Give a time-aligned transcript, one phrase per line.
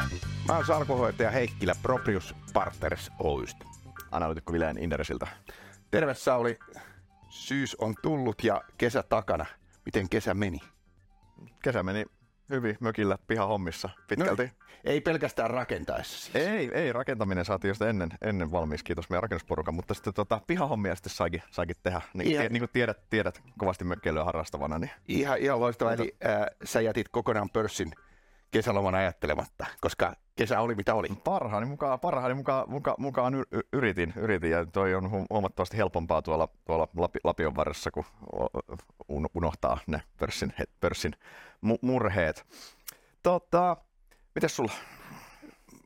[0.00, 0.26] Morjesta.
[0.48, 3.64] Mä oon salkuhoitaja Heikkilä Proprius Partners Oystä.
[4.10, 5.26] Analytikko Vileen Inderesiltä.
[5.90, 6.58] Terve Sauli.
[7.28, 9.46] Syys on tullut ja kesä takana.
[9.84, 10.58] Miten kesä meni?
[11.62, 12.04] Kesä meni
[12.50, 14.42] hyvin mökillä pihahommissa pitkälti.
[14.42, 14.50] No,
[14.84, 16.36] ei pelkästään rakentaessa siis.
[16.46, 20.94] Ei, ei, rakentaminen saatiin just ennen, ennen valmiiksi, kiitos meidän rakennusporukan, mutta sitten tota, pihahommia
[20.94, 22.00] sitten saikin, saikin tehdä.
[22.14, 25.92] Niin, Ihan- tie, niin kuin tiedät, tiedät kovasti mökkeilyä harrastavana, niin Ihan, ihan loistavaa.
[25.94, 27.92] Eli äh, sä jätit kokonaan pörssin
[28.52, 31.08] kesäloman ajattelematta, koska kesä oli mitä oli.
[31.24, 33.34] parhaani mukaan, parhaani mukaan, mukaan, mukaan
[33.72, 38.04] yritin, yritin, ja toi on hu- huomattavasti helpompaa tuolla, tuolla Lapi, Lapion varressa, kun
[39.34, 41.12] unohtaa ne pörssin, pörssin
[41.66, 42.46] mu- murheet.
[43.22, 43.76] Tota,
[44.34, 44.72] mites sulla?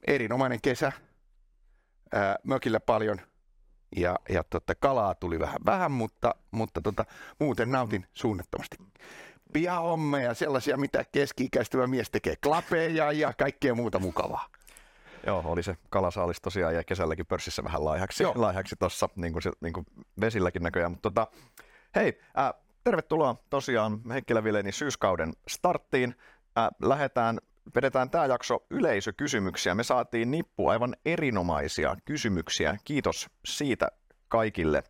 [0.07, 0.93] Erinomainen kesä.
[2.15, 3.19] Äh, mökillä paljon
[3.97, 7.05] ja, ja tota, kalaa tuli vähän, vähän mutta, mutta tota,
[7.39, 8.77] muuten nautin suunnattomasti.
[9.53, 14.47] Pihahommeja, sellaisia, mitä keski-ikäistyvä mies tekee, klapeja ja kaikkea muuta mukavaa.
[15.27, 18.33] Joo, oli se kalasaalis tosiaan ja kesälläkin pörssissä vähän laihaksi, Joo.
[18.37, 19.87] laihaksi tuossa niin kuin, se- niin kuin
[20.21, 20.91] vesilläkin näköjään.
[20.93, 21.27] Mutta tota,
[21.95, 22.55] hei, äh,
[22.85, 26.15] tervetuloa tosiaan Heikkilä Vileni syyskauden starttiin.
[26.59, 27.39] Äh, lähdetään,
[27.75, 29.75] vedetään tämä jakso yleisökysymyksiä.
[29.75, 32.77] Me saatiin nippu aivan erinomaisia kysymyksiä.
[32.85, 33.89] Kiitos siitä
[34.29, 34.83] kaikille.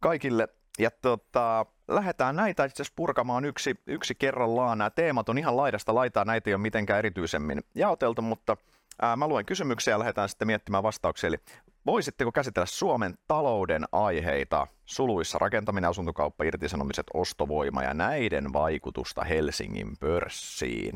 [0.00, 0.48] kaikille.
[0.78, 4.78] Ja tota, lähdetään näitä itse asiassa purkamaan yksi, yksi kerrallaan.
[4.78, 8.56] Nämä teemat on ihan laidasta laitaa, näitä ei ole mitenkään erityisemmin jaoteltu, mutta
[9.02, 11.28] ää, mä luen kysymyksiä ja lähdetään sitten miettimään vastauksia.
[11.28, 11.36] Eli
[11.86, 20.94] voisitteko käsitellä Suomen talouden aiheita, suluissa rakentaminen, asuntokauppa, irtisanomiset, ostovoima ja näiden vaikutusta Helsingin pörssiin?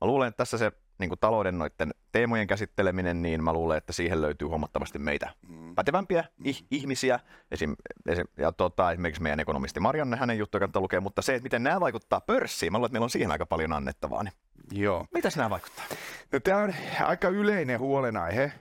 [0.00, 3.92] Mä luulen, että tässä se niin kuin talouden noiden teemojen käsitteleminen, niin mä luulen, että
[3.92, 5.30] siihen löytyy huomattavasti meitä
[5.74, 7.20] pätevämpiä ih- ihmisiä.
[7.50, 11.42] Esim, esim, ja tota, esimerkiksi meidän ekonomisti Marianne, hänen juttuja kannattaa lukea, mutta se, että
[11.42, 14.22] miten nämä vaikuttaa pörssiin, mä luulen, että meillä on siihen aika paljon annettavaa.
[14.22, 14.34] Niin
[14.72, 15.06] Joo.
[15.14, 15.84] mitäs nämä vaikuttaa?
[16.32, 18.52] No, tämä on aika yleinen huolenaihe.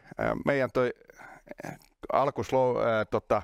[0.46, 0.94] Meidän toi
[2.14, 3.42] alkuslow, äh, tota,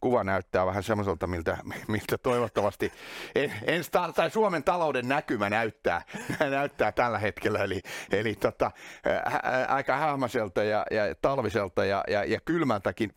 [0.00, 2.92] kuva näyttää vähän semmoiselta, miltä, miltä toivottavasti
[3.34, 6.02] en, ta- tai Suomen talouden näkymä näyttää,
[6.50, 7.58] näyttää tällä hetkellä.
[7.58, 7.80] Eli,
[8.12, 8.70] eli tota,
[9.06, 13.14] äh, aika hämäseltä ja, ja talviselta ja, ja, ja kylmältäkin.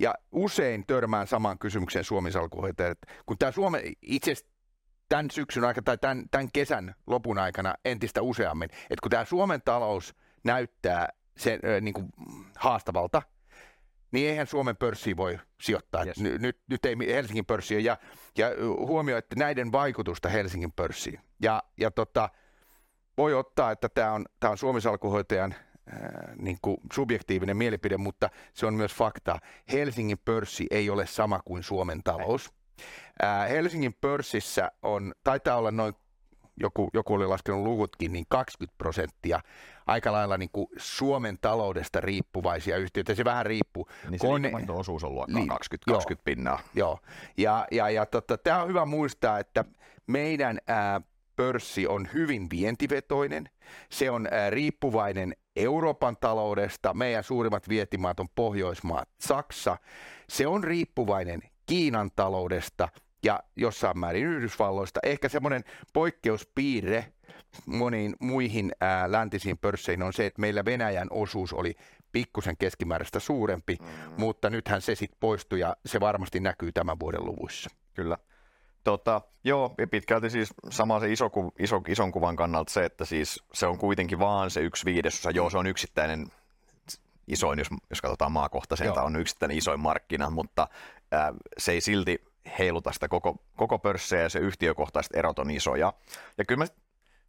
[0.00, 2.98] Ja usein törmään samaan kysymykseen Suomen salkuhoitajat.
[3.26, 4.34] Kun tämä Suomen, itse
[5.08, 9.62] tämän syksyn aikana tai tämän, tämän kesän lopun aikana entistä useammin, että kun tämä Suomen
[9.62, 12.08] talous näyttää sen, niin kuin
[12.56, 13.22] haastavalta,
[14.12, 16.04] niin eihän Suomen pörssiin voi sijoittaa.
[16.04, 16.20] Yes.
[16.20, 17.84] Nyt, nyt ei Helsingin pörssiin.
[17.84, 17.96] Ja,
[18.38, 18.46] ja
[18.76, 21.20] huomioi, että näiden vaikutusta Helsingin pörssiin.
[21.42, 22.28] Ja, ja tota,
[23.18, 25.54] voi ottaa, että tämä on, tämä on Suomen salkuhoitajan
[25.86, 29.38] ää, niin kuin subjektiivinen mielipide, mutta se on myös fakta.
[29.72, 32.52] Helsingin pörssi ei ole sama kuin Suomen talous.
[33.22, 35.94] Ää, Helsingin pörssissä on, taitaa olla noin,
[36.60, 39.40] joku, joku oli laskenut luvutkin, niin 20 prosenttia
[39.86, 43.14] aika lailla niin kuin Suomen taloudesta riippuvaisia yhtiöitä.
[43.14, 43.88] Se vähän riippuu.
[44.10, 45.96] Niin se Kone- liikevaihto-osuus on luokkaa Niin, 20, joo.
[45.96, 46.60] 20 pinnaa.
[46.74, 46.98] Joo,
[47.36, 49.64] ja, ja, ja tota, tämä on hyvä muistaa, että
[50.06, 51.00] meidän ää,
[51.36, 53.48] pörssi on hyvin vientivetoinen.
[53.90, 56.94] Se on ää, riippuvainen Euroopan taloudesta.
[56.94, 59.76] Meidän suurimmat vientimaat on Pohjoismaat, Saksa.
[60.28, 62.88] Se on riippuvainen Kiinan taloudesta
[63.22, 65.00] ja jossain määrin Yhdysvalloista.
[65.02, 67.12] Ehkä semmoinen poikkeuspiirre
[67.66, 71.74] moniin muihin ää, läntisiin pörsseihin on se, että meillä Venäjän osuus oli
[72.12, 73.86] pikkusen keskimääräistä suurempi, mm.
[74.16, 77.70] mutta nythän se sitten poistui ja se varmasti näkyy tämän vuoden luvuissa.
[77.94, 78.18] Kyllä.
[78.84, 83.44] Tota, joo, ja pitkälti siis sama se iso, iso, ison kuvan kannalta se, että siis
[83.54, 85.30] se on kuitenkin vaan se yksi viidesosa.
[85.30, 86.26] Joo, se on yksittäinen
[87.28, 89.06] isoin, jos, jos katsotaan maakohtaisenta, Joo.
[89.06, 90.68] on yksittäinen isoin markkina, mutta
[91.12, 92.24] ää, se ei silti
[92.58, 95.92] heiluta sitä koko, koko pörssiä ja se yhtiökohtaiset erot on isoja.
[96.38, 96.66] Ja kyllä mä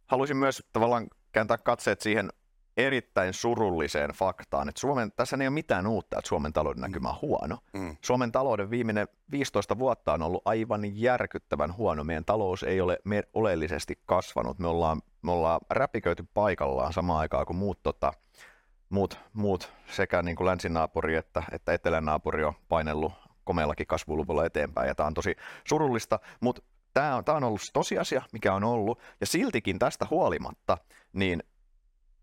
[0.06, 2.30] haluaisin myös tavallaan kääntää katseet siihen
[2.76, 7.18] erittäin surulliseen faktaan, että Suomen, tässä ei ole mitään uutta, että Suomen talouden näkymä on
[7.22, 7.58] huono.
[7.72, 7.96] Mm.
[8.00, 12.04] Suomen talouden viimeinen 15 vuotta on ollut aivan järkyttävän huono.
[12.04, 14.58] Meidän talous ei ole mer- oleellisesti kasvanut.
[14.58, 18.12] Me ollaan, me ollaan räpiköity paikallaan samaan aikaan kuin muut, tota,
[18.88, 23.12] muut, muut sekä niin kuin länsinaapuri että, että etelänaapuri on painellut
[23.44, 24.88] komeallakin kasvuluvulla eteenpäin.
[24.88, 25.36] Ja tämä on tosi
[25.68, 26.62] surullista, mutta
[26.94, 29.00] tämä on, tämä on ollut tosiasia, mikä on ollut.
[29.20, 30.78] Ja siltikin tästä huolimatta,
[31.12, 31.42] niin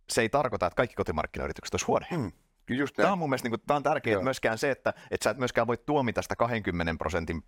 [0.09, 2.17] se ei tarkoita, että kaikki kotimarkkinayritykset olisi huonoja.
[2.17, 2.31] Mm.
[2.69, 4.23] Just Tämä on mun mielestä niin kuin, tämä on tärkeää Joo.
[4.23, 7.43] myöskään se, että, että sä et myöskään voi tuomita sitä 20 prosentin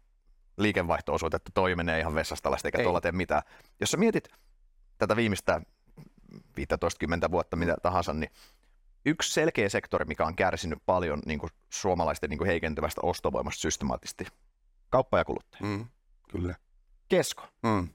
[0.57, 2.83] liikevaihto-osuutta, että toi menee ihan vessasta alas eikä Ei.
[2.83, 3.41] tuolla tee mitään.
[3.79, 4.29] Jos sä mietit
[4.97, 5.61] tätä viimeistä
[6.35, 8.31] 15-10 vuotta, mitä tahansa, niin
[9.05, 14.27] yksi selkeä sektori, mikä on kärsinyt paljon niin kuin suomalaisten niin kuin heikentyvästä ostovoimasta systemaattisesti,
[14.89, 15.61] kauppa ja kuluttaja.
[15.65, 15.85] Mm.
[16.31, 16.55] Kyllä.
[17.09, 17.43] kesko.
[17.63, 17.87] Mm.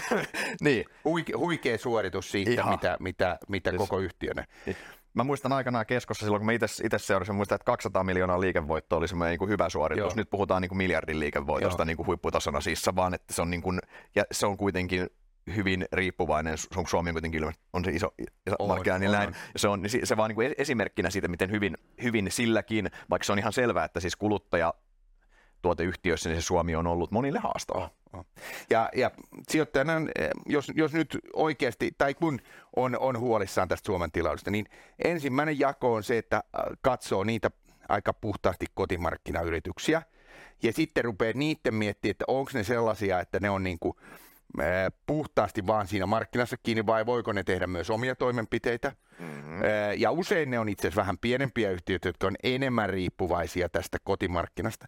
[0.60, 0.84] niin.
[1.04, 2.70] Huike, huikea suoritus siitä, Ihan.
[2.70, 4.44] mitä, mitä, mitä koko yhtiönä.
[5.14, 9.08] Mä muistan aikanaan keskossa silloin, kun mä itse seurasin, muistan, että 200 miljoonaa liikevoitto oli
[9.08, 10.04] semmoinen niin kuin hyvä suoritus.
[10.04, 10.16] Joo.
[10.16, 11.86] Nyt puhutaan niin kuin miljardin liikevoitosta Joo.
[11.86, 13.80] niin kuin huipputasona siis, vaan että se on, niin kuin,
[14.14, 15.10] ja se on kuitenkin
[15.56, 18.14] hyvin riippuvainen, Su- Suomi on kuitenkin on se iso,
[18.46, 19.36] iso On, markkina, niin on, näin.
[19.56, 23.32] se on se, se vaan niin kuin esimerkkinä siitä, miten hyvin, hyvin silläkin, vaikka se
[23.32, 24.74] on ihan selvää, että siis kuluttaja
[25.62, 27.90] tuoteyhtiöissä, niin se Suomi on ollut monille haastava.
[28.12, 28.26] Oh.
[28.70, 29.10] Ja, ja
[29.48, 29.92] sijoittajana,
[30.46, 32.40] jos, jos nyt oikeasti, tai kun
[32.76, 34.66] on, on huolissaan tästä Suomen tilaudesta, niin
[35.04, 36.42] ensimmäinen jako on se, että äh,
[36.82, 37.50] katsoo niitä
[37.88, 40.02] aika puhtaasti kotimarkkinayrityksiä,
[40.62, 43.96] ja sitten rupeaa niiden miettimään, että onko ne sellaisia, että ne on niin kuin,
[45.06, 48.92] puhtaasti vaan siinä markkinassa kiinni, vai voiko ne tehdä myös omia toimenpiteitä.
[49.18, 49.60] Mm-hmm.
[49.96, 54.86] Ja usein ne on itse asiassa vähän pienempiä yhtiöitä, jotka on enemmän riippuvaisia tästä kotimarkkinasta.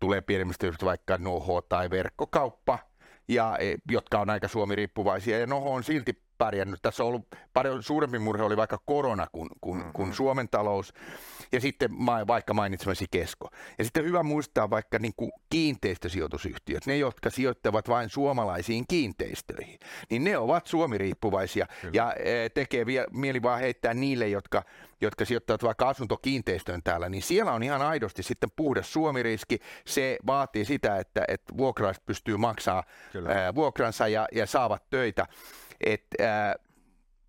[0.00, 2.78] Tulee pienemmistä yhtiöistä vaikka Noho tai verkkokauppa,
[3.28, 6.82] ja, e, jotka on aika Suomi-riippuvaisia, ja Noho on silti pärjännyt.
[6.82, 9.92] Tässä on ollut paljon suurempi murhe oli vaikka korona kuin, kuin, Mm-hmm.
[9.92, 10.92] kuin Suomen talous,
[11.52, 11.90] ja sitten
[12.26, 13.50] vaikka mainitsemasi Kesko.
[13.78, 19.78] Ja sitten hyvä muistaa vaikka niin kuin kiinteistösijoitusyhtiöt, ne jotka sijoittavat vain suomalaisiin kiinteistöihin,
[20.10, 24.62] niin ne ovat Suomi-riippuvaisia, ja e, tekee vie, mieli vaan heittää niille, jotka,
[25.00, 29.58] jotka sijoittavat vaikka asuntokiinteistöön täällä, niin siellä on ihan aidosti sitten puhdas suomiriski.
[29.86, 33.30] Se vaatii sitä, että, että vuokralaiset pystyy maksaa Kyllä.
[33.30, 35.26] ää, vuokransa ja, ja saavat töitä.
[35.80, 36.54] Et, ää,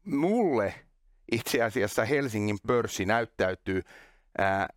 [0.06, 0.74] mulle
[1.32, 3.82] itse asiassa Helsingin pörssi näyttäytyy
[4.38, 4.68] ää,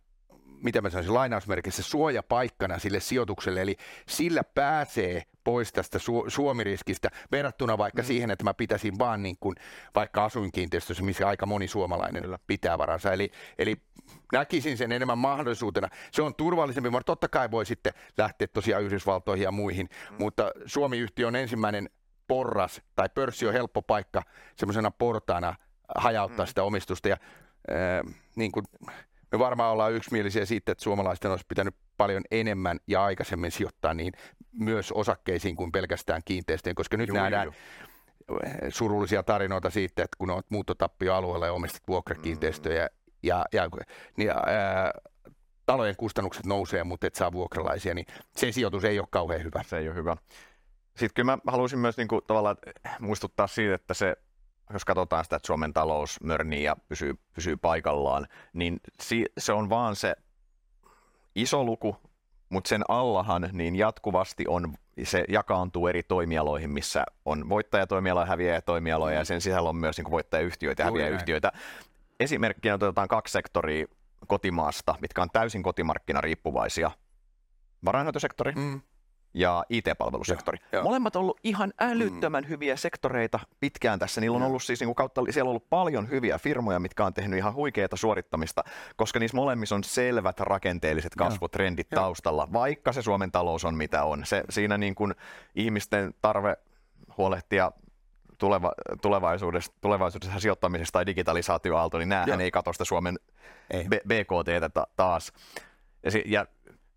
[0.63, 3.77] mitä mä sanoisin, lainausmerkissä suojapaikkana sille sijoitukselle, eli
[4.07, 8.05] sillä pääsee pois tästä su- suomiriskistä verrattuna vaikka mm.
[8.05, 9.55] siihen, että mä pitäisin vaan niin kuin
[9.95, 12.39] vaikka asuinkiinteistössä, missä aika moni suomalainen Kyllä.
[12.47, 13.13] pitää varansa.
[13.13, 13.75] Eli, eli
[14.33, 15.89] näkisin sen enemmän mahdollisuutena.
[16.11, 20.15] Se on turvallisempi, mutta totta kai voi sitten lähteä tosiaan Yhdysvaltoihin ja muihin, mm.
[20.19, 21.89] mutta Suomi-yhtiö on ensimmäinen
[22.31, 24.23] porras, tai pörssi on helppo paikka
[24.55, 25.55] semmoisena portaana
[25.95, 26.47] hajauttaa mm.
[26.47, 27.17] sitä omistusta, ja
[27.71, 28.65] äh, niin kuin
[29.31, 34.13] me varmaan ollaan yksimielisiä siitä, että suomalaisten olisi pitänyt paljon enemmän ja aikaisemmin sijoittaa niin
[34.51, 38.39] myös osakkeisiin kuin pelkästään kiinteistöihin, koska nyt Juu, nähdään juu.
[38.69, 42.89] surullisia tarinoita siitä, että kun olet muuttotappioalueella ja omistat vuokrakiinteistöjä
[43.23, 43.69] ja, ja
[44.17, 44.91] niin, ää,
[45.65, 48.05] talojen kustannukset nousee, mutta et saa vuokralaisia, niin
[48.35, 49.63] se sijoitus ei ole kauhean hyvä.
[49.63, 50.17] Se ei ole hyvä.
[50.97, 52.57] Sitten kyllä mä haluaisin myös niin kuin, tavallaan
[52.99, 54.15] muistuttaa siitä, että se,
[54.73, 59.69] jos katsotaan sitä, että Suomen talous mörnii ja pysyy, pysyy paikallaan, niin si, se on
[59.69, 60.15] vaan se
[61.35, 61.97] iso luku,
[62.49, 64.73] mutta sen allahan niin jatkuvasti on,
[65.03, 70.11] se jakaantuu eri toimialoihin, missä on voittajatoimialoja, häviäjätoimialoja ja sen sisällä on myös niin kuin
[70.11, 71.51] voittajayhtiöitä ja häviäjäyhtiöitä.
[72.19, 73.85] Esimerkkinä otetaan kaksi sektoria
[74.27, 76.91] kotimaasta, mitkä on täysin kotimarkkinariippuvaisia.
[77.85, 78.81] Varainhoitosektori Mm.
[79.33, 80.57] Ja IT-palvelusektori.
[80.61, 80.83] Joo, joo.
[80.83, 82.49] Molemmat on ollut ihan älyttömän mm.
[82.49, 84.21] hyviä sektoreita pitkään tässä.
[84.21, 87.13] Niillä on ollut siis niin kuin kautta, siellä on ollut paljon hyviä firmoja, mitkä on
[87.13, 88.63] tehnyt ihan huikeaa suorittamista,
[88.95, 92.01] koska niissä molemmissa on selvät rakenteelliset kasvutrendit Joo.
[92.01, 94.25] taustalla, vaikka se Suomen talous on mitä on.
[94.25, 95.15] Se, siinä niin kuin
[95.55, 96.57] ihmisten tarve
[97.17, 97.71] huolehtia
[98.37, 102.39] tuleva, tulevaisuudessa, tulevaisuudessa sijoittamisesta tai digitalisaatioaalto, niin näähän Joo.
[102.39, 103.19] ei katso sitä Suomen
[103.71, 103.83] Ei.
[103.83, 105.33] B- BKTtä ta- taas.
[106.03, 106.45] Ja, si- ja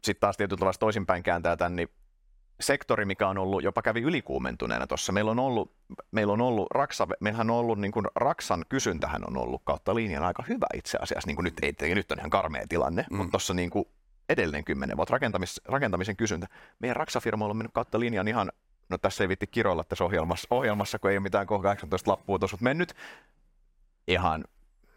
[0.05, 1.89] sitten taas tietyllä tavalla toisinpäin kääntää tämän, niin
[2.61, 5.13] sektori, mikä on ollut, jopa kävi ylikuumentuneena tuossa.
[5.13, 5.73] Meillä on ollut,
[6.11, 10.25] meillä on ollut Raksa, meillähän on ollut, niin kuin Raksan kysyntähän on ollut kautta linjan
[10.25, 11.27] aika hyvä itse asiassa.
[11.27, 13.17] Niin kuin nyt, ei, nyt on ihan karmea tilanne, mm.
[13.17, 13.85] mutta tuossa niin kuin
[14.29, 16.47] edellinen kymmenen vuotta rakentamis, rakentamisen kysyntä.
[16.79, 18.53] Meidän Raksa-firma on mennyt kautta linjan ihan,
[18.89, 22.55] no tässä ei vitti kiroilla tässä ohjelmassa, ohjelmassa kun ei ole mitään K18 lappua tuossa,
[22.55, 22.95] mutta mennyt
[24.09, 24.45] ihan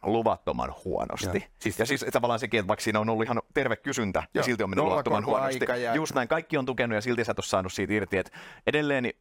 [0.04, 1.38] luvattoman huonosti.
[1.38, 1.48] Joo.
[1.60, 4.44] Siis- ja siis tavallaan sekin, että vaikka siinä on ollut ihan terve kysyntä, ja Joo.
[4.44, 5.66] silti on mennyt luvattoman huonosti.
[5.84, 8.18] Ja- Just näin, kaikki on tukenut ja silti sä et ole saanut siitä irti.
[8.18, 8.32] Et
[8.68, 9.16] edelleen niin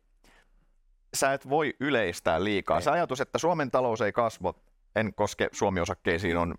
[1.14, 2.76] sä et voi yleistää liikaa.
[2.76, 2.82] Ei.
[2.82, 4.54] Se ajatus, että Suomen talous ei kasva,
[4.96, 6.54] en koske Suomi-osakkeisiin, on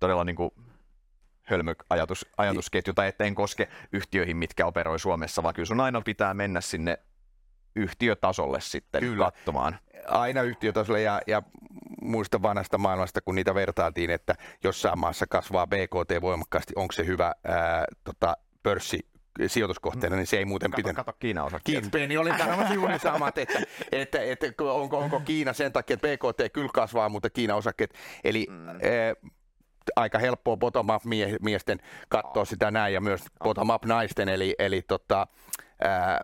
[0.00, 0.50] todella niin kuin
[1.42, 6.00] hölmö ajatus, ajatusketju, tai että en koske yhtiöihin, mitkä operoi Suomessa, vaan kyllä sun aina
[6.00, 6.98] pitää mennä sinne
[7.76, 9.24] yhtiötasolle sitten Kyllä.
[9.24, 9.78] katsomaan.
[10.08, 11.42] aina yhtiötasolla ja, ja
[12.04, 14.34] muista vanhasta maailmasta, kun niitä vertailtiin, että
[14.64, 18.98] jossain maassa kasvaa BKT voimakkaasti, onko se hyvä ää, tota, pörssi
[19.46, 20.96] sijoituskohteena, niin se ei muuten Kato, pitänyt.
[20.96, 21.88] kato Kiina-osakkeet.
[21.92, 23.58] Kiinni oli sanomassa juuri samat, että,
[23.92, 27.94] että, että onko, onko Kiina sen takia, että BKT kyllä kasvaa, mutta Kiina osakkeet.
[28.24, 28.68] Eli mm.
[28.68, 28.74] ää,
[29.96, 35.26] aika helppoa bottom-up mie- miesten katsoa sitä näin ja myös bottom-up naisten, eli, eli tota,
[35.84, 36.20] ää,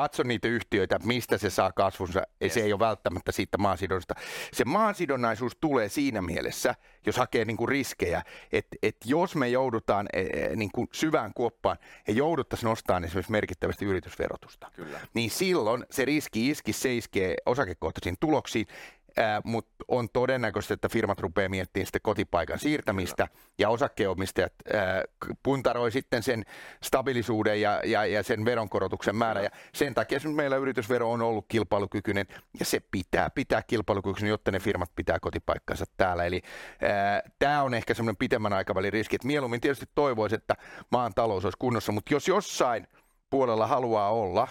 [0.00, 2.54] katso niitä yhtiöitä, mistä se saa kasvunsa, yes.
[2.54, 4.14] se ei ole välttämättä siitä maasidonnasta.
[4.52, 6.74] Se maasidonnaisuus tulee siinä mielessä,
[7.06, 8.22] jos hakee niin kuin riskejä,
[8.52, 11.76] että, että jos me joudutaan e, e, niin kuin syvään kuoppaan
[12.08, 15.00] ja jouduttaisiin nostamaan esimerkiksi merkittävästi yritysverotusta, Kyllä.
[15.14, 18.66] niin silloin se riski iski, se iskee osakekohtaisiin tuloksiin
[19.44, 25.02] mutta on todennäköistä, että firmat rupeaa miettimään sitten kotipaikan siirtämistä ja osakkeenomistajat ää,
[25.42, 26.44] puntaroi sitten sen
[26.82, 29.40] stabilisuuden ja, ja, ja sen veronkorotuksen määrä.
[29.40, 32.26] Ja sen takia meillä yritysvero on ollut kilpailukykyinen
[32.58, 36.24] ja se pitää pitää kilpailukykyinen, jotta ne firmat pitää kotipaikkansa täällä.
[36.24, 36.42] Eli
[37.38, 40.54] tämä on ehkä semmoinen pitemmän aikavälin riski, että mieluummin tietysti toivoisi, että
[40.90, 42.88] maan talous olisi kunnossa, mutta jos jossain
[43.30, 44.48] puolella haluaa olla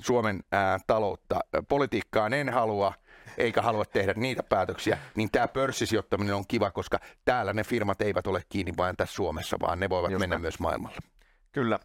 [0.00, 2.92] Suomen ää, taloutta, politiikkaan en halua–
[3.38, 8.26] eikä halua tehdä niitä päätöksiä, niin tämä pörssisijoittaminen on kiva, koska täällä ne firmat eivät
[8.26, 10.42] ole kiinni vain tässä Suomessa, vaan ne voivat Just mennä näin.
[10.42, 10.98] myös maailmalle.
[11.52, 11.78] Kyllä.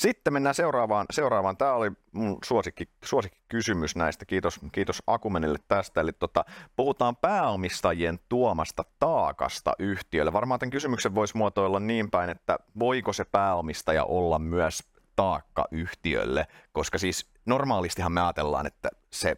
[0.00, 1.06] Sitten mennään seuraavaan.
[1.10, 1.56] seuraavaan.
[1.56, 4.24] Tämä oli mun suosikki, suosikki kysymys näistä.
[4.24, 6.00] Kiitos, kiitos Akumenille tästä.
[6.00, 6.44] Eli tota,
[6.76, 10.32] puhutaan pääomistajien tuomasta taakasta yhtiölle.
[10.32, 14.80] Varmaan tämän kysymyksen voisi muotoilla niin päin, että voiko se pääomistaja olla myös
[15.16, 19.36] taakka yhtiölle, koska siis normaalistihan me ajatellaan, että se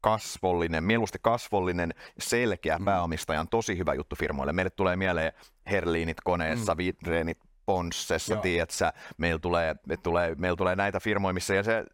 [0.00, 2.84] kasvollinen, mieluusti kasvollinen, selkeä mm.
[2.84, 4.52] pääomistaja on tosi hyvä juttu firmoille.
[4.52, 5.32] Meille tulee mieleen
[5.70, 6.78] Herliinit koneessa, mm.
[6.78, 11.84] Vitreenit Ponssessa, tiedätkö, meillä tulee, tulee, meillä tulee näitä firmoja, missä, ja se,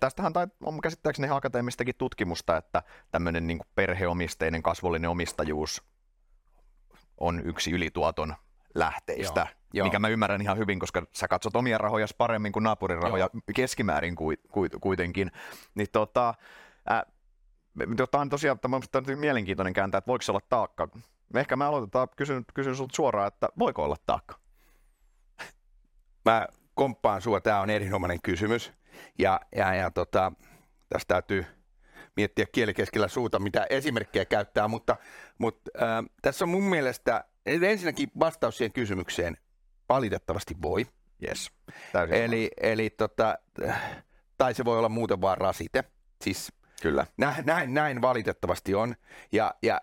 [0.00, 5.82] tästähän tai, on käsittääkseni akateemistakin tutkimusta, että tämmöinen niin perheomisteinen kasvollinen omistajuus
[7.18, 8.34] on yksi ylituoton
[8.74, 9.48] lähteistä, Joo.
[9.72, 9.86] Joo.
[9.86, 13.40] mikä mä ymmärrän ihan hyvin, koska sä katsot omia rahoja paremmin kuin naapurin rahoja Joo.
[13.54, 14.14] keskimäärin
[14.80, 15.30] kuitenkin.
[15.74, 16.34] Niin tota,
[16.90, 17.02] äh,
[18.10, 20.88] Tämä on tosiaan tämä on mielenkiintoinen kääntää, että voiko se olla taakka.
[21.34, 24.38] Ehkä me aloitetaan, kysyn, kysyn sinulta suoraan, että voiko olla taakka?
[26.24, 28.72] Mä komppaan sua, tämä on erinomainen kysymys.
[29.18, 30.32] Ja, ja, ja tota,
[30.88, 31.46] tästä täytyy
[32.16, 34.96] miettiä kielikeskellä suuta, mitä esimerkkejä käyttää, mutta,
[35.38, 39.36] mutta äh, tässä on mun mielestä ensinnäkin vastaus siihen kysymykseen
[39.88, 40.86] valitettavasti voi.
[41.28, 41.50] Yes,
[41.92, 43.38] täysin eli, eli tota,
[44.38, 45.84] tai se voi olla muuten vaan rasite.
[46.22, 46.52] Siis
[46.82, 47.06] Kyllä.
[47.16, 48.94] Näin, näin, näin valitettavasti on.
[49.32, 49.80] Ja, ja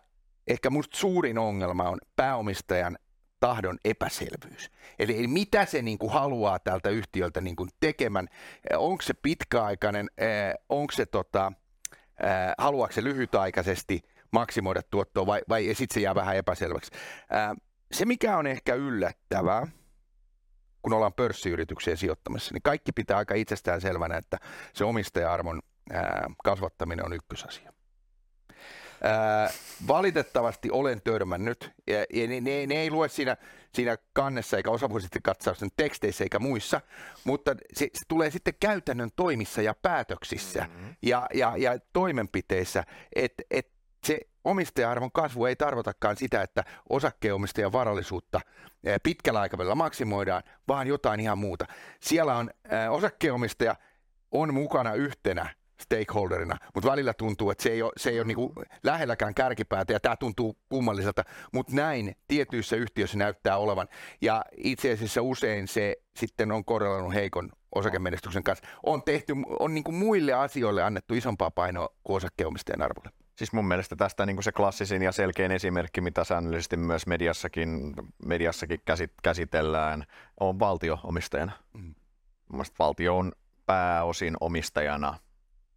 [0.47, 2.97] ehkä musta suurin ongelma on pääomistajan
[3.39, 4.71] tahdon epäselvyys.
[4.99, 8.27] Eli mitä se niin kuin haluaa tältä yhtiöltä niin kuin tekemään.
[8.77, 10.09] Onko se pitkäaikainen,
[10.69, 11.51] onko se tota,
[12.57, 16.91] haluaako se lyhytaikaisesti maksimoida tuottoa vai, vai sitten se jää vähän epäselväksi.
[17.91, 19.67] Se mikä on ehkä yllättävää,
[20.81, 24.37] kun ollaan pörssiyritykseen sijoittamassa, niin kaikki pitää aika itsestään selvänä, että
[24.73, 27.73] se omistaja-arvon ää, kasvattaminen on ykkösasia.
[29.03, 29.49] Ää,
[29.87, 33.37] valitettavasti olen törmännyt, ja, ja ne, ne, ne ei lue siinä,
[33.73, 36.81] siinä kannessa eikä osavuosisten katsauksen teksteissä eikä muissa,
[37.23, 40.95] mutta se, se tulee sitten käytännön toimissa ja päätöksissä mm-hmm.
[41.01, 42.83] ja, ja, ja toimenpiteissä,
[43.15, 43.71] että et
[44.03, 48.41] se omistaja-arvon kasvu ei tarkoitakaan sitä, että osakkeenomistajan varallisuutta
[49.03, 51.65] pitkällä aikavälillä maksimoidaan, vaan jotain ihan muuta.
[51.99, 52.49] Siellä on
[52.89, 53.75] osakkeenomistaja
[54.31, 58.53] on mukana yhtenä stakeholderina, mutta välillä tuntuu, että se ei ole, se ei ole niinku
[58.83, 61.23] lähelläkään kärkipäätä ja tämä tuntuu kummalliselta,
[61.53, 63.87] mutta näin tietyissä yhtiöissä näyttää olevan
[64.21, 68.67] ja itse asiassa usein se sitten on korreloinut heikon osakemenestyksen kanssa.
[68.83, 73.09] On tehty, on niinku muille asioille annettu isompaa painoa kuin osakkeenomistajan arvolle.
[73.35, 77.93] Siis mun mielestä tästä niin kuin se klassisin ja selkein esimerkki, mitä säännöllisesti myös mediassakin,
[78.25, 78.81] mediassakin
[79.23, 80.03] käsitellään,
[80.39, 81.51] on valtio-omistajana.
[81.73, 81.95] Mm.
[82.79, 83.31] valtio on
[83.65, 85.17] pääosin omistajana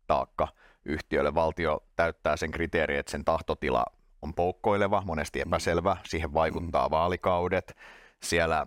[0.07, 0.49] taakka
[0.85, 1.35] yhtiölle.
[1.35, 3.85] Valtio täyttää sen kriteeri, että sen tahtotila
[4.23, 6.91] on poukkoileva, monesti epäselvä, siihen vaikuttaa mm.
[6.91, 7.77] vaalikaudet.
[8.23, 8.67] Siellä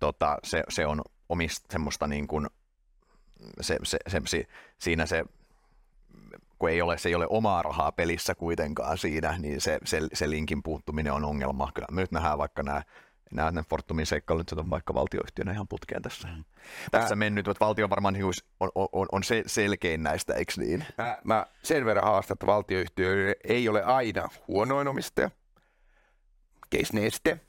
[0.00, 2.46] tota, se, se on omista semmoista niin kuin,
[3.60, 4.44] se, se, se, se,
[4.78, 5.24] siinä se
[6.58, 10.30] kun ei ole, se ei ole omaa rahaa pelissä kuitenkaan siinä, niin se, se, se
[10.30, 11.70] linkin puuttuminen on ongelma.
[11.74, 12.82] Kyllä me nyt nähdään vaikka nämä
[13.30, 16.28] nämä ne Fortumin seikkailut on vaikka valtioyhtiönä ihan putkeen tässä.
[16.28, 16.44] Mm.
[16.90, 18.16] Tässä mä, mennyt, että valtio varmaan
[18.60, 20.84] on, on, on se selkein näistä, eikö niin?
[20.98, 25.30] Mä, mä sen verran haastan, että valtioyhtiö ei ole aina huonoin omistaja.
[26.74, 27.40] Case Neste.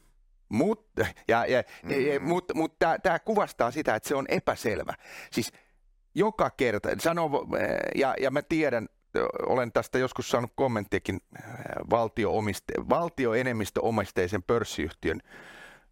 [0.50, 1.92] Mutta ja, ja, mm.
[1.92, 4.94] ja, mut, mut tämä kuvastaa sitä, että se on epäselvä.
[5.32, 5.54] Siis
[6.16, 7.30] joka kerta, sano,
[7.96, 8.88] ja, ja mä tiedän,
[9.46, 11.20] olen tästä joskus saanut kommenttiakin
[11.90, 12.34] valtio
[12.90, 15.22] valtioenemmistöomisteisen pörssiyhtiön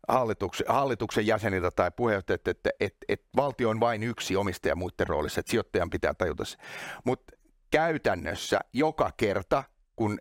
[0.07, 5.39] hallituksen, hallituksen jäseniltä tai puheenjohtajat, että, että, että valtio on vain yksi omistaja muiden roolissa,
[5.39, 6.57] että sijoittajan pitää tajuta se.
[7.03, 7.33] Mutta
[7.71, 9.63] käytännössä joka kerta
[9.95, 10.19] kun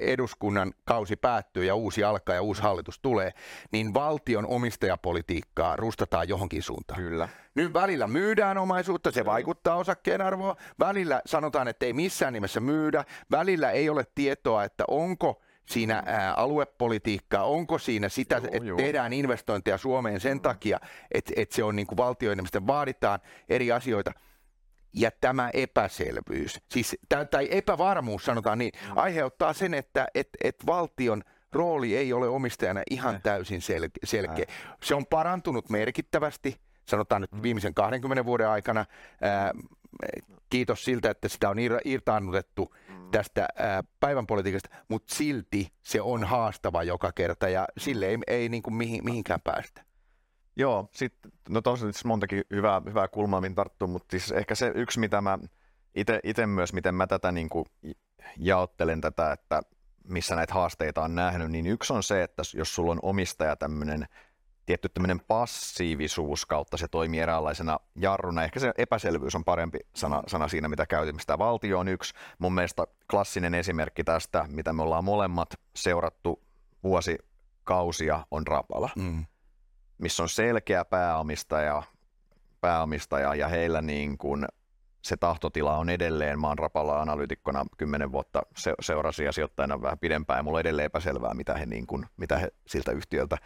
[0.00, 3.30] eduskunnan kausi päättyy ja uusi alkaa ja uusi hallitus tulee,
[3.72, 7.00] niin valtion omistajapolitiikkaa rustataan johonkin suuntaan.
[7.00, 7.28] Kyllä.
[7.54, 10.56] Nyt välillä myydään omaisuutta, se vaikuttaa osakkeen arvoon.
[10.80, 13.04] Välillä sanotaan, että ei missään nimessä myydä.
[13.30, 18.76] Välillä ei ole tietoa, että onko siinä ää, aluepolitiikkaa, onko siinä sitä, joo, että joo.
[18.76, 24.12] tehdään investointeja Suomeen sen takia, että, että se on niin kuin valtioiden, vaaditaan eri asioita–
[24.94, 26.96] ja tämä epäselvyys, siis
[27.30, 28.98] tai epävarmuus sanotaan niin, mm.
[28.98, 33.22] aiheuttaa sen, että et, et valtion rooli ei ole omistajana ihan äh.
[33.22, 34.44] täysin sel- selkeä.
[34.48, 34.76] Äh.
[34.82, 37.42] Se on parantunut merkittävästi, sanotaan nyt mm.
[37.42, 38.84] viimeisen 20 vuoden aikana.
[39.22, 39.52] Ää,
[40.50, 43.01] kiitos siltä, että sitä on irtaannutettu mm.
[43.12, 43.48] Tästä
[44.00, 48.74] päivän politiikasta, mutta silti se on haastava joka kerta ja sille ei, ei niin kuin
[48.74, 49.84] mihin, mihinkään päästä.
[50.56, 51.14] Joo, sit,
[51.48, 55.20] no tosiaan siis montakin hyvää, hyvää kulmaa, mihin tarttuu, mutta siis ehkä se yksi, mitä
[55.20, 55.38] mä
[56.24, 57.64] itse myös, miten mä tätä niin kuin
[58.36, 59.62] jaottelen tätä, että
[60.08, 64.06] missä näitä haasteita on nähnyt, niin yksi on se, että jos sulla on omistaja tämmöinen
[64.66, 68.44] tietty tämmöinen passiivisuus kautta se toimii eräänlaisena jarruna.
[68.44, 71.20] Ehkä se epäselvyys on parempi sana, sana siinä, mitä käytimme.
[71.20, 76.42] Sitä valtio on yksi mun mielestä klassinen esimerkki tästä, mitä me ollaan molemmat seurattu
[76.82, 78.90] vuosikausia, on Rapala.
[78.96, 79.24] Mm
[80.02, 81.82] missä on selkeä pääomistaja,
[82.60, 84.46] pääomistaja ja heillä niin kuin
[85.02, 90.38] se tahtotila on edelleen, maan rapalla analyytikkona kymmenen vuotta se, seurasi ja sijoittajana vähän pidempään,
[90.38, 93.36] ja mulla on edelleen epäselvää, mitä he, niin kuin, mitä he siltä yhtiöltä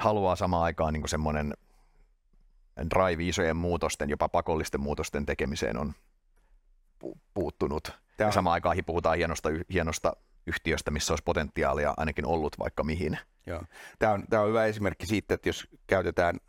[0.00, 1.54] haluaa samaan aikaan niin semmoinen
[2.90, 5.92] drive isojen muutosten, jopa pakollisten muutosten tekemiseen on
[7.04, 7.92] pu- puuttunut.
[8.16, 8.28] Tämä...
[8.28, 10.16] Ja samaan aikaan puhutaan hienosta, hienosta
[10.46, 13.18] yhtiöstä, missä olisi potentiaalia ainakin ollut vaikka mihin.
[13.46, 13.62] Joo.
[13.98, 16.40] Tämä, on, tämä on hyvä esimerkki siitä, että jos käytetään,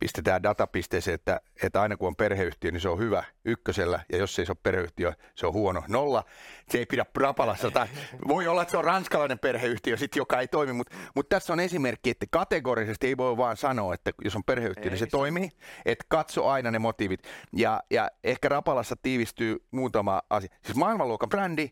[0.00, 4.38] pistetään datapisteeseen, että, että aina kun on perheyhtiö, niin se on hyvä ykkösellä, ja jos
[4.38, 6.24] ei se ole perheyhtiö, se on huono nolla.
[6.68, 7.70] Se ei pidä rapalassa.
[7.70, 7.86] Tai
[8.28, 11.60] voi olla, että se on ranskalainen perheyhtiö, sit, joka ei toimi, mutta, mutta tässä on
[11.60, 15.10] esimerkki, että kategorisesti ei voi vaan sanoa, että jos on perheyhtiö, ei, niin se, se
[15.10, 15.50] toimii.
[15.84, 17.20] Että katso aina ne motiivit.
[17.52, 20.54] Ja, ja ehkä Rapalassa tiivistyy muutama asia.
[20.64, 21.70] Siis maailmanluokan brändi,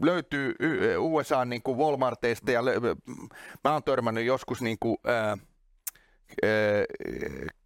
[0.00, 0.54] löytyy
[0.98, 2.62] USA niin kuin Walmarteista ja
[3.64, 5.36] mä oon törmännyt joskus niin kuin, ää,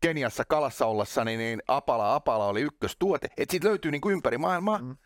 [0.00, 3.28] Keniassa kalassa ollessani, niin Apala Apala oli ykköstuote.
[3.36, 4.78] Että siitä löytyy niin kuin ympäri maailmaa.
[4.78, 4.96] Mm.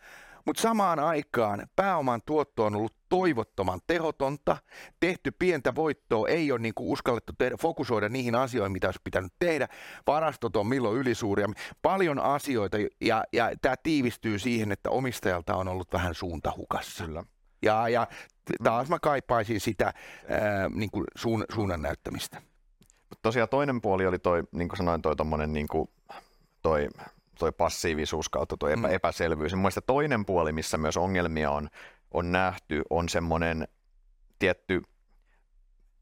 [0.47, 4.57] Mutta samaan aikaan pääoman tuotto on ollut toivottoman tehotonta.
[5.01, 9.69] Tehty pientä voittoa, ei ole niinku uskallettu tehdä, fokusoida niihin asioihin, mitä olisi pitänyt tehdä.
[10.07, 11.49] Varastot on milloin ylisuuria.
[11.83, 17.05] Paljon asioita ja, ja tämä tiivistyy siihen, että omistajalta on ollut vähän suunta hukassa.
[17.05, 17.25] Kyllä.
[17.63, 18.07] Ja, ja
[18.65, 22.43] taas mä kaipaisin sitä ää, niin kuin suun, suunnan näyttämistä.
[23.23, 25.91] Tosiaan toinen puoli oli toi, niin kuin sanoin, toi, tommonen, niin kuin,
[26.63, 26.89] toi
[27.41, 28.95] toi passiivisuus kautta tuo epä, mm.
[28.95, 29.55] epäselvyys.
[29.55, 31.69] Mielestäni toinen puoli, missä myös ongelmia on,
[32.11, 33.69] on nähty, on semmoinen
[34.39, 34.83] tietty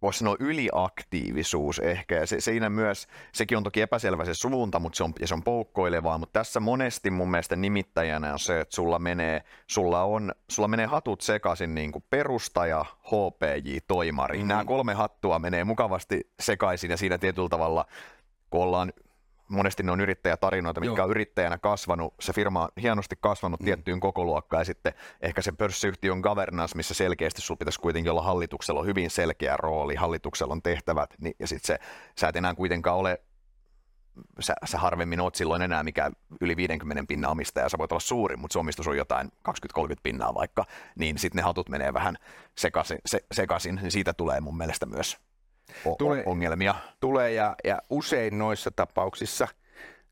[0.03, 4.97] voisi sanoa yliaktiivisuus ehkä, ja se, siinä myös, sekin on toki epäselvä se suunta, mutta
[4.97, 8.75] se on, ja se on poukkoilevaa, mutta tässä monesti mun mielestä nimittäjänä on se, että
[8.75, 14.39] sulla menee, sulla on, sulla menee hatut sekaisin niin kuin perustaja, HPJ, toimari.
[14.39, 14.49] Mm-hmm.
[14.49, 17.87] Nämä kolme hattua menee mukavasti sekaisin, ja siinä tietyllä tavalla,
[18.51, 18.93] kun ollaan
[19.49, 21.05] monesti ne on yrittäjätarinoita, mitkä Joo.
[21.05, 23.65] on yrittäjänä kasvanut, se firma on hienosti kasvanut mm.
[23.65, 28.81] tiettyyn kokoluokkaan ja sitten ehkä se pörssiyhtiön governance, missä selkeästi sulla pitäisi kuitenkin olla hallituksella
[28.81, 31.79] on hyvin selkeä rooli, hallituksella on tehtävät niin, ja sitten se,
[32.21, 33.21] sä et enää kuitenkaan ole
[34.41, 38.37] sä, sä harvemmin oot silloin enää mikä yli 50 pinnaa omistaja, sä voit olla suuri,
[38.37, 39.53] mutta se omistus on jotain 20-30
[40.03, 40.65] pinnaa vaikka,
[40.97, 42.17] niin sitten ne hatut menee vähän
[42.59, 45.19] sekaisin, se, sekaisin, niin siitä tulee mun mielestä myös
[45.99, 46.75] tulee, ongelmia.
[47.01, 49.49] Tulee ja, ja usein noissa tapauksissa,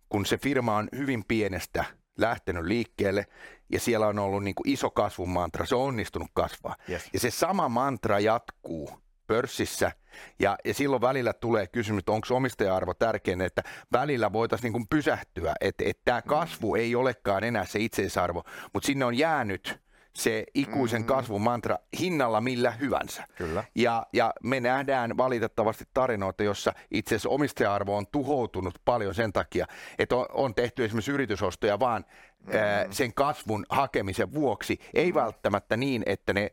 [0.09, 1.85] kun se firma on hyvin pienestä
[2.19, 3.27] lähtenyt liikkeelle
[3.73, 6.77] ja siellä on ollut niin kuin iso kasvun mantra, se on onnistunut kasvaa.
[6.91, 7.11] Yes.
[7.13, 8.91] Ja se sama mantra jatkuu
[9.27, 9.93] pörssissä
[10.39, 15.55] ja, ja silloin välillä tulee kysymys, että onko omistaja-arvo tärkein, että välillä voitaisiin niin pysähtyä,
[15.61, 19.81] että, että tämä kasvu ei olekaan enää se itseisarvo, mutta sinne on jäänyt
[20.17, 21.15] se ikuisen mm-hmm.
[21.15, 23.25] kasvun mantra hinnalla millä hyvänsä.
[23.35, 23.65] Kyllä.
[23.75, 29.67] Ja, ja me nähdään valitettavasti tarinoita, jossa itse asiassa omistaja-arvo on tuhoutunut paljon sen takia,
[29.99, 32.05] että on, on tehty esimerkiksi yritysostoja vaan
[32.39, 32.59] mm-hmm.
[32.59, 35.21] ää, sen kasvun hakemisen vuoksi, ei mm-hmm.
[35.21, 36.51] välttämättä niin, että ne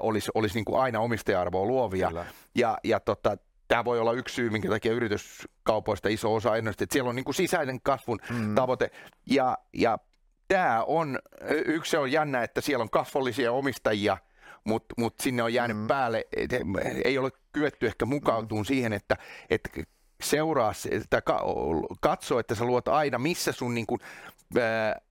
[0.00, 2.08] olisi olis niin kuin aina omistaja-arvoa luovia.
[2.08, 2.26] Kyllä.
[2.54, 3.36] Ja, ja tota,
[3.68, 7.24] tämä voi olla yksi syy, minkä takia yrityskaupoista iso osa ennusti, että siellä on niin
[7.24, 8.54] kuin sisäisen kasvun mm.
[8.54, 8.90] tavoite.
[9.26, 9.98] Ja, ja
[10.52, 11.18] tämä on,
[11.50, 14.16] yksi se on jännä, että siellä on kasvollisia omistajia,
[14.64, 15.86] mutta mut sinne on jäänyt mm.
[15.86, 16.24] päälle,
[17.04, 18.66] ei ole kyetty ehkä mukautumaan mm.
[18.66, 19.16] siihen, että,
[19.50, 19.70] että
[20.22, 21.22] seuraa, että
[22.00, 24.00] katso, että sä luot aina, missä sun niin kuin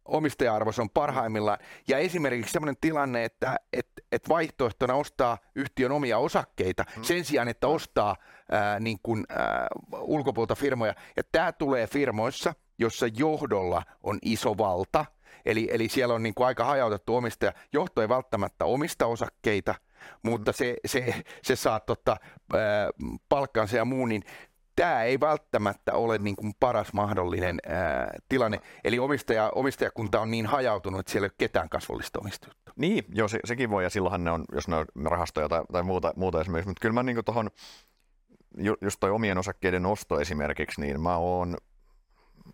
[0.06, 1.58] omistaja-arvo on parhaimmillaan.
[1.88, 7.04] Ja esimerkiksi sellainen tilanne, että et, et vaihtoehtona ostaa yhtiön omia osakkeita hmm.
[7.04, 8.16] sen sijaan, että ostaa
[8.52, 9.68] ää, niin kuin, ää,
[10.00, 10.94] ulkopuolta firmoja.
[11.18, 15.06] Ja tämä tulee firmoissa, jossa johdolla on iso valta.
[15.46, 17.54] Eli, eli siellä on niin kuin aika hajautettu omistaja.
[17.74, 19.76] Johto ei välttämättä omista osakkeita,
[20.24, 22.18] mutta se, se, se saa tota,
[23.30, 24.24] palkkansa ja muu, niin
[24.76, 28.60] tämä ei välttämättä ole niin kuin paras mahdollinen ää, tilanne.
[28.84, 32.72] Eli omistaja, omistajakunta on niin hajautunut, että siellä ei ole ketään kasvollista omistajuutta.
[32.76, 35.84] Niin, joo, se, sekin voi, ja silloinhan ne on, jos ne on rahastoja tai, tai
[35.84, 37.50] muuta, muuta esimerkiksi, mutta kyllä mä niin tuohon,
[38.58, 41.58] ju, just toi omien osakkeiden osto esimerkiksi, niin mä oon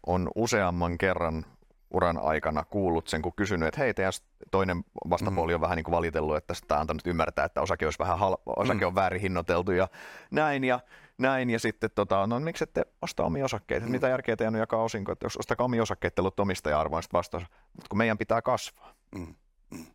[0.08, 1.46] on useamman kerran
[1.92, 4.14] uran aikana kuullut sen, kun kysynyt, että hei, teidän
[4.52, 5.62] toinen vastapuoli on mm.
[5.62, 8.80] vähän niin kuin valitellut, että sitä on antanut ymmärtää, että osake, olisi vähän hal- osake
[8.80, 8.88] mm.
[8.88, 9.88] on väärin hinnoiteltu ja
[10.32, 10.64] näin.
[10.64, 10.80] Ja
[11.18, 13.92] näin, ja sitten tota, no miksi ette osta omia osakkeita, mm.
[13.92, 17.44] mitä järkeä teidän on jakaa osinko, että jos ostakaa omia osakkeita, olet omistaja-arvoa, sitten vastaus,
[17.74, 18.94] mutta kun meidän pitää kasvaa.
[19.16, 19.36] Mm.
[19.70, 19.86] Mm.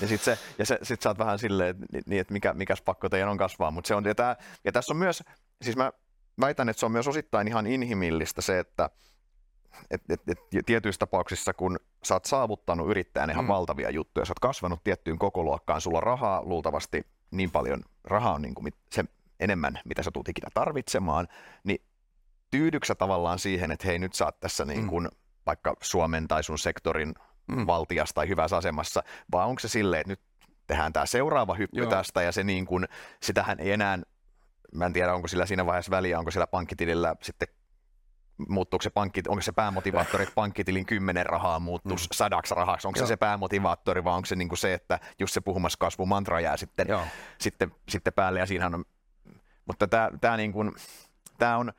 [0.00, 2.82] Ja sitten se, ja se, sit sä oot vähän silleen, että, niin, että mikä, mikäs
[2.82, 5.24] pakko teidän on kasvaa, mutta se on, ja, tää, ja tässä on myös,
[5.62, 5.92] siis mä
[6.40, 8.90] väitän, että se on myös osittain ihan inhimillistä se, että
[9.90, 13.48] et, et, et, tietyissä tapauksissa, kun sä oot saavuttanut yrittäjän ihan mm.
[13.48, 18.54] valtavia juttuja, sä oot kasvanut tiettyyn kokoluokkaan, sulla rahaa luultavasti niin paljon, rahaa on niin
[18.54, 19.04] kuin se
[19.40, 21.28] enemmän, mitä sä tulet ikinä tarvitsemaan,
[21.64, 21.82] niin
[22.50, 25.16] tyydyksä tavallaan siihen, että hei nyt sä oot tässä niin kuin mm.
[25.46, 27.14] vaikka Suomen tai sun sektorin
[27.46, 27.66] mm.
[27.66, 30.20] valtias tai hyvässä asemassa, vai onko se silleen, että nyt
[30.66, 31.90] tehdään tämä seuraava hyppy Joo.
[31.90, 32.88] tästä ja se niin kuin,
[33.22, 33.98] sitähän ei enää,
[34.74, 37.48] mä en tiedä onko sillä siinä vaiheessa väliä, onko sillä pankkitilillä sitten
[38.48, 42.14] muuttuuko se pankki, onko se päämotivaattori, että pankkitilin kymmenen rahaa muuttuisi mm.
[42.14, 43.06] sadaksi rahaksi, onko Joo.
[43.06, 46.40] se se päämotivaattori vai onko se niin kuin se, että just se puhumassa kasvu mantra
[46.40, 46.86] jää sitten,
[47.38, 48.84] sitten, sitten päälle ja siinähän on
[49.68, 50.72] mutta tämä, tämä, niin kuin,
[51.38, 51.72] tämä on,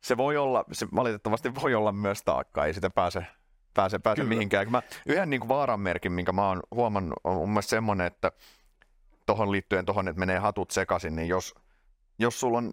[0.00, 3.26] se voi olla, se valitettavasti voi olla myös taakka, ei sitä pääse,
[3.74, 4.70] pääse, pääse mihinkään.
[4.70, 8.32] Mä, yhden niin kuin vaaranmerkin, minkä mä oon huomannut, on mun mielestä semmoinen, että
[9.26, 11.54] tuohon liittyen tuohon, että menee hatut sekaisin, niin jos,
[12.18, 12.72] jos sulla on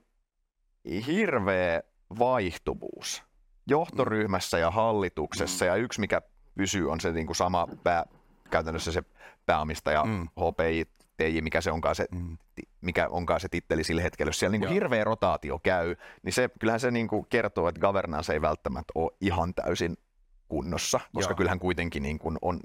[1.07, 1.81] hirveä
[2.19, 3.23] vaihtuvuus
[3.67, 5.69] johtoryhmässä ja hallituksessa, mm.
[5.69, 6.21] ja yksi mikä
[6.55, 8.05] pysyy on se niin kuin sama pää,
[8.49, 9.03] käytännössä se
[9.45, 10.27] pääomistaja mm.
[10.27, 10.85] HPI
[11.17, 12.37] TJ, mikä se onkaan se, mm.
[12.81, 16.49] mikä onkaan se titteli sillä hetkellä, jos siellä niin kuin hirveä rotaatio käy, niin se,
[16.59, 19.97] kyllähän se niin kuin kertoo, että governance ei välttämättä ole ihan täysin
[20.47, 21.37] kunnossa, koska Joo.
[21.37, 22.59] kyllähän kuitenkin niin kuin on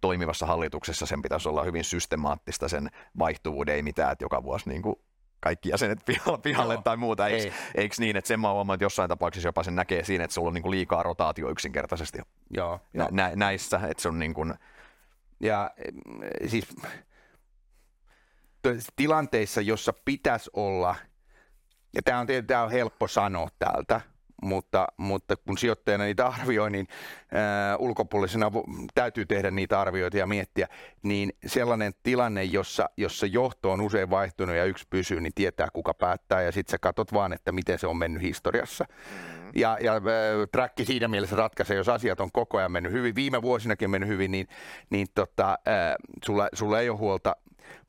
[0.00, 4.82] toimivassa hallituksessa sen pitäisi olla hyvin systemaattista sen vaihtuvuuden, ei mitään, että joka vuosi niin
[4.82, 4.96] kuin
[5.42, 7.28] kaikki jäsenet pihalle, pihalle tai muuta.
[7.28, 7.52] Eikö, ei.
[7.74, 10.48] eikö niin, että sen mä huomaan, että jossain tapauksessa jopa sen näkee siinä, että sulla
[10.48, 12.18] on niin kuin liikaa rotaatio yksinkertaisesti
[12.50, 14.54] Joo, nä, nä, näissä, että se on niin kuin...
[15.40, 15.70] Ja
[16.46, 16.68] siis
[18.96, 20.96] tilanteissa, jossa pitäisi olla,
[21.94, 24.00] ja tämä on, tämä on helppo sanoa täältä,
[24.42, 26.86] mutta, mutta kun sijoittajana niitä arvioi, niin
[27.32, 28.50] ää, ulkopuolisena
[28.94, 30.68] täytyy tehdä niitä arvioita ja miettiä,
[31.02, 35.94] niin sellainen tilanne, jossa, jossa johto on usein vaihtunut ja yksi pysyy, niin tietää kuka
[35.94, 38.84] päättää ja sitten sä katsot vaan, että miten se on mennyt historiassa.
[38.88, 39.50] Mm-hmm.
[39.54, 43.90] Ja, ja äh, siinä mielessä ratkaisee, jos asiat on koko ajan mennyt hyvin, viime vuosinakin
[43.90, 44.46] mennyt hyvin, niin,
[44.90, 47.36] niin tota, äh, sulla, sulla ei ole huolta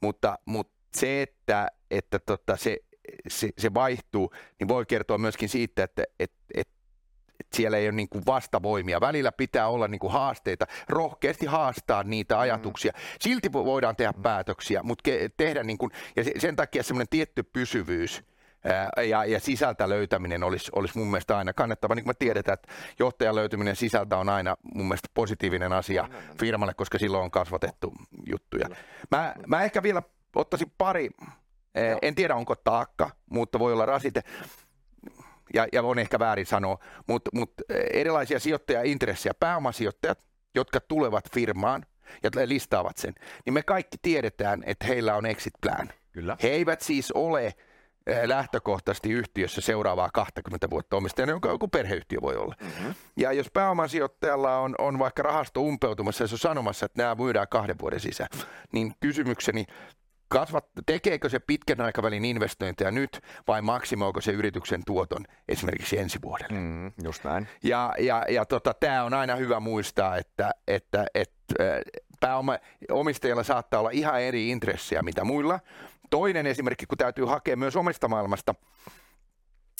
[0.01, 2.77] mutta, mutta se, että, että tota, se,
[3.27, 6.69] se, se vaihtuu, niin voi kertoa myöskin siitä, että et, et,
[7.39, 9.01] et siellä ei ole niin kuin vastavoimia.
[9.01, 12.41] Välillä pitää olla niin kuin haasteita, rohkeasti haastaa niitä mm.
[12.41, 12.93] ajatuksia.
[13.19, 18.23] Silti voidaan tehdä päätöksiä, mutta tehdä niin kuin, ja sen takia semmoinen tietty pysyvyys,
[19.09, 21.95] ja, ja sisältä löytäminen olisi, olisi mun mielestä aina kannattava.
[21.95, 26.73] Niin kuin me tiedetään, että johtajan löytyminen sisältä on aina mun mielestä positiivinen asia firmalle,
[26.73, 27.93] koska silloin on kasvatettu
[28.29, 28.69] juttuja.
[29.11, 30.01] Mä, mä ehkä vielä
[30.35, 31.09] ottaisin pari,
[31.75, 31.99] Joo.
[32.01, 34.21] en tiedä onko taakka, mutta voi olla rasite,
[35.53, 40.19] ja, ja on ehkä väärin sanoa, mutta, mutta erilaisia sijoittajaintressejä, pääomasijoittajat,
[40.55, 41.85] jotka tulevat firmaan
[42.23, 43.13] ja listaavat sen,
[43.45, 45.89] niin me kaikki tiedetään, että heillä on exit plan.
[46.11, 46.37] Kyllä.
[46.43, 47.53] He eivät siis ole
[48.07, 52.55] Eh, lähtökohtaisesti yhtiössä seuraavaa 20 vuotta omistajana, jonka joku perheyhtiö voi olla.
[52.61, 52.93] Mm-hmm.
[53.17, 57.47] Ja jos pääomasijoittajalla on, on vaikka rahasto umpeutumassa ja se on sanomassa, että nämä myydään
[57.47, 58.29] kahden vuoden sisään,
[58.71, 59.65] niin kysymykseni
[60.33, 66.59] kasvat, tekeekö se pitkän aikavälin investointeja nyt vai maksimoiko se yrityksen tuoton esimerkiksi ensi vuodelle?
[66.59, 67.47] Mm, just näin.
[67.63, 71.55] Ja, ja, ja tota, tämä on aina hyvä muistaa, että, että, että
[72.19, 72.57] pääoma,
[72.91, 75.59] omistajilla saattaa olla ihan eri intressejä mitä muilla,
[76.13, 78.55] Toinen esimerkki, kun täytyy hakea myös omista maailmasta,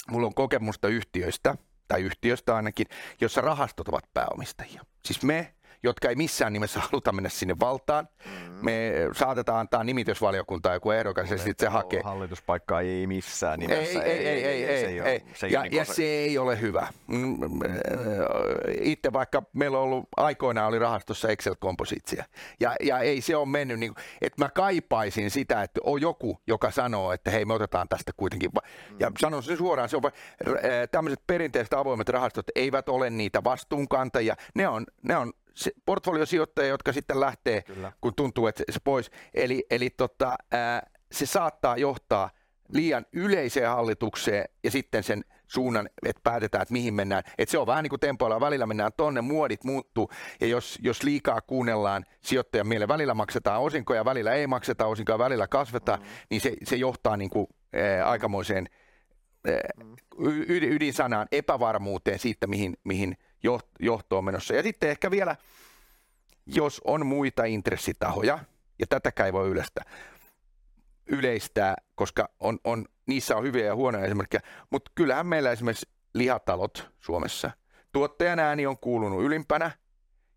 [0.09, 1.55] mulla on kokemusta yhtiöistä,
[1.87, 2.87] tai yhtiöstä ainakin,
[3.21, 4.81] jossa rahastot ovat pääomistajia.
[5.05, 5.53] Siis me,
[5.83, 8.07] jotka ei missään nimessä haluta mennä sinne valtaan.
[8.25, 8.65] Mm.
[8.65, 12.01] Me saatetaan antaa nimitysvaliokuntaan joku ehdokas ja sitten se hakee.
[12.03, 14.03] Hallituspaikkaa ei missään nimessä.
[14.03, 15.23] Ei, ei, ei, ei, ei, ei, ei.
[15.33, 16.87] Se ja, ja se ei ole hyvä.
[17.07, 17.37] Mm,
[18.81, 22.25] itse vaikka meillä on ollut aikoinaan oli rahastossa Excel-kompositsia
[22.59, 26.71] ja, ja ei se ole mennyt niin että mä kaipaisin sitä, että on joku, joka
[26.71, 28.51] sanoo, että hei me otetaan tästä kuitenkin.
[28.99, 30.03] Ja sanon sen suoraan, se on,
[30.91, 34.35] tämmöiset perinteiset avoimet rahastot eivät ole niitä vastuunkantajia.
[34.55, 35.33] Ne on, ne on
[35.85, 37.91] portfoliosijoittajia, jotka sitten lähtee, Kyllä.
[38.01, 39.11] kun tuntuu, että se pois.
[39.33, 42.29] Eli, eli tota, ää, se saattaa johtaa
[42.69, 47.23] liian yleiseen hallitukseen ja sitten sen suunnan, että päätetään, että mihin mennään.
[47.37, 50.09] Että se on vähän niin kuin tempoilla, välillä mennään tonne, muodit muuttuu,
[50.41, 55.47] ja jos, jos liikaa kuunnellaan sijoittajan mieleen, välillä maksetaan osinkoja, välillä ei makseta osinkoja, välillä
[55.47, 56.05] kasvetaan, mm.
[56.29, 58.69] niin se, se johtaa niin kuin, ää, aikamoiseen
[59.83, 59.95] mm.
[60.47, 63.17] ydinsanaan epävarmuuteen siitä, mihin, mihin
[63.79, 64.53] johto on menossa.
[64.53, 65.35] Ja sitten ehkä vielä,
[66.45, 68.39] jos on muita intressitahoja,
[68.79, 69.83] ja tätäkään ei voi yleistää,
[71.05, 76.89] yleistää, koska on, on, niissä on hyviä ja huonoja esimerkkejä, mutta kyllähän meillä esimerkiksi lihatalot
[76.99, 77.51] Suomessa,
[77.91, 79.71] tuottajan ääni on kuulunut ylimpänä,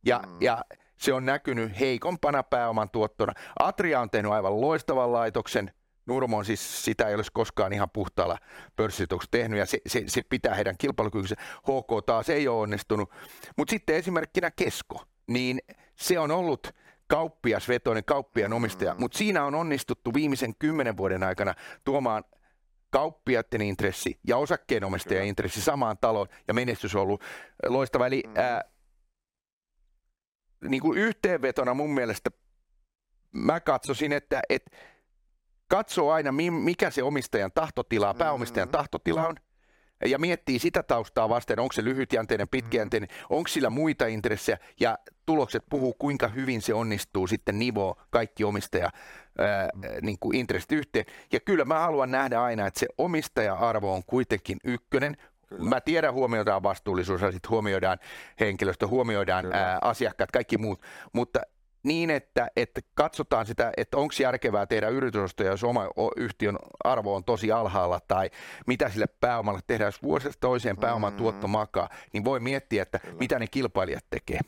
[0.07, 0.37] ja, mm.
[0.40, 0.64] ja
[0.97, 3.33] se on näkynyt heikompana pääoman tuottona.
[3.59, 5.73] Atria on tehnyt aivan loistavan laitoksen,
[6.07, 8.38] Nurmo on siis, sitä ei olisi koskaan ihan puhtaalla
[8.77, 11.37] pörssituksessa tehnyt, ja se, se, se pitää heidän kilpailukykynsä.
[11.59, 13.11] HK taas ei ole onnistunut.
[13.57, 15.61] Mutta sitten esimerkkinä Kesko, niin
[15.97, 16.73] se on ollut
[17.07, 19.01] kauppiasvetoinen kauppian omistaja, mm.
[19.01, 22.25] mutta siinä on onnistuttu viimeisen kymmenen vuoden aikana tuomaan
[22.90, 27.25] kauppiaiden intressi ja osakkeenomistajan intressi samaan taloon, ja menestys on ollut
[27.66, 28.07] loistava.
[28.07, 28.33] Eli mm.
[28.37, 28.64] ää,
[30.69, 32.31] niin kuin yhteenvetona mun mielestä
[33.33, 34.71] mä katsoisin, että, että
[35.68, 38.72] katsoo aina, mikä se omistajan tahtotila, pääomistajan mm.
[38.72, 39.37] tahtotila on,
[40.05, 45.64] ja miettii sitä taustaa vasten, onko se lyhytjänteinen, pitkäjänteinen, onko sillä muita intressejä, ja tulokset
[45.70, 48.90] puhuu, kuinka hyvin se onnistuu sitten nivoo kaikki omistaja
[49.38, 49.68] ää,
[50.02, 51.05] niin kuin intressit yhteen.
[51.33, 55.16] Ja kyllä mä haluan nähdä aina, että se omistaja-arvo on kuitenkin ykkönen,
[55.48, 55.68] Kyllä.
[55.68, 57.98] Mä tiedän, huomioidaan vastuullisuus ja sitten huomioidaan
[58.40, 61.40] henkilöstö, huomioidaan ää, asiakkaat, kaikki muut, mutta
[61.87, 67.25] niin, että, että katsotaan sitä, että onko järkevää tehdä yritysostoja, jos oma yhtiön arvo on
[67.25, 68.31] tosi alhaalla, tai
[68.66, 71.16] mitä sille pääomalle tehdään, jos vuosesta toiseen pääoman mm.
[71.16, 73.16] tuotto makaa, niin voi miettiä, että Kyllä.
[73.18, 74.40] mitä ne kilpailijat tekee.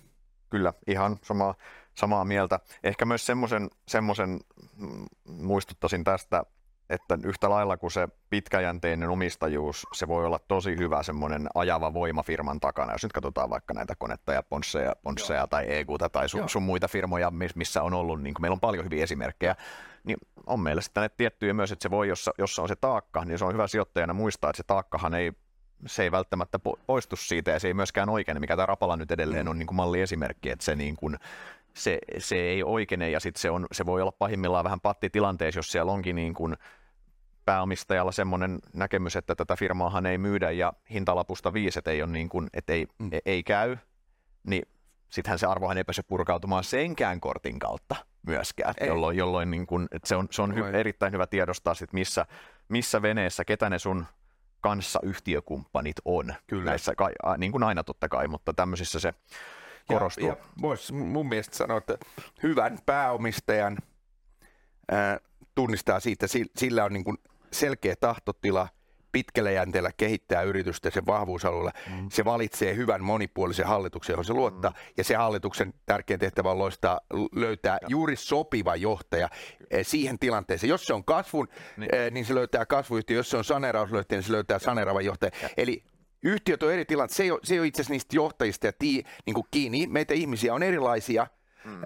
[0.50, 1.54] Kyllä, ihan sama,
[1.94, 2.60] samaa mieltä.
[2.84, 4.40] Ehkä myös semmoisen, semmoisen
[4.76, 6.42] mm, muistuttaisin tästä
[6.90, 12.22] että yhtä lailla kuin se pitkäjänteinen omistajuus, se voi olla tosi hyvä semmoinen ajava voima
[12.22, 12.92] firman takana.
[12.92, 17.32] Jos nyt katsotaan vaikka näitä konetta Ponsseja, Ponsseja tai EGUta tai sun, sun muita firmoja,
[17.54, 19.56] missä on ollut, niin meillä on paljon hyviä esimerkkejä,
[20.04, 23.24] niin on meillä sitten ne tiettyjä myös, että se voi, jossa, jossa on se taakka,
[23.24, 25.32] niin se on hyvä sijoittajana muistaa, että se taakkahan ei
[25.86, 29.46] se ei välttämättä poistu siitä ja se ei myöskään oikein, mikä tämä Rapala nyt edelleen
[29.46, 29.50] mm.
[29.50, 31.18] on niin kuin malliesimerkki, että se, niin kuin,
[31.74, 35.72] se, se ei oikeine ja sitten se, on, se voi olla pahimmillaan vähän pattitilanteessa, jos
[35.72, 36.56] siellä onkin niin kuin
[37.48, 42.28] pääomistajalla semmoinen näkemys, että tätä firmaahan ei myydä ja hintalapusta viisi, että ei, ole niin
[42.28, 43.08] kuin, että ei, mm.
[43.12, 43.76] E-, ei käy,
[44.46, 44.62] niin
[45.08, 48.88] sittenhän se arvohan ei pääse purkautumaan senkään kortin kautta myöskään, ei.
[48.88, 52.26] jolloin, jolloin niin kuin, että se on, se on hy, erittäin hyvä tiedostaa, sit missä,
[52.68, 54.06] missä veneessä, ketä ne sun
[54.60, 56.34] kanssa yhtiökumppanit on.
[56.46, 56.64] Kyllä.
[56.64, 56.92] Näissä,
[57.38, 59.14] niin kuin aina totta kai, mutta tämmöisissä se
[59.86, 60.26] korostuu.
[60.26, 61.98] Ja, ja voisi mun mielestä sanoa, että
[62.42, 63.78] hyvän pääomistajan
[64.90, 65.18] ää,
[65.54, 67.18] tunnistaa siitä, sillä on niin kuin
[67.52, 68.68] selkeä tahtotila
[69.12, 71.72] pitkällä jänteellä kehittää yritystä sen vahvuusalueella.
[71.90, 72.08] Mm.
[72.10, 74.70] Se valitsee hyvän monipuolisen hallituksen, johon se luottaa.
[74.70, 74.76] Mm.
[74.96, 77.00] Ja se hallituksen tärkein tehtävä on loistaa,
[77.34, 77.88] löytää ja.
[77.90, 79.28] juuri sopiva johtaja
[79.70, 80.70] eh, siihen tilanteeseen.
[80.70, 83.16] Jos se on kasvun, niin, eh, niin se löytää kasvuyhtiö.
[83.16, 85.30] Jos se on saneerausyhtiö, niin se löytää saneeraava johtaja.
[85.42, 85.48] Ja.
[85.56, 85.84] Eli
[86.22, 87.16] yhtiöt on eri tilanteet.
[87.16, 89.86] Se ei ole, se ei ole itse asiassa niistä johtajista ja tii, niin kuin kiinni.
[89.86, 91.26] Meitä ihmisiä on erilaisia–
[91.68, 91.82] Mm.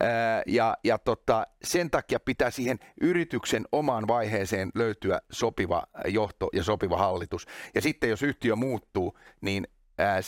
[0.47, 6.97] ja, ja tota, sen takia pitää siihen yrityksen omaan vaiheeseen löytyä sopiva johto ja sopiva
[6.97, 7.47] hallitus.
[7.75, 9.69] Ja sitten jos yhtiö muuttuu, niin
[9.99, 10.21] ää,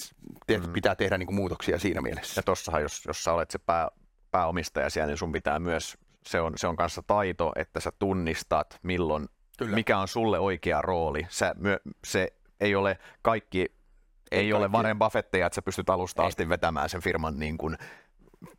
[0.47, 0.73] te, mm.
[0.73, 2.39] pitää tehdä niin kuin muutoksia siinä mielessä.
[2.39, 3.89] Ja tossahan, jos, jos sä olet se pää,
[4.31, 8.79] pääomistaja siellä, niin sun pitää myös, se on, se on kanssa taito, että sä tunnistat,
[8.83, 9.75] milloin, Kyllä.
[9.75, 11.27] mikä on sulle oikea rooli.
[11.29, 12.29] Sä, myö, se
[12.61, 13.67] ei ole kaikki
[14.31, 16.29] ei, ei ole Warren Buffetteja, että sä pystyt alusta ei.
[16.29, 17.77] asti vetämään sen firman niin kuin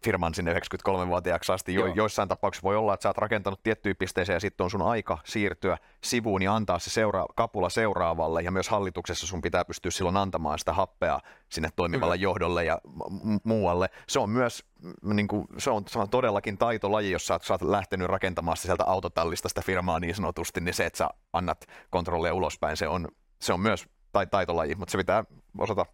[0.03, 1.73] firman sinne 93-vuotiaaksi asti.
[1.73, 4.81] Jo, joissain tapauksissa voi olla, että sä oot rakentanut tiettyyn pisteeseen ja sitten on sun
[4.81, 8.41] aika siirtyä sivuun ja antaa se seura- kapula seuraavalle.
[8.41, 11.19] Ja myös hallituksessa sun pitää pystyä silloin antamaan sitä happea
[11.49, 12.23] sinne toimivalle Kyllä.
[12.23, 12.81] johdolle ja
[13.23, 13.89] m- muualle.
[14.07, 14.65] Se on myös
[15.03, 18.57] niin kuin, se, on, se on todellakin taitolaji, jos sä oot, sä oot lähtenyt rakentamaan
[18.57, 23.07] sieltä autotallista sitä firmaa niin sanotusti, niin se, että sä annat kontrollia ulospäin, se on,
[23.41, 25.23] se on myös tai taitolaji, mutta se pitää
[25.57, 25.85] osata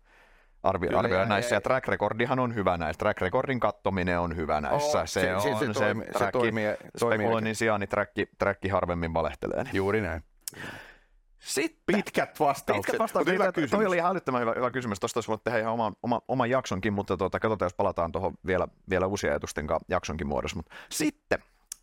[0.64, 1.56] arvi, Kyllä, arvioida ja- näissä.
[1.56, 2.98] ja- Ja track recordihan on hyvä näissä.
[2.98, 5.00] Track recordin kattominen on hyvä näissä.
[5.00, 7.90] Oo, se, se- on se- se se, toimii- se trackki- toimii- toimii spekuloinnin sijaan, niin
[7.90, 9.64] trackki, trackki harvemmin valehtelee.
[9.74, 10.24] Juuri näin.
[11.40, 12.86] Sitten Pitkät vastaukset.
[12.92, 13.22] Pitkä vastaus.
[13.26, 13.72] Mutta hyvä kysymys.
[13.72, 15.00] Toi oli ihan älyttömän hyvä, hyvä kysymys.
[15.00, 18.34] Tuosta olisi voinut tehdä ihan oman, oma, oman jaksonkin, mutta tuota, katsotaan, jos palataan tuohon
[18.46, 20.56] vielä, vielä uusien ajatusten jaksonkin muodossa.
[20.58, 21.40] Mutta sitten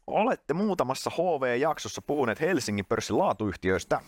[0.06, 4.00] olette muutamassa HV-jaksossa puhuneet Helsingin pörssin laatuyhtiöistä.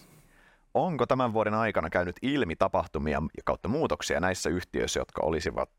[0.74, 5.70] Onko tämän vuoden aikana käynyt ilmi tapahtumia ja kautta muutoksia näissä yhtiöissä, jotka olisivat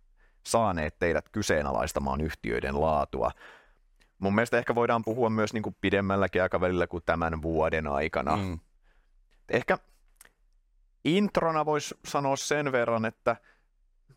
[0.45, 3.31] saaneet teidät kyseenalaistamaan yhtiöiden laatua?
[4.19, 8.35] Mun mielestä ehkä voidaan puhua myös niin kuin pidemmälläkin aikavälillä kuin tämän vuoden aikana.
[8.35, 8.59] Mm.
[9.49, 9.77] Ehkä
[11.05, 13.35] introna voisi sanoa sen verran, että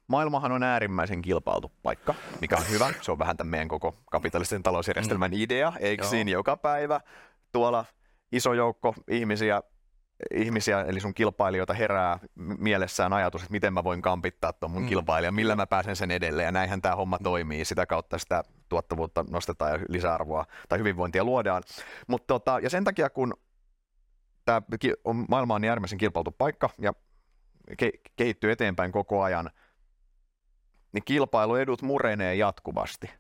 [0.07, 2.93] maailmahan on äärimmäisen kilpailtu paikka, mikä on hyvä.
[3.01, 7.01] Se on vähän tämän meidän koko kapitalistisen talousjärjestelmän idea, eikö siinä joka päivä
[7.53, 7.85] tuolla
[8.33, 9.63] iso joukko ihmisiä,
[10.35, 14.87] ihmisiä, eli sun kilpailijoita herää mielessään ajatus, että miten mä voin kampittaa tuon mun Mm.
[14.87, 14.88] mm.
[14.88, 17.64] kilpailijan, millä mä pääsen sen edelleen, ja näinhän tämä homma toimii.
[17.64, 21.62] Sitä kautta sitä tuottavuutta nostetaan ja lisäarvoa tai hyvinvointia luodaan.
[22.07, 23.35] Mut tota, ja sen takia, kun
[24.44, 24.62] tämä
[25.05, 26.92] on, maailma on niin äärimmäisen kilpailtu paikka ja
[27.83, 29.50] ke- kehittyy eteenpäin koko ajan,
[30.92, 33.11] niin kilpailuedut murenee jatkuvasti.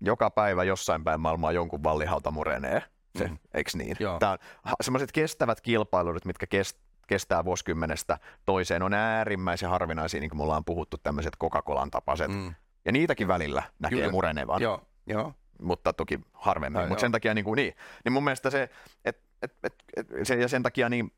[0.00, 2.82] Joka päivä jossain päin maailmaa jonkun vallihauta murenee.
[3.28, 3.38] Mm.
[3.54, 3.96] eikö niin?
[4.00, 4.18] Joo.
[4.18, 4.38] Tää on,
[4.80, 10.64] semmoiset kestävät kilpailut, mitkä kest, kestää vuosikymmenestä toiseen, on äärimmäisen harvinaisia, niin kuin me ollaan
[10.64, 12.30] puhuttu, tämmöiset Coca-Colan tapaiset.
[12.30, 12.54] Mm.
[12.84, 14.10] Ja niitäkin välillä näkee Kyllä.
[14.10, 15.32] murenevan Joo, joo.
[15.62, 16.80] mutta toki harvemmin.
[16.80, 17.74] Ai, Mutta sen takia niin, kuin, niin,
[18.04, 18.70] niin mun mielestä se,
[19.04, 21.12] et, et, et, et, se ja sen takia niin,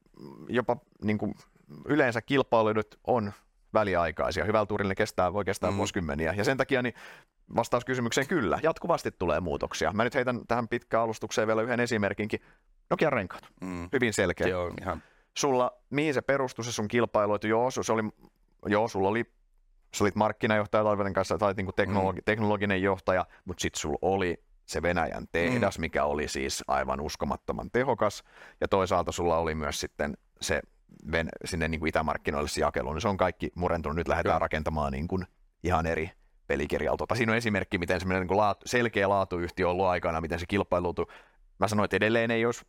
[0.49, 1.35] jopa niin kuin,
[1.85, 3.33] yleensä kilpailut on
[3.75, 4.45] väliaikaisia.
[4.45, 5.77] Hyvällä tuurilla ne kestää, voi kestää mm.
[5.77, 6.35] vuosikymmeniä.
[6.37, 6.95] Ja sen takia niin
[7.57, 9.93] vastaus kysymykseen kyllä, jatkuvasti tulee muutoksia.
[9.93, 12.41] Mä nyt heitän tähän pitkään alustukseen vielä yhden esimerkinkin.
[12.91, 13.89] Nokian renkaat, Mm.
[13.93, 14.47] hyvin selkeä.
[14.47, 15.03] Se on ihan...
[15.37, 17.47] Sulla, mihin se perustui se sun kilpailuitu?
[17.47, 18.03] Joo, se oli,
[18.67, 19.25] joo sulla oli
[19.97, 22.25] sä olit markkinajohtaja Talveden kanssa, tai niin teknologi, mm.
[22.25, 25.81] teknologinen johtaja, mutta sitten sulla oli se Venäjän tehdas, mm.
[25.81, 28.25] mikä oli siis aivan uskomattoman tehokas,
[28.61, 30.63] ja toisaalta sulla oli myös sitten se
[31.13, 33.97] ven, sinne niin kuin itämarkkinoille se jakelu, niin se on kaikki murentunut.
[33.97, 34.39] Nyt lähdetään Joo.
[34.39, 35.27] rakentamaan niin kuin
[35.65, 36.11] ihan eri
[36.47, 36.99] pelikirjalta.
[36.99, 40.41] Tota, Siinä on esimerkki, miten semmoinen niin kuin laatu, selkeä laatuyhtiö on ollut aikana, miten
[40.41, 41.11] se kilpailutu.
[41.59, 42.67] Mä sanoin, että edelleen ei olisi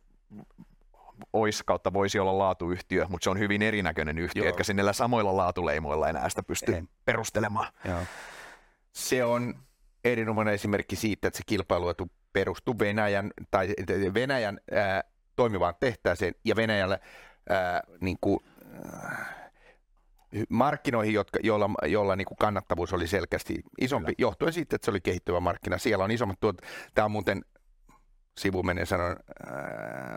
[1.32, 4.48] olisi kautta voisi olla laatuyhtiö, mutta se on hyvin erinäköinen yhtiö, Joo.
[4.48, 6.82] etkä sinne samoilla laatuleimoilla enää sitä pysty Ei.
[7.04, 7.72] perustelemaan.
[7.84, 8.00] Joo.
[8.92, 9.54] Se on
[10.04, 13.74] erinomainen esimerkki siitä, että se kilpailuetu perustuu Venäjän, tai
[14.14, 15.04] Venäjän ää,
[15.36, 16.98] toimivaan tehtäeseen ja Venäjällä
[17.48, 18.40] ää, niin kuin,
[18.92, 19.37] ää,
[20.48, 24.28] markkinoihin, jotka, joilla, joilla niin kuin kannattavuus oli selkeästi isompi, Kyllä.
[24.28, 25.78] johtuen siitä, että se oli kehittyvä markkina.
[25.78, 26.56] Siellä on isommat tuot,
[26.94, 27.42] tämä on muuten
[28.38, 29.56] sivumenen sanon, äh,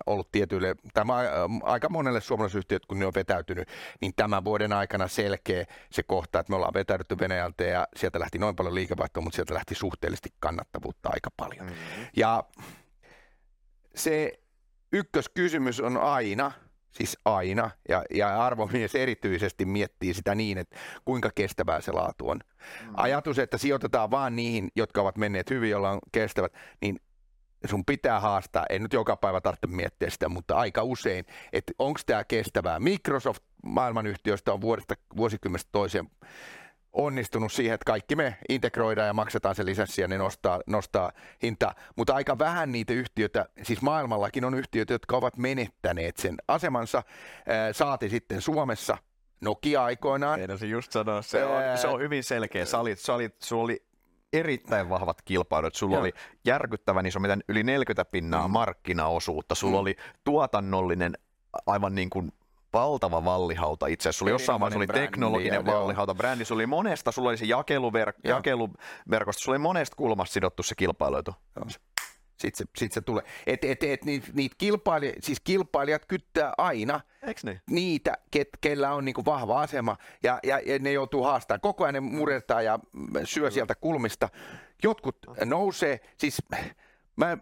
[0.06, 1.26] ollut tietyille, tämä äh,
[1.63, 3.67] aika monelle suomalaisyhtiöt, kun ne on vetäytynyt,
[4.02, 8.38] niin tämän vuoden aikana selkeä se kohta, että me ollaan vetäydytty Venäjältä ja sieltä lähti
[8.38, 11.65] noin paljon liikevaihtoa, mutta sieltä lähti suhteellisesti kannattavuutta aika paljon.
[11.65, 12.06] Mm-hmm.
[12.15, 12.43] Ja
[13.95, 14.39] se
[14.91, 16.52] ykköskysymys on aina,
[16.92, 20.76] siis aina, ja, ja arvomies erityisesti miettii sitä niin, että
[21.06, 22.40] kuinka kestävää se laatu on.
[22.82, 22.94] Mm.
[22.98, 27.00] Ajatus, että sijoitetaan vaan niihin, jotka ovat menneet hyvin, joilla on kestävät, niin
[27.66, 32.00] sun pitää haastaa, ei nyt joka päivä tarvitse miettiä sitä, mutta aika usein, että onko
[32.06, 32.80] tämä kestävää.
[32.80, 36.10] Microsoft maailmanyhtiöistä on vuodesta vuosikymmenestä toiseen
[36.94, 41.12] onnistunut siihen, että kaikki me integroidaan ja maksetaan se lisenssi ja ne nostaa, nostaa
[41.44, 41.76] hintaa.
[41.96, 47.04] Mutta aika vähän niitä yhtiöitä, siis maailmallakin on yhtiöitä, jotka ovat menettäneet sen asemansa.
[47.72, 48.98] Saati sitten Suomessa
[49.42, 50.40] Nokia aikoinaan.
[50.40, 52.66] Meidän just sanoa, se on, se on hyvin selkeä.
[52.66, 53.84] Sä olit, sä olit, sulla oli
[54.34, 55.76] erittäin vahvat kilpailut.
[55.76, 56.02] Sulla Joo.
[56.02, 56.14] oli
[56.46, 58.52] järkyttävän iso, miten yli 40 pinnaa Mm.
[58.52, 59.56] markkinaosuutta.
[59.56, 59.82] Sulla Mm.
[59.82, 61.14] oli tuotannollinen
[61.66, 62.32] aivan niin kuin
[62.74, 64.20] valtava vallihauta itse asiassa.
[64.20, 65.80] Sulla oli jossain vaiheessa oli brändi, teknologinen joo.
[65.80, 66.46] vallihauta brändi.
[66.46, 68.36] Sulla oli monesta, sulla oli se jakeluver, Joo.
[68.38, 71.36] jakeluverkosto, sulla oli monesta kulmasta sidottu se kilpailuetu.
[72.42, 73.24] Sitten se, sit se tulee.
[73.48, 77.02] Et, et, et, niit, niit kilpaili, siis kilpailijat kyttää aina
[77.44, 77.62] niin?
[77.70, 81.62] niitä, ket, kellä on niinku vahva asema ja, ja, ja ne joutuu haastamaan.
[81.62, 82.80] Koko ajan ne muretaan ja
[83.24, 84.30] syö sieltä kulmista.
[84.84, 86.44] Jotkut nousee, siis
[87.16, 87.38] mä,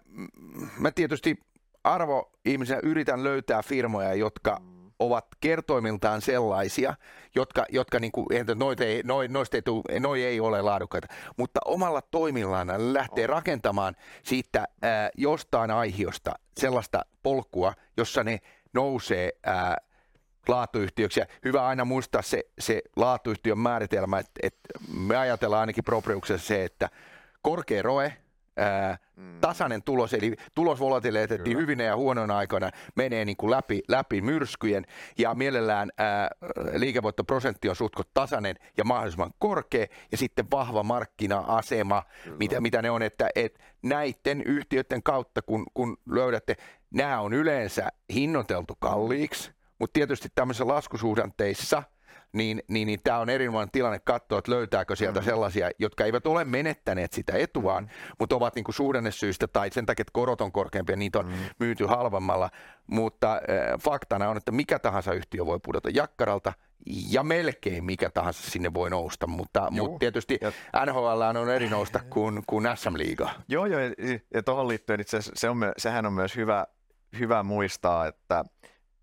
[0.80, 1.40] mä tietysti
[1.84, 4.62] arvo ihmisenä yritän löytää firmoja, jotka
[5.00, 6.94] ovat kertoimiltaan sellaisia,
[7.36, 11.08] jotka, jotka niinku, entä noit ei, noi, noista ei, tuu, noi ei ole laadukkaita,
[11.38, 18.40] mutta omalla toimillaan lähtee rakentamaan siitä ää, jostain aihiosta sellaista polkua, jossa ne
[18.74, 19.78] nousee ää,
[20.48, 21.20] laatuyhtiöksi.
[21.20, 26.64] Ja hyvä aina muistaa se, se laatuyhtiön määritelmä, että, että me ajatellaan ainakin Propriuksessa se,
[26.64, 26.90] että
[27.42, 28.14] korkea roe,
[28.60, 28.98] ää,
[29.42, 34.86] tasainen tulos, eli tulosvolatiliteetti hyvinä ja huonoina aikoina menee niin kuin läpi, läpi myrskyjen.
[35.18, 36.30] Ja mielellään ää,
[36.74, 42.04] liikevoittoprosentti on suhtko tasainen ja mahdollisimman korkea ja sitten vahva markkina-asema,
[42.40, 46.56] mitä, mitä ne on, että et näiden yhtiöiden kautta, kun, kun löydätte,
[46.94, 51.84] nämä on yleensä hinnoiteltu kalliiksi, mutta tietysti tämmöisissä laskusuhdanteissa–
[52.34, 55.30] niin, niin, niin tämä on erinomainen tilanne katsoa, että löytääkö sieltä mm-hmm.
[55.30, 58.16] sellaisia, jotka eivät ole menettäneet sitä etuaan, mm-hmm.
[58.20, 61.46] mutta ovat niin suhdannesyistä tai sen takia, että korot on korkeampia, niitä on mm-hmm.
[61.60, 62.50] myyty halvemmalla.
[62.88, 66.54] Mutta äh, faktana on, että mikä tahansa yhtiö voi pudota jakkaralta
[66.86, 70.52] ja melkein mikä tahansa sinne voi nousta, mutta, mutta tietysti ja...
[70.86, 73.30] NHL on eri nousta kuin, kuin SM-liiga.
[73.48, 73.90] Joo, joo, ja,
[74.34, 76.66] ja tuohon liittyen itse se on, sehän on myös hyvä,
[77.20, 78.46] hyvä muistaa, että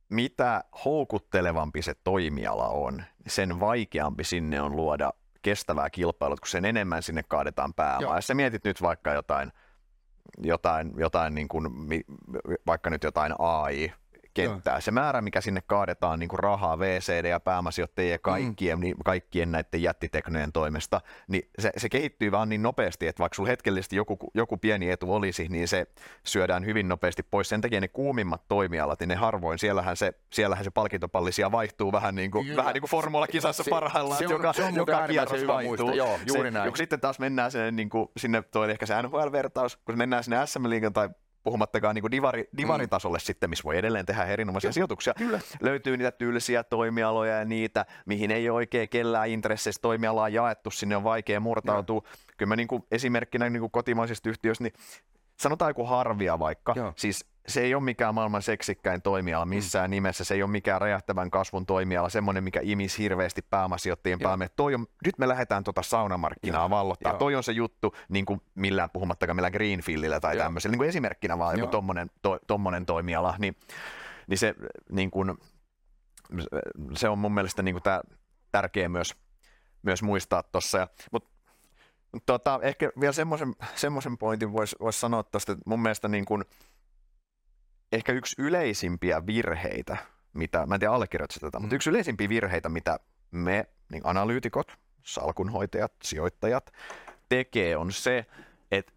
[0.09, 7.03] mitä houkuttelevampi se toimiala on, sen vaikeampi sinne on luoda kestävää kilpailua, kun sen enemmän
[7.03, 8.17] sinne kaadetaan pääomaa.
[8.17, 9.53] Jos sä mietit nyt vaikka jotain,
[10.39, 11.69] jotain, jotain niin kuin,
[12.67, 13.93] vaikka nyt jotain AI,
[14.37, 14.81] kenttää.
[14.81, 18.81] Se määrä, mikä sinne kaadetaan niin kuin rahaa VCD ja pääomasijoittajien ja kaikkien, mm.
[18.81, 23.49] niin, kaikkien näiden jättiteknojen toimesta, niin se, se kehittyy vaan niin nopeasti, että vaikka sulla
[23.49, 25.87] hetkellisesti joku, joku pieni etu olisi, niin se
[26.25, 27.49] syödään hyvin nopeasti pois.
[27.49, 32.15] Sen takia ne kuumimmat toimialat, niin ne harvoin, siellähän se, siellähän se palkintopallisia vaihtuu vähän
[32.15, 35.09] niin kuin, vähän niin kuin formula-kisassa se, parhaillaan, se, se on, joka, se on joka
[35.09, 35.93] kierros vaihtuu.
[35.93, 36.77] Joo, juuri se, näin.
[36.77, 40.93] Sitten taas mennään sinne, niin kuin, sinne toi ehkä se NHL-vertaus, kun mennään sinne SM-liigan
[40.93, 41.09] tai
[41.47, 43.21] puhumattakaan niin kuin divari, divaritasolle mm.
[43.21, 44.75] sitten, missä voi edelleen tehdä erinomaisia Kyllä.
[44.75, 45.15] sijoituksia.
[45.15, 45.41] Kyllä.
[45.61, 50.97] Löytyy niitä tylsiä toimialoja ja niitä, mihin ei ole oikein kellään intresseissä toimialaa jaettu, sinne
[50.97, 52.03] on vaikea murtautua.
[52.05, 52.11] Ja.
[52.37, 54.73] Kyllä mä niin kuin esimerkkinä niin kuin kotimaisista yhtiöistä, niin
[55.37, 56.93] sanotaan joku harvia vaikka, Joo.
[56.97, 59.49] siis se ei ole mikään maailman seksikkäin toimiala mm.
[59.49, 59.93] missään mm.
[59.93, 64.51] nimessä, se ei ole mikään räjähtävän kasvun toimiala, semmoinen, mikä imis hirveästi pääomasijoittajien päälle.
[64.57, 66.71] Toi on, nyt me lähdetään tuota saunamarkkinaa Joo.
[66.71, 67.13] vallottaa.
[67.13, 67.19] Joo.
[67.19, 71.39] Toi on se juttu, niin kuin millään puhumattakaan millään Greenfieldillä tai tämmöisellä, niin kuin esimerkkinä
[71.39, 73.57] vaan joku tommonen, to, tommonen toimiala, niin,
[74.27, 74.55] niin se,
[74.91, 75.35] niin kuin,
[76.95, 78.01] se on mun mielestä niin kuin tää,
[78.53, 79.15] tärkeä myös,
[79.83, 80.89] myös muistaa tuossa.
[81.13, 81.29] Mutta
[82.27, 86.45] tota, ehkä vielä semmoisen, semmoisen pointin voisi vois sanoa tuosta, että mun mielestä niin kuin,
[87.93, 89.97] ehkä yksi yleisimpiä virheitä,
[90.33, 91.63] mitä, mä en tiedä allekirjoitatko tätä, mm.
[91.63, 94.73] mutta yksi yleisimpiä virheitä, mitä me niin analyytikot,
[95.03, 96.73] salkunhoitajat, sijoittajat
[97.29, 98.27] tekee, on se,
[98.71, 98.93] että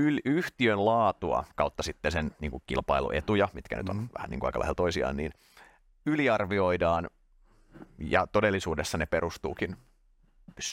[0.00, 4.08] yl- yhtiön laatua kautta sitten sen niin kuin kilpailuetuja, mitkä nyt on mm.
[4.14, 5.32] vähän niin kuin aika lähellä toisiaan, niin
[6.06, 7.10] yliarvioidaan
[7.98, 9.76] ja todellisuudessa ne perustuukin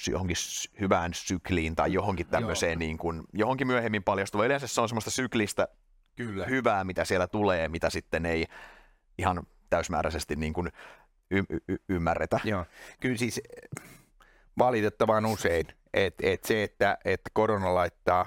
[0.08, 0.36] johonkin
[0.80, 4.46] hyvään sykliin tai johonkin tämmöiseen, niin kuin, johonkin myöhemmin paljastuva.
[4.46, 5.68] Yleensä se on semmoista syklistä
[6.16, 6.46] Kyllä.
[6.46, 8.46] hyvää, mitä siellä tulee, mitä sitten ei
[9.18, 10.72] ihan täysmääräisesti niin kuin
[11.32, 12.40] y- y- ymmärretä.
[12.44, 12.66] Joo.
[13.00, 13.42] Kyllä siis
[14.58, 18.26] valitettavan usein, että et se, että et korona laittaa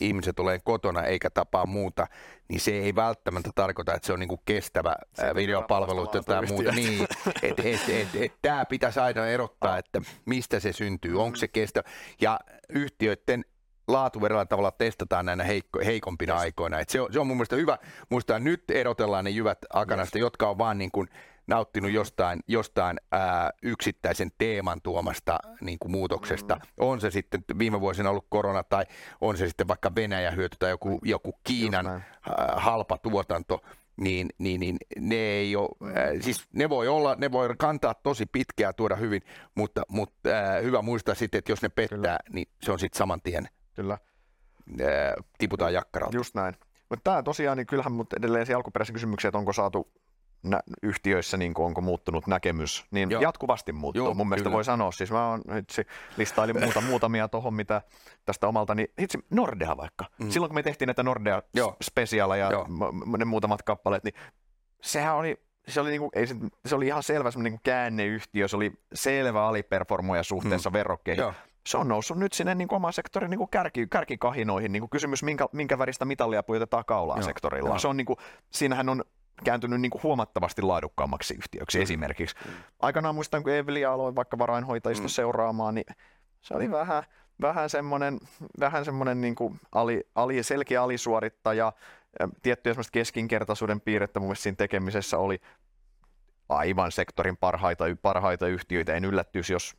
[0.00, 2.06] ihmiset tulee kotona eikä tapaa muuta,
[2.48, 6.72] niin se ei välttämättä tarkoita, että se on niinku kestävä se videopalvelu tai muuta.
[6.72, 7.06] Niin,
[7.42, 11.88] et, et, et, et, Tämä pitäisi aina erottaa, että mistä se syntyy, onko se kestävä.
[12.20, 13.44] Ja yhtiöiden
[13.88, 16.42] laatu eräällä tavalla testataan näinä heikko, heikompina yes.
[16.42, 16.80] aikoina.
[16.80, 17.78] Et se, on, se on mun mielestä hyvä
[18.08, 20.22] muistaa, nyt erotellaan ne jyvät akanasta, yes.
[20.22, 21.08] jotka on vaan niin kuin
[21.46, 26.54] nauttinut jostain, jostain ää, yksittäisen teeman tuomasta niin kuin muutoksesta.
[26.54, 26.60] Mm.
[26.78, 28.84] On se sitten viime vuosina ollut korona tai
[29.20, 32.02] on se sitten vaikka Venäjä hyöty tai joku, joku Kiinan ää,
[32.56, 33.60] halpa tuotanto
[33.96, 38.26] niin, niin, niin ne ei ole, äh, siis ne voi olla, ne voi kantaa tosi
[38.26, 39.22] pitkää, tuoda hyvin,
[39.54, 42.18] mutta, mutta äh, hyvä muistaa sitten, että jos ne pettää, Kyllä.
[42.30, 43.98] niin se on sitten saman tien Kyllä.
[45.38, 46.16] Tiputaan jakkaralta.
[46.16, 46.54] Just näin.
[46.90, 49.92] Mutta tämä tosiaan, niin kyllähän mutta edelleen se alkuperäisen kysymyksen, että onko saatu
[50.42, 53.22] nä- yhtiöissä, niin onko muuttunut näkemys, niin Joo.
[53.22, 54.04] jatkuvasti muuttuu.
[54.04, 54.54] Joo, Mun mielestä kyllä.
[54.54, 57.82] voi sanoa, siis mä oon itse listailin muuta, muutamia tuohon, mitä
[58.24, 60.04] tästä omalta, niin itse Nordea vaikka.
[60.18, 60.30] Mm.
[60.30, 61.76] Silloin kun me tehtiin näitä Nordea Joo.
[61.82, 62.66] Speciala ja Joo.
[63.18, 64.14] ne muutamat kappaleet, niin
[64.82, 65.36] sehän oli
[65.68, 66.34] se oli, niinku, ei se,
[66.66, 70.74] se oli ihan selvä semmoinen niinku käänneyhtiö, se oli selvä aliperformoja suhteessa mm.
[70.74, 71.22] verrokkeihin.
[71.22, 71.34] Joo
[71.66, 74.72] se on noussut nyt sinne niin kuin oman sektorin niin kuin kärki, kärkikahinoihin.
[74.72, 77.68] Niin kuin kysymys, minkä, minkä väristä mitalia pujotetaan kaulaan Joo, sektorilla.
[77.68, 77.78] Jo.
[77.78, 78.16] Se on, niin kuin,
[78.50, 79.04] siinähän on
[79.44, 81.82] kääntynyt niin kuin huomattavasti laadukkaammaksi yhtiöksi mm.
[81.82, 82.36] esimerkiksi.
[82.44, 82.52] Mm.
[82.80, 85.08] Aikanaan muistan, kun Evelia aloin vaikka varainhoitajista mm.
[85.08, 85.96] seuraamaan, niin
[86.40, 87.02] se oli vähän,
[87.40, 88.18] vähän semmoinen,
[88.60, 91.72] vähän semmoinen niin kuin ali, ali, selkeä alisuorittaja.
[92.42, 95.40] Tiettyjä keskinkertaisuuden piirrettä mun siinä tekemisessä oli
[96.48, 98.94] aivan sektorin parhaita, parhaita yhtiöitä.
[98.94, 99.76] En yllättyisi, jos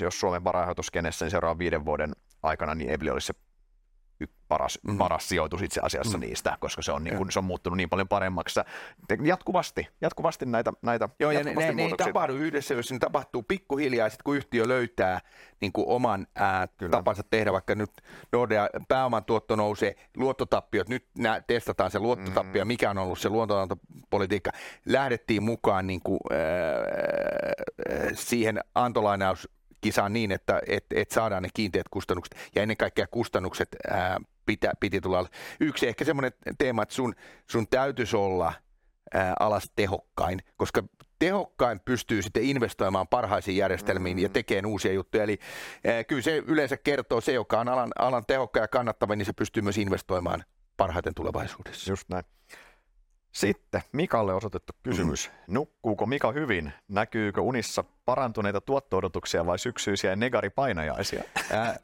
[0.00, 2.12] jos Suomen varainhoitoskenessä niin seuraavan viiden vuoden
[2.42, 3.34] aikana, niin Evli olisi se
[4.48, 4.98] paras, mm.
[4.98, 6.20] paras sijoitus itse asiassa mm.
[6.20, 8.60] niistä, koska se on, niin kuin, se on muuttunut niin paljon paremmaksi.
[9.22, 13.42] Jatkuvasti, jatkuvasti näitä, näitä Joo, ja ne, ne, ne ei tapahdu yhdessä, jos ne tapahtuu
[13.42, 15.20] pikkuhiljaa, sit kun yhtiö löytää
[15.60, 17.90] niin kuin oman ää, tapansa tehdä, vaikka nyt
[18.32, 22.68] Nordea pääoman tuotto nousee, luottotappiot, nyt nää, testataan se luottotappio, mm.
[22.68, 24.50] mikä on ollut se luontonantopolitiikka.
[24.86, 26.38] Lähdettiin mukaan niin kuin, ää,
[28.14, 29.48] siihen antolainaus
[29.80, 34.72] kisaan niin, että et, et saadaan ne kiinteät kustannukset ja ennen kaikkea kustannukset ää, pitä,
[34.80, 35.26] piti tulla.
[35.60, 37.14] Yksi ehkä semmoinen teema, että sun,
[37.50, 38.52] sun täytyisi olla
[39.14, 40.82] ää, alas tehokkain, koska
[41.18, 44.22] tehokkain pystyy sitten investoimaan parhaisiin järjestelmiin mm-hmm.
[44.22, 45.24] ja tekemään uusia juttuja.
[45.24, 45.38] Eli
[45.84, 49.32] ää, kyllä se yleensä kertoo, se joka on alan, alan tehokkain ja kannattava, niin se
[49.32, 50.44] pystyy myös investoimaan
[50.76, 51.92] parhaiten tulevaisuudessa.
[51.92, 52.24] Just näin.
[53.32, 55.30] Sitten Mikalle osoitettu kysymys.
[55.46, 56.72] Nukkuuko Mika hyvin?
[56.88, 61.24] Näkyykö unissa parantuneita tuotto-odotuksia vai syksyisiä negaripainajaisia?
[61.52, 61.78] Ää,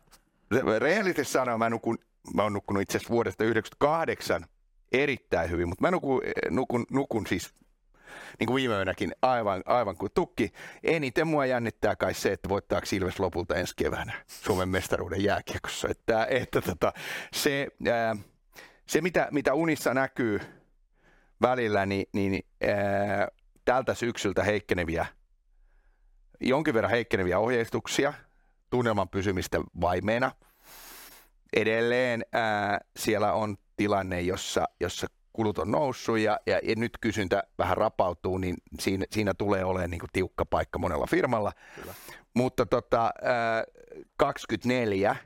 [0.79, 1.99] rehellisesti sanoen mä, nukun,
[2.35, 4.47] mä oon nukkunut itse asiassa vuodesta 1998
[4.93, 7.55] erittäin hyvin, mutta mä nukun, nukun, nukun siis
[8.39, 10.53] niin kuin viime yönäkin aivan, aivan kuin tukki.
[10.83, 15.89] Eniten mua jännittää kai se, että voittaako Ilves lopulta ensi keväänä Suomen mestaruuden jääkiekossa.
[15.89, 16.93] Että, että tota,
[17.33, 18.17] se, ää,
[18.87, 20.41] se mitä, mitä unissa näkyy,
[21.43, 23.29] välillä, niin, niin ää,
[23.65, 25.07] tältä syksyltä heikkeneviä,
[26.41, 28.15] jonkin verran heikkeneviä ohjeistuksia,
[28.71, 30.33] tunnelman pysymistä vaimeena.
[31.57, 37.43] Edelleen ää, siellä on tilanne, jossa, jossa kulut on noussut ja, ja, ja nyt kysyntä
[37.59, 41.53] vähän rapautuu, niin siinä, siinä tulee olemaan niin kuin tiukka paikka monella firmalla.
[41.75, 41.95] Kyllä.
[42.35, 43.65] Mutta tota, ää,
[44.17, 45.17] 24,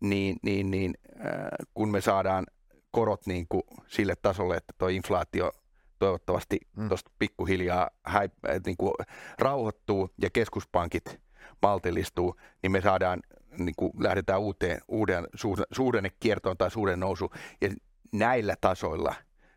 [0.00, 2.46] niin, niin, niin ää, kun me saadaan
[2.94, 5.52] korot niin kuin sille tasolle, että tuo inflaatio
[5.98, 6.88] toivottavasti mm.
[6.88, 8.28] tuosta pikkuhiljaa häi,
[8.66, 8.92] niin kuin
[9.38, 11.20] rauhoittuu ja keskuspankit
[11.62, 13.22] maltillistuu, niin me saadaan,
[13.58, 15.26] niin kuin lähdetään uuteen, uuden
[15.72, 17.30] suhdannekiertoon tai suuren nousu.
[17.60, 17.68] Ja
[18.12, 19.14] näillä tasoilla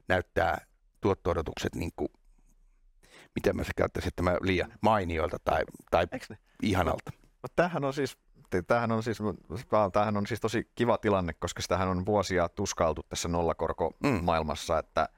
[0.08, 0.66] näyttää
[1.02, 2.10] tuotto-odotukset, niin kuin,
[3.36, 6.08] miten mä se käyttäisin, että mä liian mainioilta tai, tai
[6.62, 7.12] ihanalta.
[7.44, 8.18] No, tämähän on siis
[8.68, 9.18] tämähän on, siis,
[9.94, 14.80] tämähän on siis tosi kiva tilanne, koska sitähän on vuosia tuskailtu tässä nollakorko-maailmassa, mm.
[14.80, 15.10] että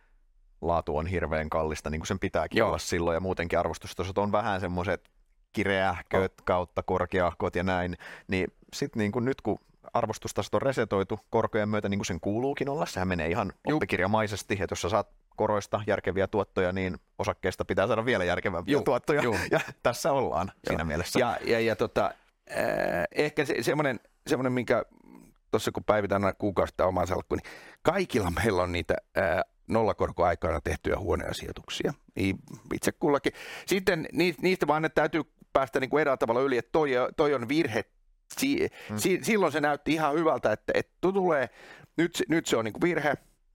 [0.62, 2.68] laatu on hirveän kallista, niin kuin sen pitääkin Joo.
[2.68, 5.10] olla silloin, ja muutenkin arvostustasot on vähän semmoiset
[5.54, 6.46] kireähköt oh.
[6.46, 9.60] kautta korkeahkot ja näin, niin sitten niin kuin nyt kun
[9.94, 14.72] arvostustasot on resetoitu korkojen myötä, niin kuin sen kuuluukin olla, sehän menee ihan oppikirjamaisesti, että
[14.72, 18.84] jos sä saat koroista järkeviä tuottoja, niin osakkeesta pitää saada vielä järkevämpiä Juh.
[18.84, 19.40] tuottoja, Juh.
[19.52, 20.62] ja tässä ollaan Joo.
[20.68, 21.20] siinä mielessä.
[21.20, 22.12] Ja, ja, ja tota,
[22.52, 24.84] äh, ehkä se, semmoinen, semmoinen, minkä
[25.52, 30.98] tuossa kun päivitän aina kuukausista oman salkku, niin kaikilla meillä on niitä äh, nollakorkoaikana tehtyjä
[30.98, 31.94] huonoja sijoituksia.
[32.16, 32.38] Niin
[32.74, 33.32] itse kullakin.
[33.66, 34.08] Sitten
[34.42, 35.22] niistä vaan ne täytyy
[35.54, 37.86] päästä niin kuin eräällä tavalla yli, että toi, toi on virhe.
[38.38, 38.98] Si, hmm.
[38.98, 41.50] si, silloin se näytti ihan hyvältä, että, että tulee,
[41.98, 43.14] nyt, nyt se on niin kuin virhe.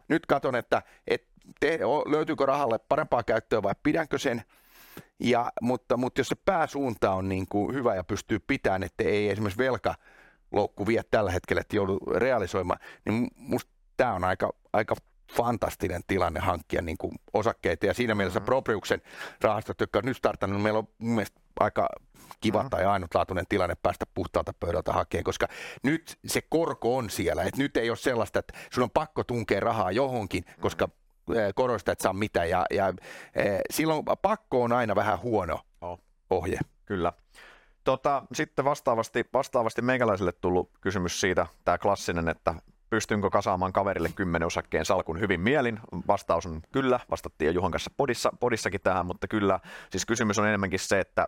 [0.09, 4.42] Nyt katson, että, että te, löytyykö rahalle parempaa käyttöä vai pidänkö sen.
[5.20, 9.28] Ja, mutta, mutta jos se pääsuunta on niin kuin hyvä ja pystyy pitämään, että ei
[9.28, 9.94] esimerkiksi velka
[10.52, 14.94] loukku vie tällä hetkellä, että joudu realisoimaan, niin musta tämä on aika, aika
[15.32, 17.86] fantastinen tilanne hankkia niin kuin osakkeita.
[17.86, 18.46] Ja siinä mielessä mm-hmm.
[18.46, 19.02] Propriuksen
[19.40, 21.88] rahastot, jotka on nyt startannut, meillä on mun mielestä aika
[22.40, 22.70] kiva mm-hmm.
[22.70, 25.48] tai ainutlaatuinen tilanne päästä puhtaalta pöydältä hakemaan, koska
[25.82, 27.42] nyt se korko on siellä.
[27.42, 30.62] Et nyt ei ole sellaista, että sun on pakko tunkea rahaa johonkin, mm-hmm.
[31.54, 32.50] Korosta et saa mitään.
[32.50, 32.92] Ja, ja
[33.70, 36.00] silloin pakko on aina vähän huono oh.
[36.30, 36.58] ohje.
[36.84, 37.12] Kyllä.
[37.84, 42.54] Tota, sitten vastaavasti, vastaavasti meikäläiselle tullut kysymys siitä, tämä klassinen, että
[42.90, 45.80] pystynkö kasaamaan kaverille kymmenen osakkeen salkun hyvin mielin?
[46.06, 49.60] Vastaus on kyllä, vastattiin jo Juhon kanssa podissa, podissakin tähän, mutta kyllä,
[49.90, 51.26] siis kysymys on enemmänkin se, että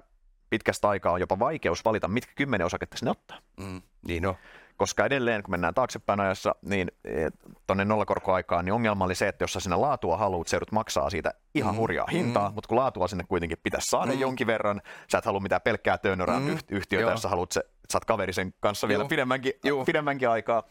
[0.50, 3.38] pitkästä aikaa on jopa vaikeus valita, mitkä kymmenen osaketta sinne ottaa.
[3.60, 4.34] Mm, niin on
[4.76, 7.28] koska edelleen kun mennään taaksepäin ajassa, niin e,
[7.66, 11.34] tuonne nollakorkoaikaan, niin ongelma oli se, että jos sä sinne laatua haluat, seudut maksaa siitä
[11.54, 11.78] ihan mm.
[11.78, 12.54] hurjaa hintaa, mm.
[12.54, 14.20] mutta kun laatua sinne kuitenkin pitäisi saada mm.
[14.20, 16.58] jonkin verran, sä et halua mitään pelkkää turnaround mm.
[16.70, 17.62] yhtiötä, jos sä haluat se,
[17.92, 19.52] sä oot kaverisen kanssa vielä pidemmänkin,
[19.86, 20.62] pidemmänkin aikaa.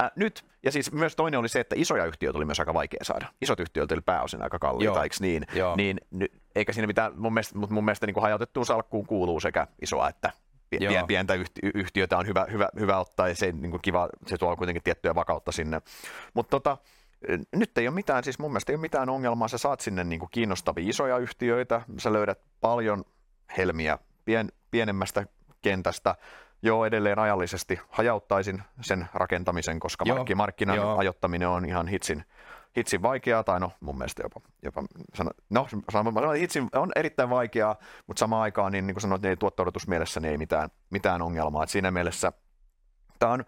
[0.00, 3.00] Äh, nyt, ja siis myös toinen oli se, että isoja yhtiöitä oli myös aika vaikea
[3.02, 3.26] saada.
[3.42, 5.46] Isot yhtiöt oli pääosin aika kalliita, eikö niin?
[5.54, 5.76] Joo.
[5.76, 6.00] Niin
[6.54, 10.08] eikä siinä mitään, mun mielestä, mutta mun mielestä niin kuin hajautettuun salkkuun kuuluu sekä isoa
[10.08, 10.32] että
[10.80, 11.06] Joo.
[11.06, 11.34] pientä
[11.74, 15.14] yhtiötä on hyvä, hyvä, hyvä ottaa ja se, niin kuin kiva, se tuo kuitenkin tiettyä
[15.14, 15.82] vakautta sinne.
[16.34, 16.78] Mutta tota,
[17.56, 20.20] nyt ei ole mitään, siis mun mielestä ei ole mitään ongelmaa, sä saat sinne niin
[20.20, 23.04] kuin kiinnostavia isoja yhtiöitä, sä löydät paljon
[23.56, 25.26] helmiä pien, pienemmästä
[25.62, 26.14] kentästä,
[26.64, 30.96] Joo, edelleen ajallisesti hajauttaisin sen rakentamisen, koska Joo, markkinan jo.
[30.96, 32.24] ajoittaminen on ihan hitsin,
[32.76, 34.82] hitsin vaikeaa, tai no mun mielestä jopa, jopa
[36.20, 40.20] no hitsin on erittäin vaikeaa, mutta samaan aikaan, niin, niin kuin sanoit, niin tuotto mielessä
[40.20, 41.62] niin ei mitään, mitään ongelmaa.
[41.62, 42.32] Et siinä mielessä
[43.18, 43.44] tämä on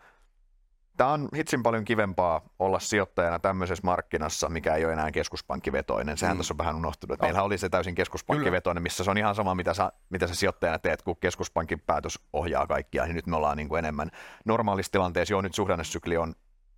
[0.96, 6.18] tämä on hitsin paljon kivempaa olla sijoittajana tämmöisessä markkinassa, mikä ei ole enää keskuspankkivetoinen.
[6.18, 6.38] Sehän mm.
[6.38, 7.18] tässä on vähän unohtunut.
[7.18, 7.26] No.
[7.26, 10.78] Meillä oli se täysin keskuspankkivetoinen, missä se on ihan sama, mitä sä, mitä sä sijoittajana
[10.78, 13.04] teet, kun keskuspankin päätös ohjaa kaikkia.
[13.04, 14.10] Niin nyt me ollaan niin kuin enemmän
[14.44, 15.34] normaalissa tilanteessa.
[15.34, 16.34] Joo, nyt suhdannesykli on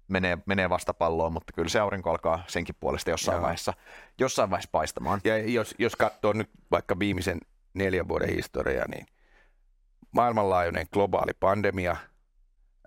[0.09, 3.74] menee, menee vastapalloon, mutta kyllä se aurinko alkaa senkin puolesta jossain, vaiheessa,
[4.18, 5.20] jossain vaiheessa paistamaan.
[5.24, 7.40] Ja jos, jos katsoo nyt vaikka viimeisen
[7.74, 9.07] neljän vuoden historiaa, niin
[10.12, 11.96] maailmanlaajuinen globaali pandemia,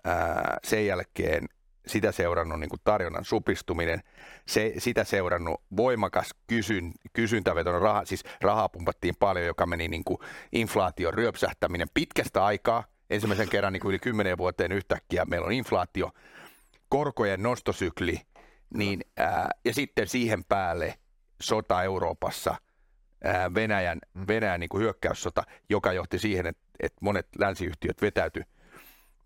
[0.04, 1.48] ää, sen jälkeen
[1.86, 4.02] sitä seurannut niin kuin tarjonnan supistuminen,
[4.46, 10.18] se, sitä seurannut voimakas kysyn, kysyntävetoinen raha, siis rahaa pumpattiin paljon, joka meni niin kuin
[10.52, 16.10] inflaation ryöpsähtäminen pitkästä aikaa, ensimmäisen kerran niin kuin yli kymmenen vuoteen yhtäkkiä meillä on inflaatio,
[16.90, 18.20] korkojen nostosykli,
[18.74, 20.94] niin, ää, ja sitten siihen päälle
[21.42, 22.54] sota Euroopassa,
[23.24, 24.24] ää, Venäjän, mm.
[24.28, 28.42] Venäjän niin kuin hyökkäyssota, joka johti siihen, että, että monet länsiyhtiöt vetäytyi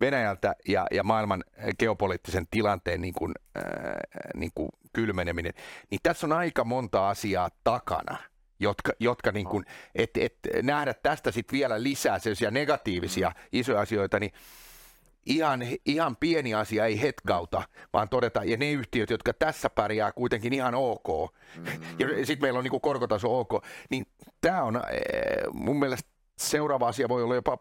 [0.00, 1.44] Venäjältä ja, ja maailman
[1.78, 4.00] geopoliittisen tilanteen niin kuin, ää,
[4.34, 5.52] niin kuin kylmeneminen,
[5.90, 8.16] niin tässä on aika monta asiaa takana,
[8.60, 13.34] jotka, jotka niin kuin, et, et nähdä tästä sitten vielä lisää sellaisia negatiivisia mm.
[13.52, 14.32] isoja asioita, niin
[15.26, 17.62] ihan, ihan pieni asia ei hetkauta,
[17.92, 21.64] vaan todeta, ja ne yhtiöt, jotka tässä pärjää kuitenkin ihan ok, mm.
[21.98, 24.06] ja sitten meillä on niin kuin korkotaso ok, niin
[24.40, 24.82] tämä on
[25.52, 27.58] mun mielestä seuraava asia voi olla jopa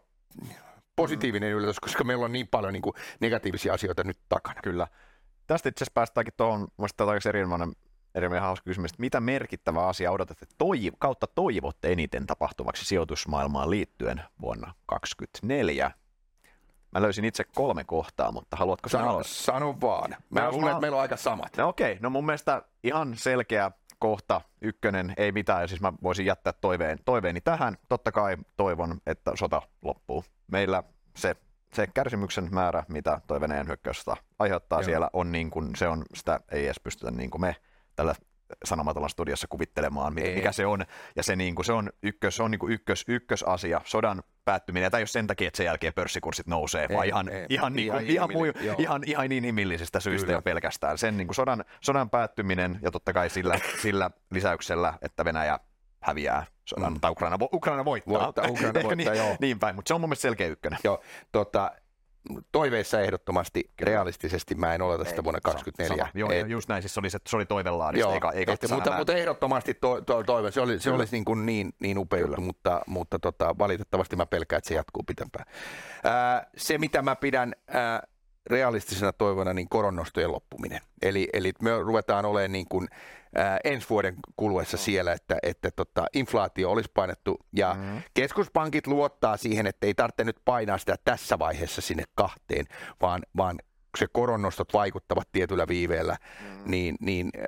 [0.96, 1.58] positiivinen mm.
[1.58, 4.60] yllätys, koska meillä on niin paljon niin kuin negatiivisia asioita nyt takana.
[4.62, 4.86] Kyllä.
[5.46, 7.72] Tästä itse asiassa päästäänkin tuohon, mielestäni tämä erinomainen,
[8.14, 14.22] erinomainen hauska kysymys, että mitä merkittävää asiaa odotatte toiv- kautta toivotte eniten tapahtuvaksi sijoitusmaailmaan liittyen
[14.40, 16.03] vuonna 2024?
[16.94, 19.22] Mä löysin itse kolme kohtaa, mutta haluatko sano, sanoa?
[19.22, 20.16] Sano vaan.
[20.30, 21.56] Mä luulen, että meillä on aika samat.
[21.56, 22.02] No okei, okay.
[22.02, 26.98] no mun mielestä ihan selkeä kohta, ykkönen, ei mitään, ja siis mä voisin jättää toiveen,
[27.04, 27.76] toiveeni tähän.
[27.88, 30.24] Totta kai toivon, että sota loppuu.
[30.46, 30.82] Meillä
[31.16, 31.36] se,
[31.72, 34.84] se kärsimyksen määrä, mitä toi Venäjän hyökkäystä aiheuttaa Joo.
[34.84, 37.56] siellä, on niin kuin, se on, sitä ei edes pystytä niin kuin me
[37.96, 38.14] tällä
[38.64, 40.52] Sanomatollan studiossa kuvittelemaan, mikä Ei.
[40.52, 40.84] se on.
[41.16, 44.90] Ja se, niin kuin, se on, ykkös, se on niin kuin ykkös, ykkösasia, sodan päättyminen.
[44.90, 47.92] Tai jos sen takia, että sen jälkeen pörssikurssit nousee, ei, vaan ihan, ei, ihan, niin
[47.92, 48.44] kuin, ihan, muu,
[48.78, 50.36] ihan, ihan inhimillisistä syistä Kyllä.
[50.36, 50.98] jo pelkästään.
[50.98, 55.58] Sen niin kuin sodan, sodan päättyminen ja totta kai sillä, sillä lisäyksellä, että Venäjä
[56.00, 57.00] häviää sodan, mm.
[57.00, 58.20] tai Ukraina, Ukraina voittaa.
[58.24, 59.36] voittaa Ukraina voittaa, niin, joo.
[59.40, 60.78] Niin päin, mutta se on mun mielestä selkeä ykkönen.
[60.84, 61.72] Joo, tota,
[62.52, 66.08] toiveissa ehdottomasti, realistisesti mä en oleta sitä vuonna 2024.
[66.14, 68.70] Joo, et, just näin, siis se oli, se, se oli toivelaadista, joo, eikä, eikä et,
[68.70, 72.20] mutta, mutta, ehdottomasti to, to, toive, se, oli, se olisi niin, kuin niin, niin upea
[72.20, 75.44] juttu, mutta, mutta tota, valitettavasti mä pelkään, että se jatkuu pitempään.
[76.04, 78.02] Ää, se, mitä mä pidän ää,
[78.46, 80.80] realistisena toivona, niin koronnostojen loppuminen.
[81.02, 82.88] Eli, eli me ruvetaan olemaan niin kuin,
[83.34, 88.02] ää, ensi vuoden kuluessa siellä, että, että tota, inflaatio olisi painettu ja mm-hmm.
[88.14, 92.66] keskuspankit luottaa siihen, että ei tarvitse nyt painaa sitä tässä vaiheessa sinne kahteen,
[93.02, 93.58] vaan, vaan
[93.98, 96.70] se koronnostot vaikuttavat tietyllä viiveellä, mm-hmm.
[96.70, 97.44] niin, niin äh,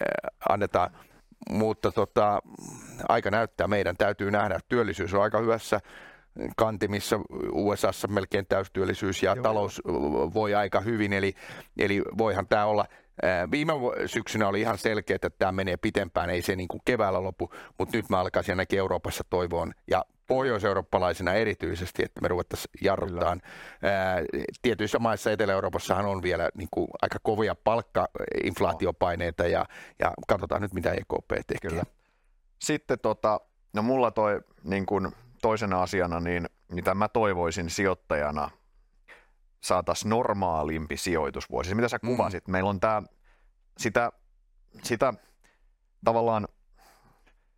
[0.49, 0.91] annetaan
[1.51, 2.43] mutta tota,
[3.09, 5.81] aika näyttää, meidän täytyy nähdä, että työllisyys on aika hyvässä
[6.57, 7.21] kantimissa
[7.53, 9.43] USAssa melkein täystyöllisyys ja Joo.
[9.43, 9.83] talous
[10.35, 11.35] voi aika hyvin, eli,
[11.79, 12.87] eli voihan tämä olla
[13.51, 13.73] Viime
[14.07, 17.97] syksynä oli ihan selkeä, että tämä menee pitempään, ei se niin kuin keväällä lopu, mutta
[17.97, 23.37] nyt mä alkaisin ainakin Euroopassa toivoon ja pohjois-eurooppalaisena erityisesti, että me ruvettaisiin jarruttaa.
[24.63, 29.67] Tietyissä maissa Etelä-Euroopassahan on vielä niin kuin aika kovia palkkainflaatiopaineita ja,
[29.99, 31.71] ja katsotaan nyt, mitä EKP tekee.
[31.71, 31.85] Kyllä.
[32.59, 33.41] Sitten tota,
[33.73, 35.13] no mulla toi niin kuin
[35.43, 38.51] toisena asiana, niin mitä mä toivoisin sijoittajana
[39.61, 41.69] saataisiin normaalimpi sijoitusvuosi.
[41.69, 42.09] Se, mitä sä mm.
[42.09, 42.53] kuvasit, mm.
[42.53, 43.03] meillä on tämä,
[43.79, 44.13] sitä,
[44.83, 45.15] sitä
[46.05, 46.49] tavallaan,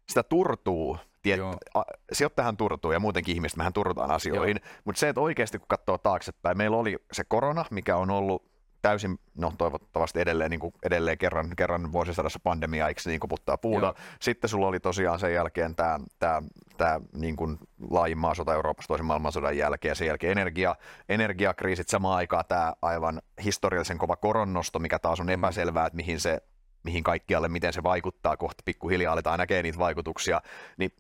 [0.09, 1.41] sitä turtuu, tiet,
[1.75, 5.99] a, sijoittajahan turtuu ja muutenkin ihmiset, mehän turrutaan asioihin, mutta se, että oikeasti kun katsoo
[5.99, 8.48] taaksepäin, meillä oli se korona, mikä on ollut
[8.83, 13.87] täysin, no toivottavasti edelleen, niin kuin edelleen kerran, kerran vuosisadassa pandemia, eikö niin koputtaa puuta.
[13.87, 13.95] Joo.
[14.21, 16.43] Sitten sulla oli tosiaan sen jälkeen tämä, tämä,
[16.77, 17.59] tämä niin kuin
[17.91, 20.77] laajin maasota Euroopassa toisen maailmansodan jälkeen, sen jälkeen energia,
[21.09, 25.33] energiakriisit samaan aikaan tämä aivan historiallisen kova koronnosto, mikä taas on mm.
[25.33, 26.43] epäselvää, että mihin se
[26.83, 30.41] mihin kaikkialle, miten se vaikuttaa, kohta pikkuhiljaa aletaan näkee niitä vaikutuksia,
[30.77, 30.93] niin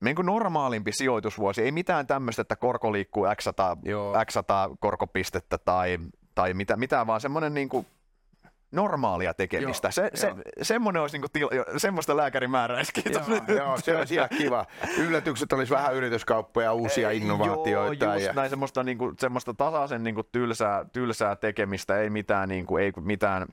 [0.00, 3.76] niin kuin normaalimpi sijoitusvuosi, ei mitään tämmöistä, että korko liikkuu x 100,
[4.26, 5.98] x 100 korkopistettä tai
[6.38, 7.86] tai mitä, mitään, vaan semmoinen niin kuin
[8.70, 9.86] normaalia tekemistä.
[9.86, 10.10] Joo, se, joo.
[10.14, 13.00] se, semmoinen olisi niin til, semmoista lääkärimääräistä.
[13.10, 14.66] Joo, joo, se olisi ihan kiva.
[15.06, 18.04] Yllätykset olisi vähän yrityskauppoja, uusia innovaatioita.
[18.04, 18.32] Joo, just ja...
[18.32, 22.84] näin, semmoista, niin kuin, semmoista tasaisen niin kuin tylsää, tylsää tekemistä, ei mitään, niin kuin,
[22.84, 23.46] ei mitään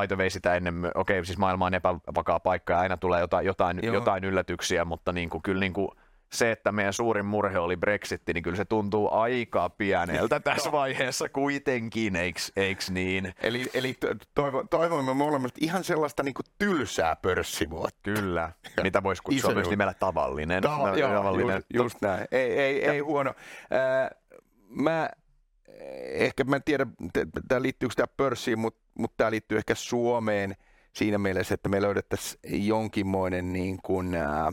[0.00, 3.20] by the way sitä ennen, okei okay, siis maailma on epävakaa paikka ja aina tulee
[3.20, 5.88] jotain, jotain, jotain yllätyksiä, mutta niin kuin, kyllä niin kuin,
[6.36, 11.28] se, että meidän suurin murhe oli Brexitti, niin kyllä se tuntuu aika pieneltä tässä vaiheessa
[11.28, 13.34] kuitenkin, eiks, eiks niin?
[13.42, 13.96] Eli, eli
[14.34, 18.00] toivo, toivoimme molemmat ihan sellaista niin kuin tylsää pörssivuotta.
[18.02, 20.62] Kyllä, mitä voisi kutsua myös nimellä tavallinen.
[20.62, 21.54] Tava, joo, tavallinen.
[21.56, 23.34] Just, just näin, ei, ei, ei huono.
[23.72, 24.10] Äh,
[24.68, 25.10] mä
[26.12, 26.86] ehkä mä en tiedä,
[27.48, 30.56] tämä liittyykö tämä pörssiin, mutta, mutta tämä liittyy ehkä Suomeen
[30.92, 34.52] siinä mielessä, että me löydettäisiin jonkinmoinen niin kuin, ää,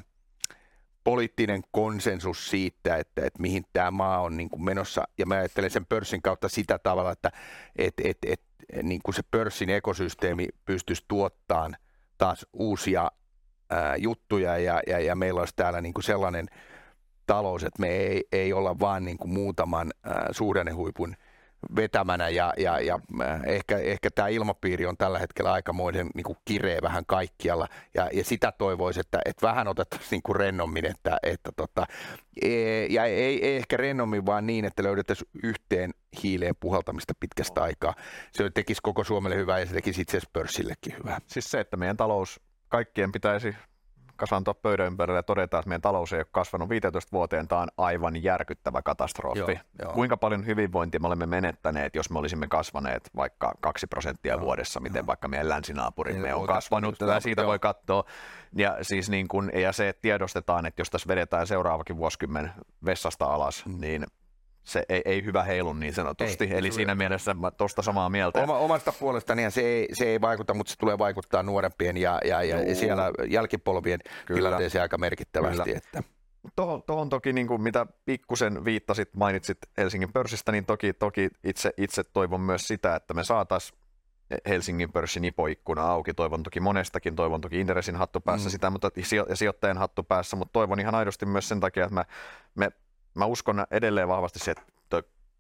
[1.03, 5.03] poliittinen konsensus siitä, että, että mihin tämä maa on niin kuin menossa.
[5.17, 7.31] Ja mä ajattelen sen pörssin kautta sitä tavalla, että
[7.75, 8.41] et, et, et,
[8.83, 11.77] niin kuin se pörssin ekosysteemi pystyisi tuottamaan
[12.17, 13.11] taas uusia
[13.69, 16.47] ää, juttuja ja, ja, ja meillä olisi täällä niin kuin sellainen
[17.25, 21.15] talous, että me ei, ei olla vaan niin kuin muutaman ää, suhdannehuipun
[21.75, 26.37] vetämänä ja, ja, ja äh, ehkä, ehkä tämä ilmapiiri on tällä hetkellä aikamoinen niin kuin
[26.45, 31.17] kireä vähän kaikkialla ja, ja sitä toivoisi, että, että vähän otettaisiin niin kuin rennommin, että,
[31.23, 31.85] että tota,
[32.41, 35.91] e, ja ei, ei ehkä rennommin vaan niin, että löydettäisiin yhteen
[36.23, 37.93] hiileen puhaltamista pitkästä aikaa.
[38.31, 41.19] Se tekisi koko Suomelle hyvää ja se tekisi itse asiassa pörssillekin hyvää.
[41.27, 42.39] Siis se, että meidän talous
[42.69, 43.55] kaikkien pitäisi
[44.15, 47.67] kasantua pöydän ympärille ja todeta, että meidän talous ei ole kasvanut 15 vuoteen, tämä on
[47.77, 49.39] aivan järkyttävä katastrofi.
[49.39, 49.93] Joo, joo.
[49.93, 54.79] Kuinka paljon hyvinvointia me olemme menettäneet, jos me olisimme kasvaneet vaikka 2 prosenttia joo, vuodessa,
[54.79, 55.07] miten joo.
[55.07, 57.49] vaikka meidän länsinaapurimme niin, on kasvanut, ja siitä joo.
[57.49, 58.03] voi katsoa.
[58.55, 62.51] Ja, siis niin kun, ja se, että tiedostetaan, että jos tässä vedetään seuraavakin vuosikymmen
[62.85, 63.81] vessasta alas, mm.
[63.81, 64.05] niin
[64.63, 66.43] se ei, ei hyvä heilu niin sanotusti.
[66.43, 66.95] Ei, Eli siinä tulee.
[66.95, 68.43] mielessä mä tuosta samaa mieltä.
[68.43, 72.43] Oma, omasta puolestani se ei, se ei vaikuta, mutta se tulee vaikuttaa nuorempien ja, ja,
[72.43, 74.37] ja siellä jälkipolvien Kyllä.
[74.37, 75.63] tilanteeseen aika merkittävästi.
[75.63, 75.77] Kyllä.
[75.77, 76.03] Että.
[76.55, 81.71] Tuohon, tuohon toki, niin kuin mitä pikkusen viittasit, mainitsit Helsingin pörssistä, niin toki, toki itse,
[81.77, 83.79] itse toivon myös sitä, että me saataisiin
[84.47, 86.13] Helsingin pörssin ipoikkuna auki.
[86.13, 88.51] Toivon toki monestakin, toivon toki Interesin hattu päässä mm.
[88.51, 88.89] sitä, mutta,
[89.29, 92.03] ja sijoittajan hattu päässä, mutta toivon ihan aidosti myös sen takia, että me,
[92.55, 92.71] me
[93.15, 94.63] mä uskon edelleen vahvasti se, että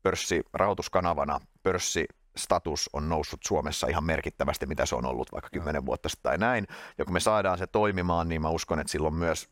[0.03, 6.29] pörssirahoituskanavana pörssistatus on noussut Suomessa ihan merkittävästi, mitä se on ollut vaikka kymmenen vuotta sitten
[6.29, 6.67] tai näin.
[6.97, 9.49] Ja kun me saadaan se toimimaan, niin mä uskon, että silloin myös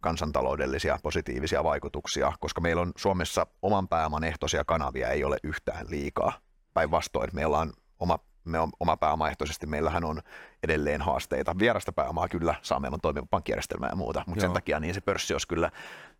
[0.00, 6.32] kansantaloudellisia positiivisia vaikutuksia, koska meillä on Suomessa oman pääoman ehtoisia kanavia ei ole yhtään liikaa.
[6.74, 10.20] Päinvastoin, meillä on oma me on oma pääomaehtoisesti, meillähän on
[10.62, 11.58] edelleen haasteita.
[11.58, 14.48] Vierasta pääomaa kyllä saa meillä on toimiva pankkijärjestelmä ja muuta, mutta Joo.
[14.48, 15.70] sen takia niin se pörssi olisi kyllä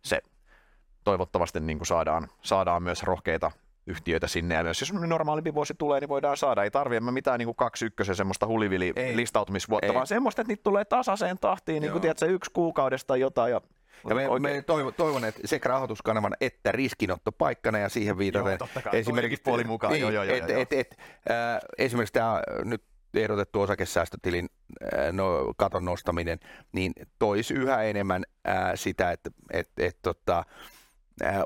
[0.01, 0.21] se
[1.07, 3.51] toivottavasti niin kuin saadaan, saadaan myös rohkeita
[3.85, 6.63] yhtiöitä sinne, ja myös jos normaalimpi vuosi tulee, niin voidaan saada.
[6.63, 9.93] Ei tarvitse mitään niin kuin kaksi ykkösen semmoista hulivili listautumisvuotta, Ei.
[9.93, 13.61] vaan semmoista, että niitä tulee tasaiseen tahtiin, niin kuin tiedät, se yksi kuukaudesta jotain, ja
[14.09, 18.59] ja me, me toivon, toivon, että sekä rahoituskanavan että riskinotto-paikkana ja siihen viitaten
[18.93, 19.93] esimerkiksi puoli mukaan.
[19.93, 20.97] Niin, joo, joo, joo, et, et, et,
[21.31, 22.83] äh, esimerkiksi tämä nyt
[23.13, 24.49] ehdotettu osakesäästötilin
[24.83, 26.39] äh, no, katon nostaminen,
[26.71, 30.76] niin toisi yhä enemmän äh, sitä, että et, et, tota, Äh,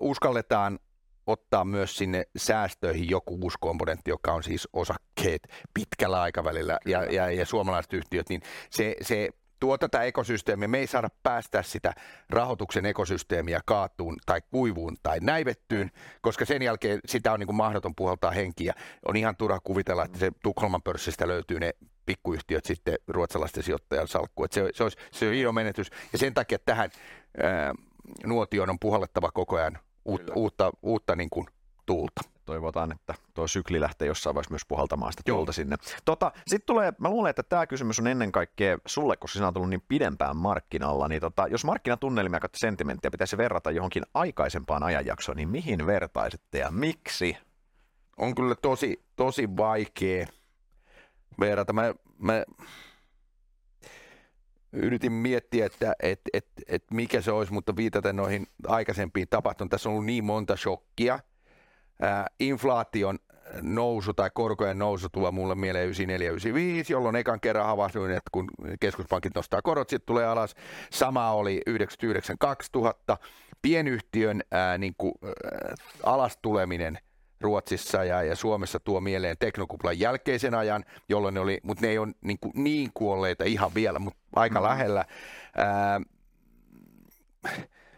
[0.01, 0.80] uskalletaan
[1.28, 7.32] ottaa myös sinne säästöihin joku uusi komponentti, joka on siis osakkeet pitkällä aikavälillä ja, ja,
[7.32, 10.67] ja suomalaiset yhtiöt, niin se, se tuo tätä ekosysteemiä.
[10.67, 11.93] Me ei saada päästä sitä
[12.30, 15.91] rahoituksen ekosysteemiä kaatuun tai kuivuun tai näivettyyn,
[16.22, 18.74] koska sen jälkeen sitä on niin kuin mahdoton puhaltaa henkiä.
[19.07, 21.74] On ihan turha kuvitella, että se Tukholman pörssistä löytyy ne
[22.05, 24.47] pikkuyhtiöt sitten ruotsalaisten sijoittajan salkkuun.
[24.51, 26.89] Se, se, olisi, se on iso menetys ja sen takia tähän
[27.43, 27.74] ää,
[28.26, 31.45] nuotion on puhallettava koko ajan uutta, uutta, uutta niin kuin
[31.86, 32.22] tuulta.
[32.45, 35.76] Toivotaan, että tuo sykli lähtee jossain vaiheessa myös puhaltamaan sitä tuulta sinne.
[36.06, 39.54] Tota, Sitten tulee, mä luulen, että tämä kysymys on ennen kaikkea sulle, koska sinä on
[39.54, 45.38] tullut niin pidempään markkinalla, niin tota, jos markkinatunnelmia ja sentimenttiä pitäisi verrata johonkin aikaisempaan ajanjaksoon,
[45.38, 47.38] niin mihin vertaisitte ja miksi?
[48.18, 50.28] On kyllä tosi, tosi vaikea
[51.39, 51.74] verrata.
[51.74, 52.43] Mä, mä
[54.74, 59.69] yritin miettiä, että et, et, et mikä se olisi, mutta viitaten noihin aikaisempiin tapahtumiin.
[59.69, 61.19] Tässä on ollut niin monta shokkia.
[62.01, 63.19] Ää, inflaation
[63.61, 68.47] nousu tai korkojen nousu tuo mulle mieleen 9495, jolloin ekan kerran havahduin, että kun
[68.80, 70.55] keskuspankit nostaa korot, sitten tulee alas.
[70.91, 73.17] Sama oli 99 2000.
[73.61, 76.97] Pienyhtiön ää, niin kuin, ää, alas tuleminen–
[77.42, 81.98] Ruotsissa ja, ja Suomessa tuo mieleen teknokuplan jälkeisen ajan, jolloin ne oli, mutta ne ei
[81.98, 84.70] ole niin, kuin niin kuolleita ihan vielä, mutta aika mm-hmm.
[84.70, 85.06] lähellä.
[85.58, 86.02] Ää,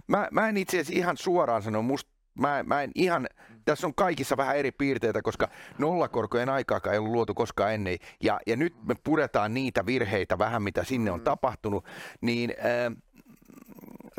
[0.07, 3.27] mä, mä en itse asiassa ihan suoraan sano, musta mä, mä en ihan,
[3.65, 8.39] tässä on kaikissa vähän eri piirteitä, koska nollakorkojen aikaakaan ei ollut luotu koskaan ennen, ja,
[8.47, 11.23] ja nyt me puretaan niitä virheitä vähän, mitä sinne on mm.
[11.23, 11.85] tapahtunut,
[12.21, 12.91] niin ää,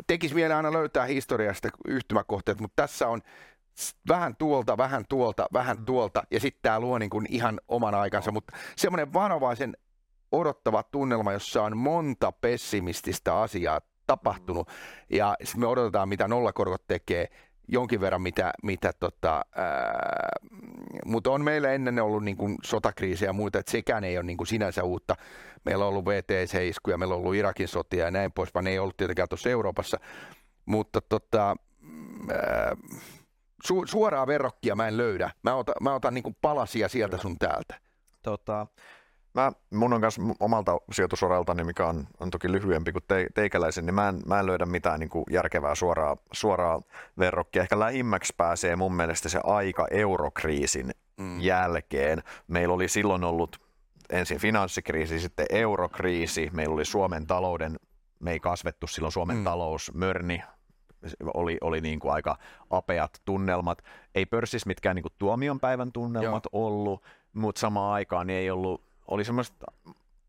[0.07, 3.21] tekisi vielä aina löytää historiasta yhtymäkohteet, mutta tässä on
[4.07, 5.85] vähän tuolta, vähän tuolta, vähän mm.
[5.85, 9.77] tuolta, ja sitten tämä luo niin kuin ihan oman aikansa, mutta semmoinen varovaisen
[10.31, 14.69] odottava tunnelma, jossa on monta pessimististä asiaa tapahtunut.
[15.09, 17.27] Ja sitten me odotetaan, mitä nollakorot tekee
[17.67, 19.45] jonkin verran, mitä, mitä tota,
[21.05, 24.37] mutta on meillä ennen ollut niin kuin sotakriisiä ja muuta, että sekään ei ole niin
[24.37, 25.15] kuin sinänsä uutta.
[25.65, 28.79] Meillä on ollut VTC-iskuja, meillä on ollut Irakin sotia ja näin pois, vaan ne ei
[28.79, 29.99] ollut tietenkään tuossa Euroopassa.
[30.65, 31.55] Mutta tota,
[32.31, 32.75] ää,
[33.65, 35.31] su, suoraa verrokkia mä en löydä.
[35.43, 37.79] Mä otan, mä otan niin palasia sieltä sun täältä.
[38.21, 38.67] Tota,
[39.35, 43.93] Mä, mun on kanssa omalta sijoitusoraltani, mikä on, on toki lyhyempi kuin te, teikäläisen, niin
[43.93, 46.81] mä en, mä en löydä mitään niin kuin järkevää suoraa, suoraa
[47.19, 47.61] verrokkia.
[47.61, 51.41] Ehkä lähimmäksi pääsee mun mielestä se aika eurokriisin mm.
[51.41, 52.23] jälkeen.
[52.47, 53.61] Meillä oli silloin ollut
[54.09, 57.79] ensin finanssikriisi, sitten eurokriisi, meillä oli Suomen talouden,
[58.19, 59.43] me ei kasvettu silloin Suomen mm.
[59.43, 60.41] talous, mörni,
[61.33, 62.37] oli, oli niin kuin aika
[62.69, 63.81] apeat tunnelmat.
[64.15, 66.65] Ei pörssissä mitkään niin kuin tuomionpäivän tunnelmat Joo.
[66.65, 67.03] ollut,
[67.33, 69.55] mutta samaan aikaan niin ei ollut oli semmoiset,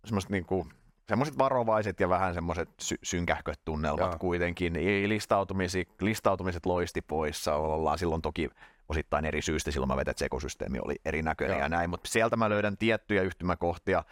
[0.04, 0.66] semmoiset niinku,
[1.08, 4.18] semmoiset varovaiset ja vähän semmoiset sy- synkähköt tunnelmat Joo.
[4.18, 4.74] kuitenkin.
[5.06, 7.54] Listautumiset, listautumiset loisti poissa.
[7.54, 8.50] Ollaan silloin toki
[8.88, 9.70] osittain eri syystä.
[9.70, 11.62] Silloin mä vetet, että ekosysteemi oli erinäköinen Joo.
[11.62, 11.90] ja näin.
[11.90, 14.04] Mutta sieltä mä löydän tiettyjä yhtymäkohtia.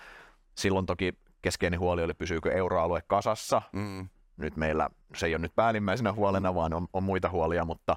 [0.55, 3.63] Silloin toki keskeinen huoli oli, pysyykö euroalue kasassa.
[3.73, 4.09] Mm.
[4.37, 7.97] Nyt meillä, se ei ole nyt päällimmäisenä huolena, vaan on, on muita huolia, mutta,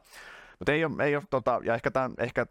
[0.59, 2.45] mutta ei ole, ei ole tota, ja ehkä, tämän, ehkä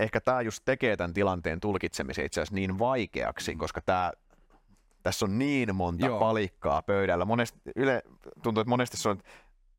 [0.00, 3.58] ehkä tämä just tekee tämän tilanteen tulkitsemisen itse asiassa niin vaikeaksi, mm.
[3.58, 4.12] koska tämä,
[5.02, 6.18] tässä on niin monta Joo.
[6.18, 7.24] palikkaa pöydällä.
[7.24, 8.02] Monesti, yle,
[8.42, 9.22] tuntuu, että monesti se on,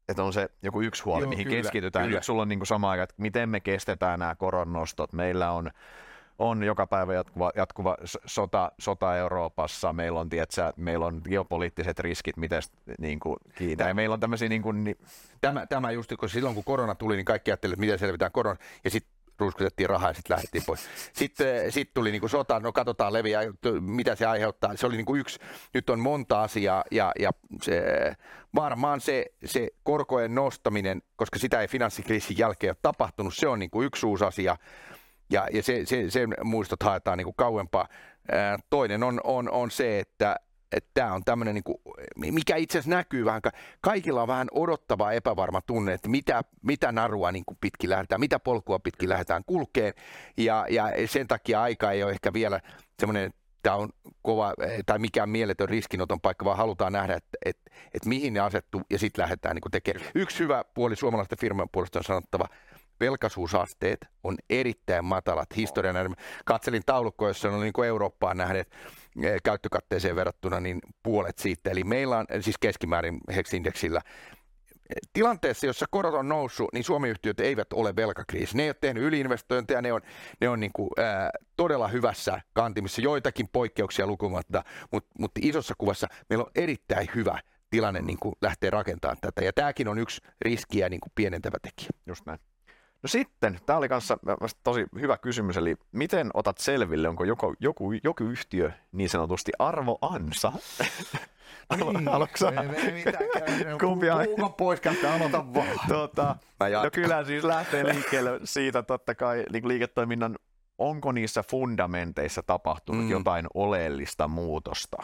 [0.10, 2.06] että on se joku yksi huoli, Joo, mihin kyllä, keskitytään.
[2.06, 2.18] Kyllä.
[2.18, 5.14] Nyt sulla on niin kuin sama aika, että miten me kestetään nämä koronnostot.
[5.14, 5.72] Meillä on
[6.41, 12.37] on joka päivä jatkuva, jatkuva sota, sota Euroopassa, meillä on, tietsä, meillä on geopoliittiset riskit,
[12.37, 12.61] miten
[12.99, 14.97] niin kuin Kiina, ja meillä on tämmöisiä niin kuin, niin...
[15.41, 18.59] Tämä, tämä just, kun silloin kun korona tuli, niin kaikki ajattelivat, että miten selvitään korona,
[18.83, 20.87] ja sitten ruiskutettiin rahaa ja sitten lähdettiin pois.
[21.13, 23.39] Sitten sit tuli niin kuin sota, no katsotaan leviä,
[23.79, 24.75] mitä se aiheuttaa.
[24.75, 25.39] Se oli niin kuin yksi,
[25.73, 27.31] nyt on monta asiaa ja, ja
[27.61, 27.83] se,
[28.55, 33.71] varmaan se, se korkojen nostaminen, koska sitä ei finanssikriisin jälkeen ole tapahtunut, se on niin
[33.71, 34.57] kuin yksi uusi asia
[35.32, 37.88] ja, ja se, se, sen muistot haetaan niin kuin kauempaa.
[38.69, 40.36] Toinen on, on, on se, että
[40.93, 43.41] tämä on tämmöinen, niin mikä itse asiassa näkyy vähän,
[43.82, 48.39] kaikilla on vähän odottava epävarma tunne, että mitä, mitä narua niin kuin pitkin lähdetään, mitä
[48.39, 49.93] polkua pitkin lähdetään kulkeen,
[50.38, 52.59] ja, ja sen takia aika ei ole ehkä vielä
[52.99, 53.89] semmoinen, tämä on
[54.21, 54.53] kova,
[54.86, 58.99] tai mikään mieletön riskinoton paikka, vaan halutaan nähdä, että, että, että mihin ne asettuu, ja
[58.99, 60.11] sitten lähdetään niin tekemään.
[60.15, 62.47] Yksi hyvä puoli suomalaisten firmojen puolesta on sanottava,
[63.02, 66.16] velkaisuusasteet on erittäin matalat historian.
[66.45, 68.66] Katselin taulukkoa, jossa on niin kuin Eurooppaan nähden
[69.24, 71.70] eh, käyttökatteeseen verrattuna niin puolet siitä.
[71.70, 74.02] Eli meillä on siis keskimäärin HEX-indeksillä
[75.14, 78.58] tilanteessa, jossa korot on noussut, niin Suomi-yhtiöt eivät ole velkakriisi.
[78.58, 80.02] Ne ei ole tehnyt yliinvestointeja, ne on,
[80.41, 86.08] ne on niin kuin, ää, todella hyvässä kantimissa, joitakin poikkeuksia lukumatta, mutta mut isossa kuvassa
[86.30, 87.39] meillä on erittäin hyvä
[87.70, 89.41] tilanne niin kuin lähteä rakentamaan tätä.
[89.41, 91.89] Ja tämäkin on yksi riskiä niin kuin pienentävä tekijä.
[92.06, 92.51] Just näin.
[93.04, 94.18] No sitten, tämä oli kanssa
[94.64, 100.52] tosi hyvä kysymys, eli miten otat selville, onko joku, joku, joku yhtiö niin sanotusti arvoansa?
[102.12, 102.38] Haluatko
[103.80, 104.54] Kumpi on?
[104.58, 105.68] pois käyttä, aloita vaan.
[105.88, 106.36] Tota,
[106.84, 110.36] no kyllä siis lähtee liikkeelle siitä totta kai niin liiketoiminnan,
[110.78, 113.12] onko niissä fundamenteissa tapahtunut mm.
[113.12, 114.97] jotain oleellista muutosta?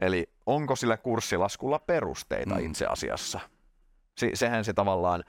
[0.00, 2.66] Eli onko sillä kurssilaskulla perusteita mm.
[2.66, 3.40] itse asiassa?
[4.18, 5.24] Se, sehän se tavallaan,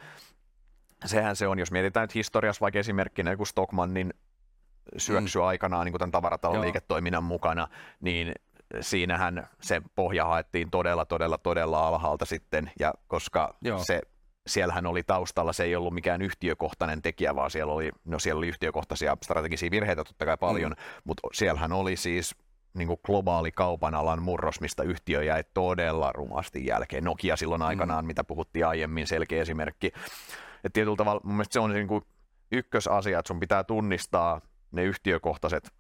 [1.06, 4.14] sehän se on, jos mietitään nyt historiassa vaikka esimerkkinä joku Stockmannin
[4.97, 5.45] syöksy mm.
[5.45, 6.64] aikanaan niin tämän tavaratalon Joo.
[6.64, 7.68] liiketoiminnan mukana,
[8.02, 8.34] niin
[8.80, 13.84] siinähän se pohja haettiin todella, todella, todella alhaalta sitten, ja koska Joo.
[13.84, 14.02] se
[14.47, 18.47] siellähän oli taustalla, se ei ollut mikään yhtiökohtainen tekijä, vaan siellä oli, no siellä oli
[18.47, 21.02] yhtiökohtaisia strategisia virheitä totta kai paljon, mm.
[21.04, 22.36] mutta siellähän oli siis
[22.74, 27.04] niin kuin globaali kaupan alan murros, mistä yhtiö jäi todella rumasti jälkeen.
[27.04, 28.08] Nokia silloin aikanaan, mm.
[28.08, 29.91] mitä puhuttiin aiemmin, selkeä esimerkki.
[30.64, 32.03] Et tietyllä tavalla mun mielestä se on niin kuin
[32.51, 34.41] ykkösasia, että sun pitää tunnistaa
[34.72, 35.74] ne yhtiökohtaiset,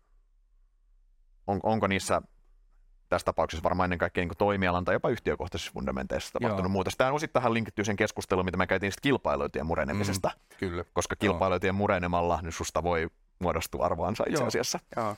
[1.47, 2.21] on, onko niissä
[3.09, 6.69] tässä tapauksessa varmaan ennen kaikkea niin toimialan tai jopa yhtiökohtaisissa fundamenteissa tapahtunut Joo.
[6.69, 6.97] muutos.
[6.97, 10.83] Tämä on osittain linkittyy sen keskusteluun, mitä me käytiin kilpailuitien murenemisesta, mm, kyllä.
[10.93, 13.09] koska kilpailuitien murenemalla niin susta voi
[13.39, 14.79] muodostua arvoansa itse asiassa.
[14.95, 15.05] Joo.
[15.05, 15.15] Joo.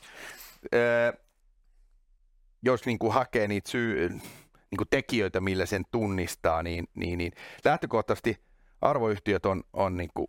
[2.62, 7.32] jos niin kuin hakee niitä syy, niin kuin tekijöitä, millä sen tunnistaa, niin, niin, niin
[7.64, 8.40] lähtökohtaisesti
[8.84, 10.26] arvoyhtiöt on, on niin kuin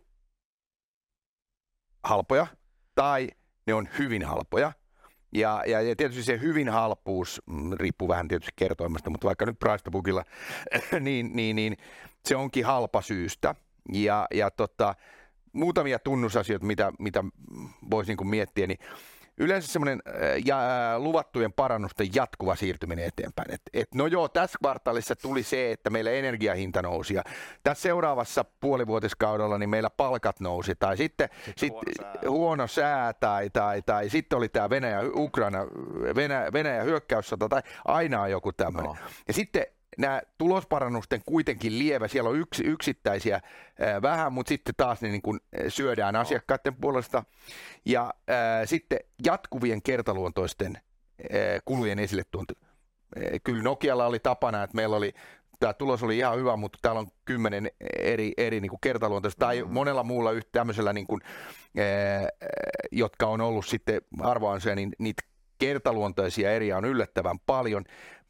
[2.04, 2.46] halpoja
[2.94, 3.28] tai
[3.66, 4.72] ne on hyvin halpoja–
[5.36, 9.58] ja, ja, ja tietysti se hyvin halpuus mm, riippuu vähän tietysti kertoimasta, mutta vaikka nyt
[9.58, 10.24] Price Bookilla,
[11.00, 11.76] niin, niin, niin
[12.24, 13.54] se onkin halpa syystä.
[13.92, 14.94] Ja, ja tota,
[15.52, 17.24] muutamia tunnusasioita, mitä, mitä
[17.90, 18.78] voisi niin miettiä, niin
[19.38, 20.02] yleensä semmoinen
[20.44, 20.58] ja,
[20.98, 23.54] luvattujen parannusten jatkuva siirtyminen eteenpäin.
[23.54, 27.22] Et, et, no joo, tässä kvartaalissa tuli se, että meillä energiahinta nousi ja
[27.62, 32.30] tässä seuraavassa puolivuotiskaudella niin meillä palkat nousi tai sitten, sitten sit, huono, sää.
[32.30, 35.58] huono sää tai, tai, tai sitten oli tämä Venäjä, Ukraina,
[36.16, 38.90] Venäjä, Venäjä hyökkäyssota tai aina on joku tämmöinen.
[38.90, 38.96] No.
[39.28, 39.66] Ja sitten
[39.98, 43.40] nämä tulosparannusten kuitenkin lievä, siellä on yksi, yksittäisiä
[43.80, 46.20] ää, vähän, mutta sitten taas ne niin kuin syödään no.
[46.20, 47.24] asiakkaiden puolesta.
[47.84, 52.54] Ja ää, sitten jatkuvien kertaluontoisten ää, kulujen esille tuonti.
[53.44, 55.14] Kyllä Nokialla oli tapana, että meillä oli
[55.60, 59.62] tämä tulos oli ihan hyvä, mutta täällä on kymmenen eri, eri niin kuin kertaluontoista tai
[59.62, 59.72] mm.
[59.72, 61.20] monella muulla yhtä tämmöisellä, niin kuin,
[61.78, 62.28] ää,
[62.92, 65.22] jotka on ollut sitten arvoansoja, niin niitä
[65.58, 67.84] kertaluontoisia eriä on yllättävän paljon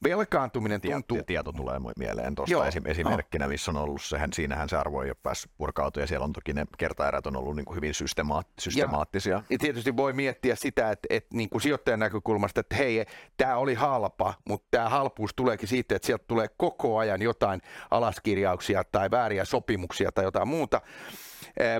[0.05, 1.19] velkaantuminen tuntuu...
[1.27, 5.17] Tieto tulee mieleen tuosta esim- esimerkkinä, missä on ollut sehän, siinähän se arvo ei ole
[5.23, 9.43] päässyt purkautumaan ja siellä on toki ne kertaerät on ollut niin kuin hyvin systemaat- systemaattisia.
[9.51, 13.07] Ja, tietysti voi miettiä sitä, että, että niin kuin sijoittajan näkökulmasta, että hei,
[13.37, 17.61] tämä oli halpa, mutta tämä halpuus tuleekin siitä, että sieltä tulee koko ajan jotain
[17.91, 20.81] alaskirjauksia tai vääriä sopimuksia tai jotain muuta.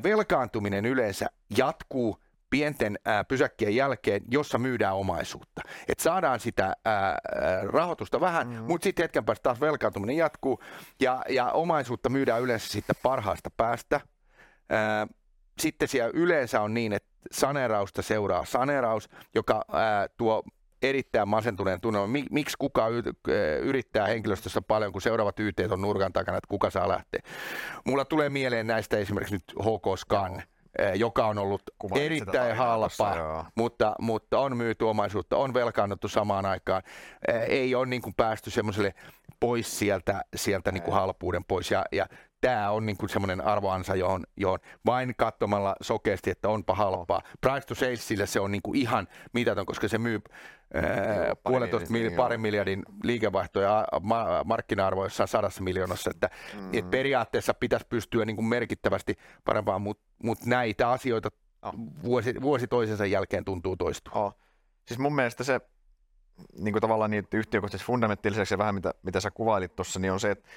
[0.03, 1.27] Velkaantuminen yleensä
[1.57, 2.19] jatkuu
[2.51, 5.63] pienten ää, pysäkkien jälkeen, jossa myydään omaisuutta.
[5.89, 7.19] Et saadaan sitä ää,
[7.73, 8.55] rahoitusta vähän, mm.
[8.55, 10.63] mutta sitten hetken päästä taas velkaantuminen jatkuu
[11.01, 14.01] ja, ja omaisuutta myydään yleensä sitten parhaasta päästä.
[14.71, 15.07] Ää,
[15.59, 20.43] sitten siellä yleensä on niin, että saneerausta seuraa saneeraus, joka ää, tuo
[20.83, 22.25] erittäin masentuneen tunnelman.
[22.31, 22.87] Miksi kuka
[23.63, 27.21] yrittää henkilöstössä paljon, kun seuraavat YT on nurkan takana, että kuka saa lähteä.
[27.85, 30.43] Mulla tulee mieleen näistä esimerkiksi nyt HK Scan.
[30.79, 36.47] Eh, joka on ollut Kuvaat erittäin halpa, mutta, mutta on myyty omaisuutta, on velkaannuttu samaan
[36.47, 36.83] aikaan.
[37.29, 38.95] Eh, ei ole niin kuin päästy semmoiselle
[39.41, 41.71] pois sieltä, sieltä niin kuin halpuuden pois.
[41.71, 42.07] Ja, ja
[42.41, 47.23] tämä on niin kuin semmoinen arvoansa, johon, johon vain katsomalla sokeasti, että onpa halpaa.
[47.41, 50.21] Price to salesille se on niin kuin ihan mitätön, koska se myy
[51.45, 56.71] puolentoista mil, parin miljardin liikevaihto ja ma- markkina-arvo jossain sadassa miljoonassa, että mm.
[56.73, 61.29] et periaatteessa pitäisi pystyä niin kuin merkittävästi parempaan, mutta mut näitä asioita
[61.63, 61.73] oh.
[62.03, 64.13] vuosi, vuosi toisensa jälkeen tuntuu toistua.
[64.15, 64.35] Oh.
[64.85, 65.61] Siis mun mielestä se
[66.59, 70.21] niin kuin tavallaan niitä yhtiökohtaisesti fundamenttiiliseksi ja vähän mitä, mitä sä kuvailit tuossa, niin on
[70.21, 70.49] se, että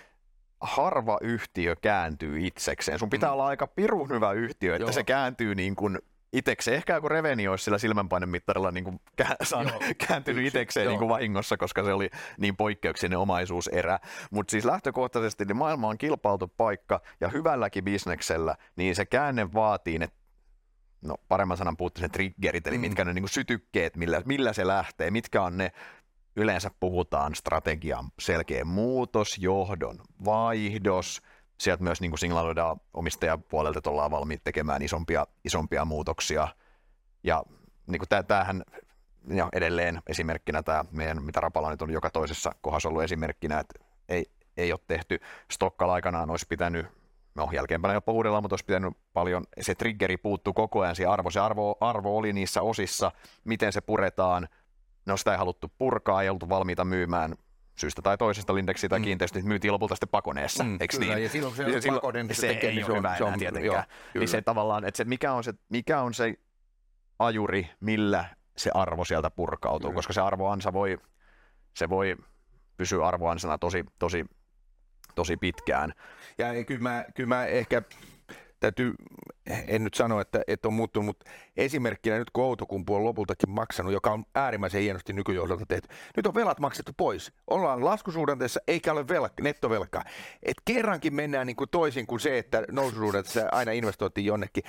[0.61, 2.99] harva yhtiö kääntyy itsekseen.
[2.99, 3.33] Sun pitää mm.
[3.33, 4.91] olla aika pirun hyvä yhtiö, että Joo.
[4.91, 5.99] se kääntyy niin kuin
[6.33, 6.77] itsekseen.
[6.77, 9.35] Ehkä joku Reveni olisi sillä silmänpainemittarilla niin kuin kä-
[10.07, 13.99] kääntynyt itsekseen niin kuin vahingossa, koska se oli niin poikkeuksellinen omaisuuserä.
[14.31, 19.99] Mutta siis lähtökohtaisesti niin maailma on kilpailtu paikka ja hyvälläkin bisneksellä, niin se käänne vaatii,
[20.01, 20.19] että
[21.01, 22.81] no paremman sanan puuttuisin triggerit, eli mm.
[22.81, 25.71] mitkä ne niin kuin sytykkeet, millä, millä se lähtee, mitkä on ne
[26.39, 31.21] yleensä puhutaan strategian selkeä muutos, johdon vaihdos,
[31.57, 36.47] sieltä myös niin kuin signaloidaan omistajapuolelta, että ollaan valmiit tekemään isompia, isompia muutoksia.
[37.23, 37.43] Ja
[37.87, 38.63] niin kuin tämähän
[39.27, 43.85] ja edelleen esimerkkinä tämä meidän, mitä Rapala nyt on joka toisessa kohdassa ollut esimerkkinä, että
[44.09, 44.25] ei,
[44.57, 45.19] ei ole tehty.
[45.51, 46.85] Stokkal aikanaan olisi pitänyt,
[47.35, 51.29] no jälkeenpäin jopa uudella, mutta olisi pitänyt paljon, se triggeri puuttuu koko ajan, se arvo,
[51.29, 53.11] se arvo, arvo oli niissä osissa,
[53.43, 54.47] miten se puretaan,
[55.09, 57.35] no sitä ei haluttu purkaa, ei oltu valmiita myymään
[57.75, 59.03] syystä tai toisesta Lindeksiä tai mm.
[59.03, 61.23] kiinteistöt myytiin lopulta sitten pakoneessa, mm, eikö niin?
[61.23, 63.85] ja silloin se, ja silloin, pakonen, se, se ei niin ole hyvä enää tietenkään.
[64.13, 66.33] Joo, niin se tavallaan, että se, mikä, on se, mikä on se
[67.19, 68.25] ajuri, millä
[68.57, 69.97] se arvo sieltä purkautuu, kyllä.
[69.97, 70.97] koska se arvoansa voi,
[71.73, 72.15] se voi
[72.77, 74.25] pysyä arvoansana tosi, tosi,
[75.15, 75.93] tosi pitkään.
[76.37, 77.81] Ja kyllä mä, kyllä mä ehkä
[78.59, 78.93] täytyy,
[79.67, 83.93] en nyt sano, että, että on muuttunut, mutta esimerkkinä nyt kun Outokumpu on lopultakin maksanut,
[83.93, 85.87] joka on äärimmäisen hienosti nykyjohdolta tehty.
[86.17, 87.31] Nyt on velat maksettu pois.
[87.47, 90.03] Ollaan laskusuhdanteessa eikä ole velka, nettovelkaa.
[90.43, 94.63] Et kerrankin mennään niin kuin toisin kuin se, että noususuhdanteessa aina investoitiin jonnekin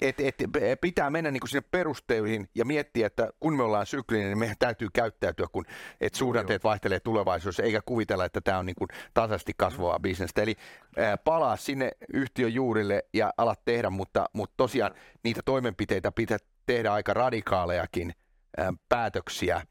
[0.00, 0.34] et, et,
[0.80, 4.56] pitää mennä niin kuin sinne perusteihin ja miettiä, että kun me ollaan syklinen, niin meidän
[4.58, 5.64] täytyy käyttäytyä, kun
[6.00, 10.42] et suhdanteet vaihtelee tulevaisuudessa, eikä kuvitella, että tämä on niin kuin tasaisesti kasvavaa bisnestä.
[10.42, 10.56] Eli
[10.96, 14.94] ää, palaa sinne yhtiön juurille ja alat tehdä, mutta, mutta tosiaan
[15.24, 18.12] niitä toimenpiteitä pitää tehdä aika radikaalejakin
[18.58, 19.62] ää, päätöksiä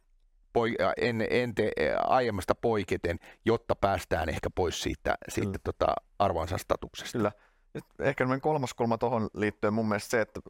[0.55, 5.88] poi, en, en te, aiemmasta poiketen, jotta päästään ehkä pois siitä, siitä tota,
[6.19, 7.17] arvoansa statuksesta.
[7.17, 7.32] Kyllä.
[7.99, 10.41] Ehkä kolmas kulma tuohon liittyen mun mielestä se, että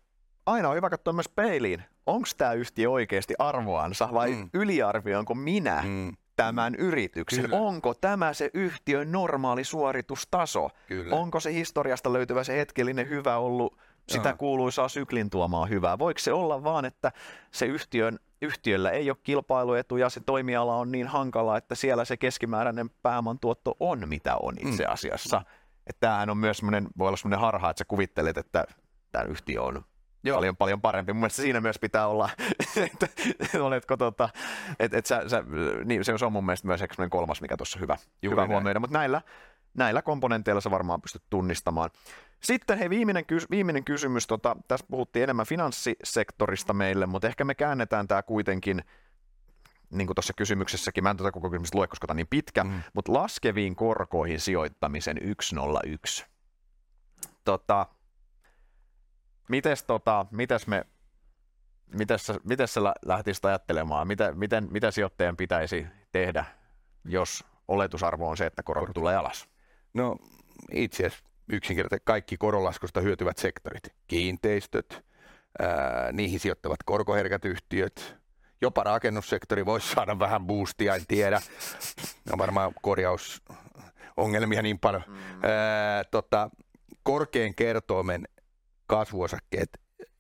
[0.46, 1.84] aina on hyvä katsoa myös peiliin.
[2.06, 4.50] Onko tämä yhtiö oikeasti arvoansa vai mm.
[4.54, 6.14] yliarvioinko minä mm.
[6.36, 7.44] tämän yrityksen?
[7.44, 7.58] Kyllä.
[7.58, 10.70] Onko tämä se yhtiön normaali suoritustaso?
[10.88, 11.16] Kyllä.
[11.16, 13.78] Onko se historiasta löytyvä se hetkellinen hyvä ollut
[14.10, 14.38] sitä Joo.
[14.38, 16.00] kuuluisaa syklin tuomaa hyvää?
[16.00, 17.12] Voiko se olla vaan, että
[17.52, 22.18] se yhtiön, yhtiöllä ei ole kilpailuetu ja se toimiala on niin hankala, että siellä se
[22.18, 24.94] keskimääräinen pääoman tuotto on mitä on itse mm.
[24.94, 25.40] asiassa?
[25.40, 28.66] Mm että tämähän on myös semmoinen, voi olla semmoinen harha, että sä kuvittelet, että
[29.12, 29.86] tämä yhtiö on
[30.24, 30.38] Joo.
[30.38, 31.14] paljon, paljon parempi.
[31.14, 32.30] Mun mielestä siinä myös pitää olla,
[32.92, 33.08] että
[33.60, 34.30] oletko tota,
[34.80, 35.44] että et sä, sä,
[35.86, 39.22] niin se on mun mielestä myös kolmas, mikä tuossa hyvä, hyvä huomioida, mutta näillä,
[39.74, 41.90] näillä komponenteilla sä varmaan pystyt tunnistamaan.
[42.44, 47.56] Sitten hei, viimeinen, kys- viimeinen kysymys, tota, tässä puhuttiin enemmän finanssisektorista meille, mutta ehkä me
[47.56, 48.84] käännetään tämä kuitenkin
[49.98, 52.64] niin kuin tuossa kysymyksessäkin, mä en tuota koko kysymystä lue, koska tämä on niin pitkä,
[52.64, 52.82] mm.
[52.94, 56.26] mutta laskeviin korkoihin sijoittamisen 101.
[57.46, 57.86] Tota,
[59.50, 60.86] mites, tota, mites me
[61.94, 66.46] mites, mites sä lähtisit ajattelemaan, miten, miten, mitä sijoittajan pitäisi tehdä,
[67.06, 69.50] jos oletusarvo on se, että korot tulee alas?
[69.94, 70.18] No
[70.72, 75.06] itse asiassa yksinkertaisesti kaikki koronlaskusta hyötyvät sektorit, kiinteistöt,
[75.60, 78.18] ää, niihin sijoittavat korkoherkät yhtiöt,
[78.62, 81.42] jopa rakennussektori voisi saada vähän boostia, en tiedä.
[82.30, 85.04] No varmaan korjausongelmia niin paljon.
[85.08, 85.16] Mm.
[85.44, 86.50] Ää, tota,
[87.04, 88.28] korkean kertoimen
[88.88, 89.70] kasvuosakkeet,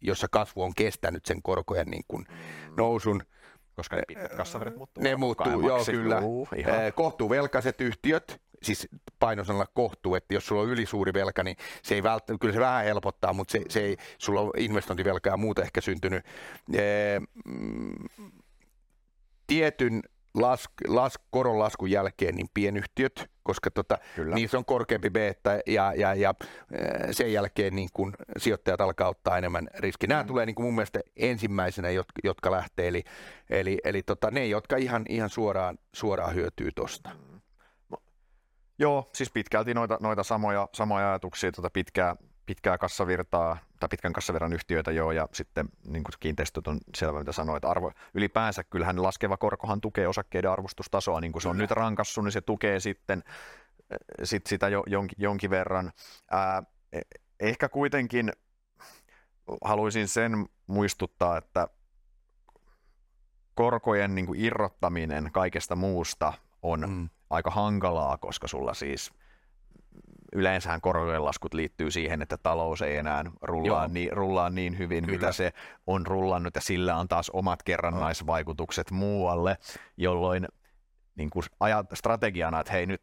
[0.01, 2.75] jossa kasvu on kestänyt sen korkojen niin kuin mm.
[2.77, 3.23] nousun.
[3.75, 5.03] Koska ne pitkät kassaverit muuttuu.
[5.03, 6.19] Ne muuttuu, joo kyllä.
[6.19, 6.49] Uh,
[6.95, 8.87] Kohtuuvelkaiset yhtiöt, siis
[9.19, 12.85] painosanalla kohtuu, että jos sulla on ylisuuri velka, niin se ei välttämättä, kyllä se vähän
[12.85, 16.25] helpottaa, mutta se, se ei, sulla on investointivelkaa ja muuta ehkä syntynyt.
[16.73, 18.09] Ee, mm,
[19.47, 20.01] tietyn
[20.35, 23.97] las, las, koron laskun jälkeen niin pienyhtiöt, koska tota,
[24.33, 26.33] niissä on korkeampi beta ja, ja, ja
[27.11, 30.07] sen jälkeen niin kun sijoittajat alkaa ottaa enemmän riski.
[30.07, 30.27] Nämä mm.
[30.27, 33.03] tulee niin kuin mun mielestä ensimmäisenä, jotka, jotka lähtee, eli,
[33.49, 37.09] eli, eli tota, ne, jotka ihan, ihan suoraan, suoraan hyötyy tuosta.
[38.79, 42.15] Joo, siis pitkälti noita, noita samoja, samoja ajatuksia, tuota pitkää,
[42.45, 47.31] pitkää kassavirtaa tai pitkän kassavirran yhtiöitä joo, ja sitten niin kuin kiinteistöt on selvä, mitä
[47.31, 47.65] sanoit.
[47.65, 51.63] Arvo, ylipäänsä kyllähän laskeva korkohan tukee osakkeiden arvostustasoa, niin kuin se on Kyllä.
[51.63, 53.23] nyt rankassu, niin se tukee sitten
[54.23, 55.91] sit sitä jo, jonkin, jonkin verran.
[56.31, 56.63] Ää,
[56.93, 57.01] e,
[57.39, 58.33] ehkä kuitenkin
[59.63, 61.67] haluaisin sen muistuttaa, että
[63.55, 67.09] korkojen niin kuin irrottaminen kaikesta muusta on mm.
[67.29, 69.11] Aika hankalaa, koska sulla siis–
[70.35, 75.17] yleensähän korojen laskut liittyy siihen, että talous ei enää rullaa, niin, rullaa niin hyvin, Kyllä.
[75.17, 75.53] mitä se
[75.87, 78.97] on rullannut, ja sillä on taas omat kerrannaisvaikutukset no.
[78.97, 79.57] muualle,
[79.97, 80.47] jolloin
[81.15, 83.01] niin kuin ajat, strategiana, että hei nyt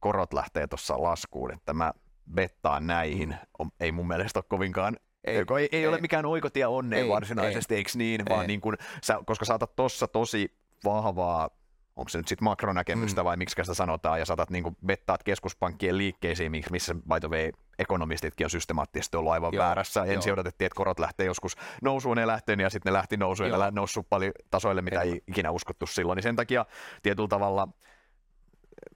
[0.00, 1.92] korot lähtee tuossa laskuun, että mä
[2.34, 3.36] bettaan näihin, mm.
[3.58, 7.08] on, ei mun mielestä ole kovinkaan ei, ei, ei, ei ole mikään oikotie onneen ei,
[7.08, 8.36] varsinaisesti, ei, eikö niin, ei.
[8.36, 11.50] vaan niin kuin, sä, koska saatat tuossa tosi vahvaa
[11.96, 13.24] onko se nyt sitten makronäkemystä mm.
[13.24, 18.46] vai miksi sitä sanotaan, ja saatat niin bettaat keskuspankkien liikkeisiin, missä by the way ekonomistitkin
[18.46, 20.04] on systemaattisesti ollut aivan joo, väärässä.
[20.04, 20.34] Ensin joo.
[20.34, 23.70] odotettiin, että korot lähtee joskus nousuun, ne lähtee, ja sitten ne lähti nousuun, ja ne
[23.70, 26.16] noussut paljon tasoille, mitä ei ikinä uskottu silloin.
[26.16, 26.66] Niin sen takia
[27.02, 27.68] tietyllä tavalla,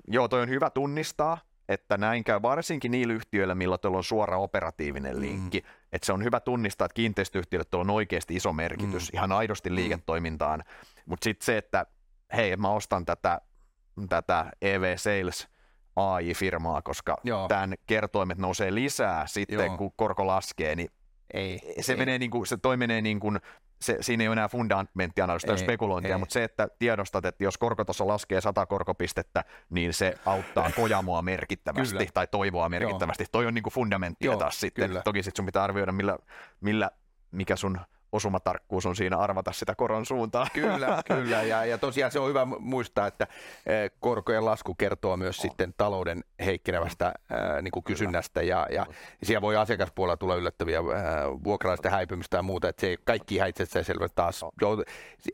[0.08, 1.38] joo, toi on hyvä tunnistaa,
[1.68, 5.60] että näin käy varsinkin niillä yhtiöillä, millä tuolla on suora operatiivinen linkki.
[5.60, 5.66] Mm.
[5.92, 9.16] Että se on hyvä tunnistaa, että kiinteistöyhtiöille tuolla on oikeasti iso merkitys mm.
[9.16, 9.76] ihan aidosti mm.
[9.76, 10.64] liiketoimintaan.
[11.06, 11.86] Mutta sitten se, että
[12.36, 13.40] hei, mä ostan tätä,
[14.08, 15.48] tätä EV Sales
[15.96, 17.48] AI-firmaa, koska Joo.
[17.48, 19.76] tämän kertoimet nousee lisää sitten, Joo.
[19.76, 20.88] kun korko laskee, niin
[21.34, 21.98] ei, se, ei.
[21.98, 23.38] Menee niin kuin, se toi menee niin kuin,
[23.80, 26.18] se, siinä ei ole enää fundamenttianalyystä tai spekulointia, ei.
[26.18, 31.96] mutta se, että tiedostat, että jos korkotaso laskee 100 korkopistettä, niin se auttaa kojamoa merkittävästi
[31.96, 32.10] kyllä.
[32.14, 33.22] tai toivoa merkittävästi.
[33.22, 33.28] Joo.
[33.32, 34.88] Toi on niin kuin fundamenttia Joo, taas sitten.
[34.88, 35.02] Kyllä.
[35.02, 36.18] Toki sitten sun pitää arvioida, millä,
[36.60, 36.90] millä
[37.30, 37.80] mikä sun
[38.16, 40.46] osumatarkkuus on siinä arvata sitä koron suuntaa.
[40.52, 41.42] Kyllä, kyllä.
[41.42, 43.26] Ja, ja tosiaan se on hyvä muistaa, että
[43.66, 48.86] eh, korkojen lasku kertoo myös sitten talouden heikkenevästä äh, niin kuin kysynnästä ja, ja
[49.22, 50.84] siellä voi asiakaspuolella tulla yllättäviä äh,
[51.44, 53.52] vuokralaisten häipymistä ja muuta, että se ei kaikki ihan
[53.82, 54.44] selvä taas.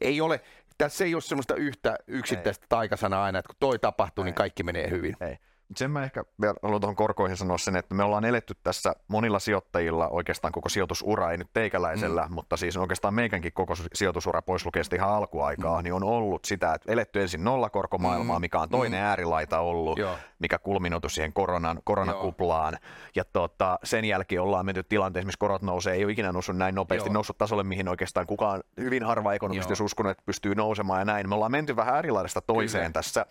[0.01, 0.41] Ei ole,
[0.79, 2.69] tässä ei ole semmoista yhtä yksittäistä ei.
[2.69, 4.31] taikasanaa aina, että kun toi tapahtuu, niin ei.
[4.31, 5.17] niin kaikki menee hyvin.
[5.21, 5.39] Ei.
[5.77, 9.39] Sen mä ehkä vielä haluan tuohon korkoihin sanoa sen, että me ollaan eletty tässä monilla
[9.39, 12.35] sijoittajilla oikeastaan koko sijoitusura, ei nyt teikäläisellä, mm.
[12.35, 15.85] mutta siis oikeastaan meikänkin koko sijoitusura pois lukee ihan alkuaikaa, mm.
[15.85, 18.41] niin on ollut sitä, että eletty ensin nollakorkomaailmaa, mm.
[18.41, 19.05] mikä on toinen mm.
[19.05, 20.17] äärilaita ollut, Joo.
[20.39, 22.73] mikä kulminoitu siihen koronan, koronakuplaan.
[22.73, 22.93] Joo.
[23.15, 26.75] Ja tota, sen jälkeen ollaan menty tilanteeseen, missä korot nousee, ei ole ikinä noussut näin
[26.75, 27.15] nopeasti, Joo.
[27.15, 31.29] noussut tasolle, mihin oikeastaan kukaan, hyvin harva ekonomisti olisi uskonut, että pystyy nousemaan ja näin.
[31.29, 32.93] Me ollaan menty vähän äärilaidasta toiseen Kyllä.
[32.93, 33.27] tässä.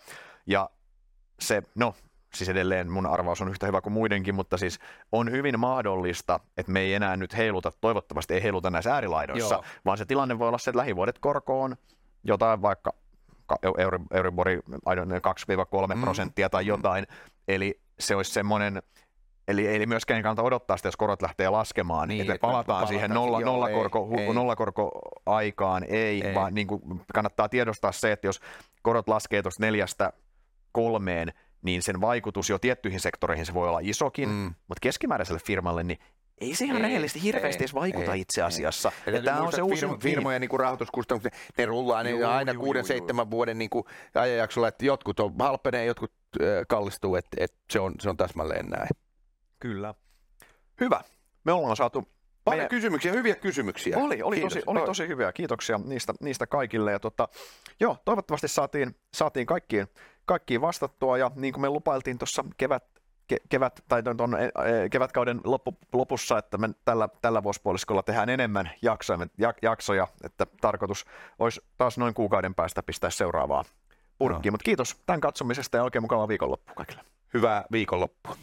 [0.46, 0.70] Ja
[1.40, 1.94] se, no,
[2.34, 4.78] siis edelleen mun arvaus on yhtä hyvä kuin muidenkin, mutta siis
[5.12, 9.64] on hyvin mahdollista, että me ei enää nyt heiluta, toivottavasti ei heiluta näissä äärilaidoissa, Joo.
[9.84, 11.76] vaan se tilanne voi olla se, että lähivuodet korko on
[12.24, 12.92] jotain vaikka
[14.14, 16.00] Euribori 2-3 mm.
[16.00, 16.68] prosenttia tai mm.
[16.68, 17.16] jotain, mm.
[17.48, 18.82] eli se olisi semmoinen,
[19.48, 23.10] Eli ei myöskään kannata odottaa sitä, jos korot lähtee laskemaan, niin, että palataan, palataan siihen
[23.10, 26.34] nolla, joo, nollakorko, ei, hu, nollakorko-aikaan, ei, ei.
[26.34, 26.82] vaan niin kuin
[27.14, 28.40] kannattaa tiedostaa se, että jos
[28.82, 30.12] korot laskee tuosta neljästä
[30.72, 34.54] kolmeen, niin sen vaikutus jo tiettyihin sektoreihin se voi olla isokin, mm.
[34.68, 35.98] mutta keskimääräiselle firmalle niin
[36.42, 38.92] ei se ihan Ei, rehellisesti hirveästi ei, edes vaikuta ei, itse asiassa.
[39.06, 42.28] Ja Ja tämä on se että uusi firmo, firmojen niin rahoituskustannukset, ne rullaa niin Juu,
[42.28, 43.84] aina juu, kuuden, juu, seitsemän vuoden niin kuin
[44.14, 48.66] ajanjaksolla, että jotkut on halpenee, jotkut äh, kallistuu, että, että se, on, se on täsmälleen
[48.66, 48.88] näin.
[49.60, 49.94] Kyllä.
[50.80, 51.00] Hyvä.
[51.44, 52.08] Me ollaan saatu
[52.44, 53.98] Paljon meidän- kysymyksiä, hyviä kysymyksiä.
[53.98, 54.52] Oli, oli, Kiitos.
[54.54, 55.32] tosi, oli tosi hyviä.
[55.32, 56.92] Kiitoksia niistä, niistä kaikille.
[56.92, 57.28] Ja tota,
[57.80, 59.86] joo, toivottavasti saatiin, saatiin kaikkiin,
[60.24, 61.18] kaikkiin vastattua.
[61.18, 62.84] Ja niin kuin me lupailtiin tuossa kevät,
[63.28, 68.28] ke, kevät, tai ton, e, e, kevätkauden loppu, lopussa, että me tällä, tällä vuosipuoliskolla tehdään
[68.28, 71.04] enemmän jaksoja, jak, jaksoja, että tarkoitus
[71.38, 73.64] olisi taas noin kuukauden päästä pistää seuraavaa
[74.18, 74.52] purkkiin.
[74.52, 77.02] Mutta kiitos tämän katsomisesta ja oikein mukavaa viikonloppua kaikille.
[77.34, 78.36] Hyvää viikonloppua.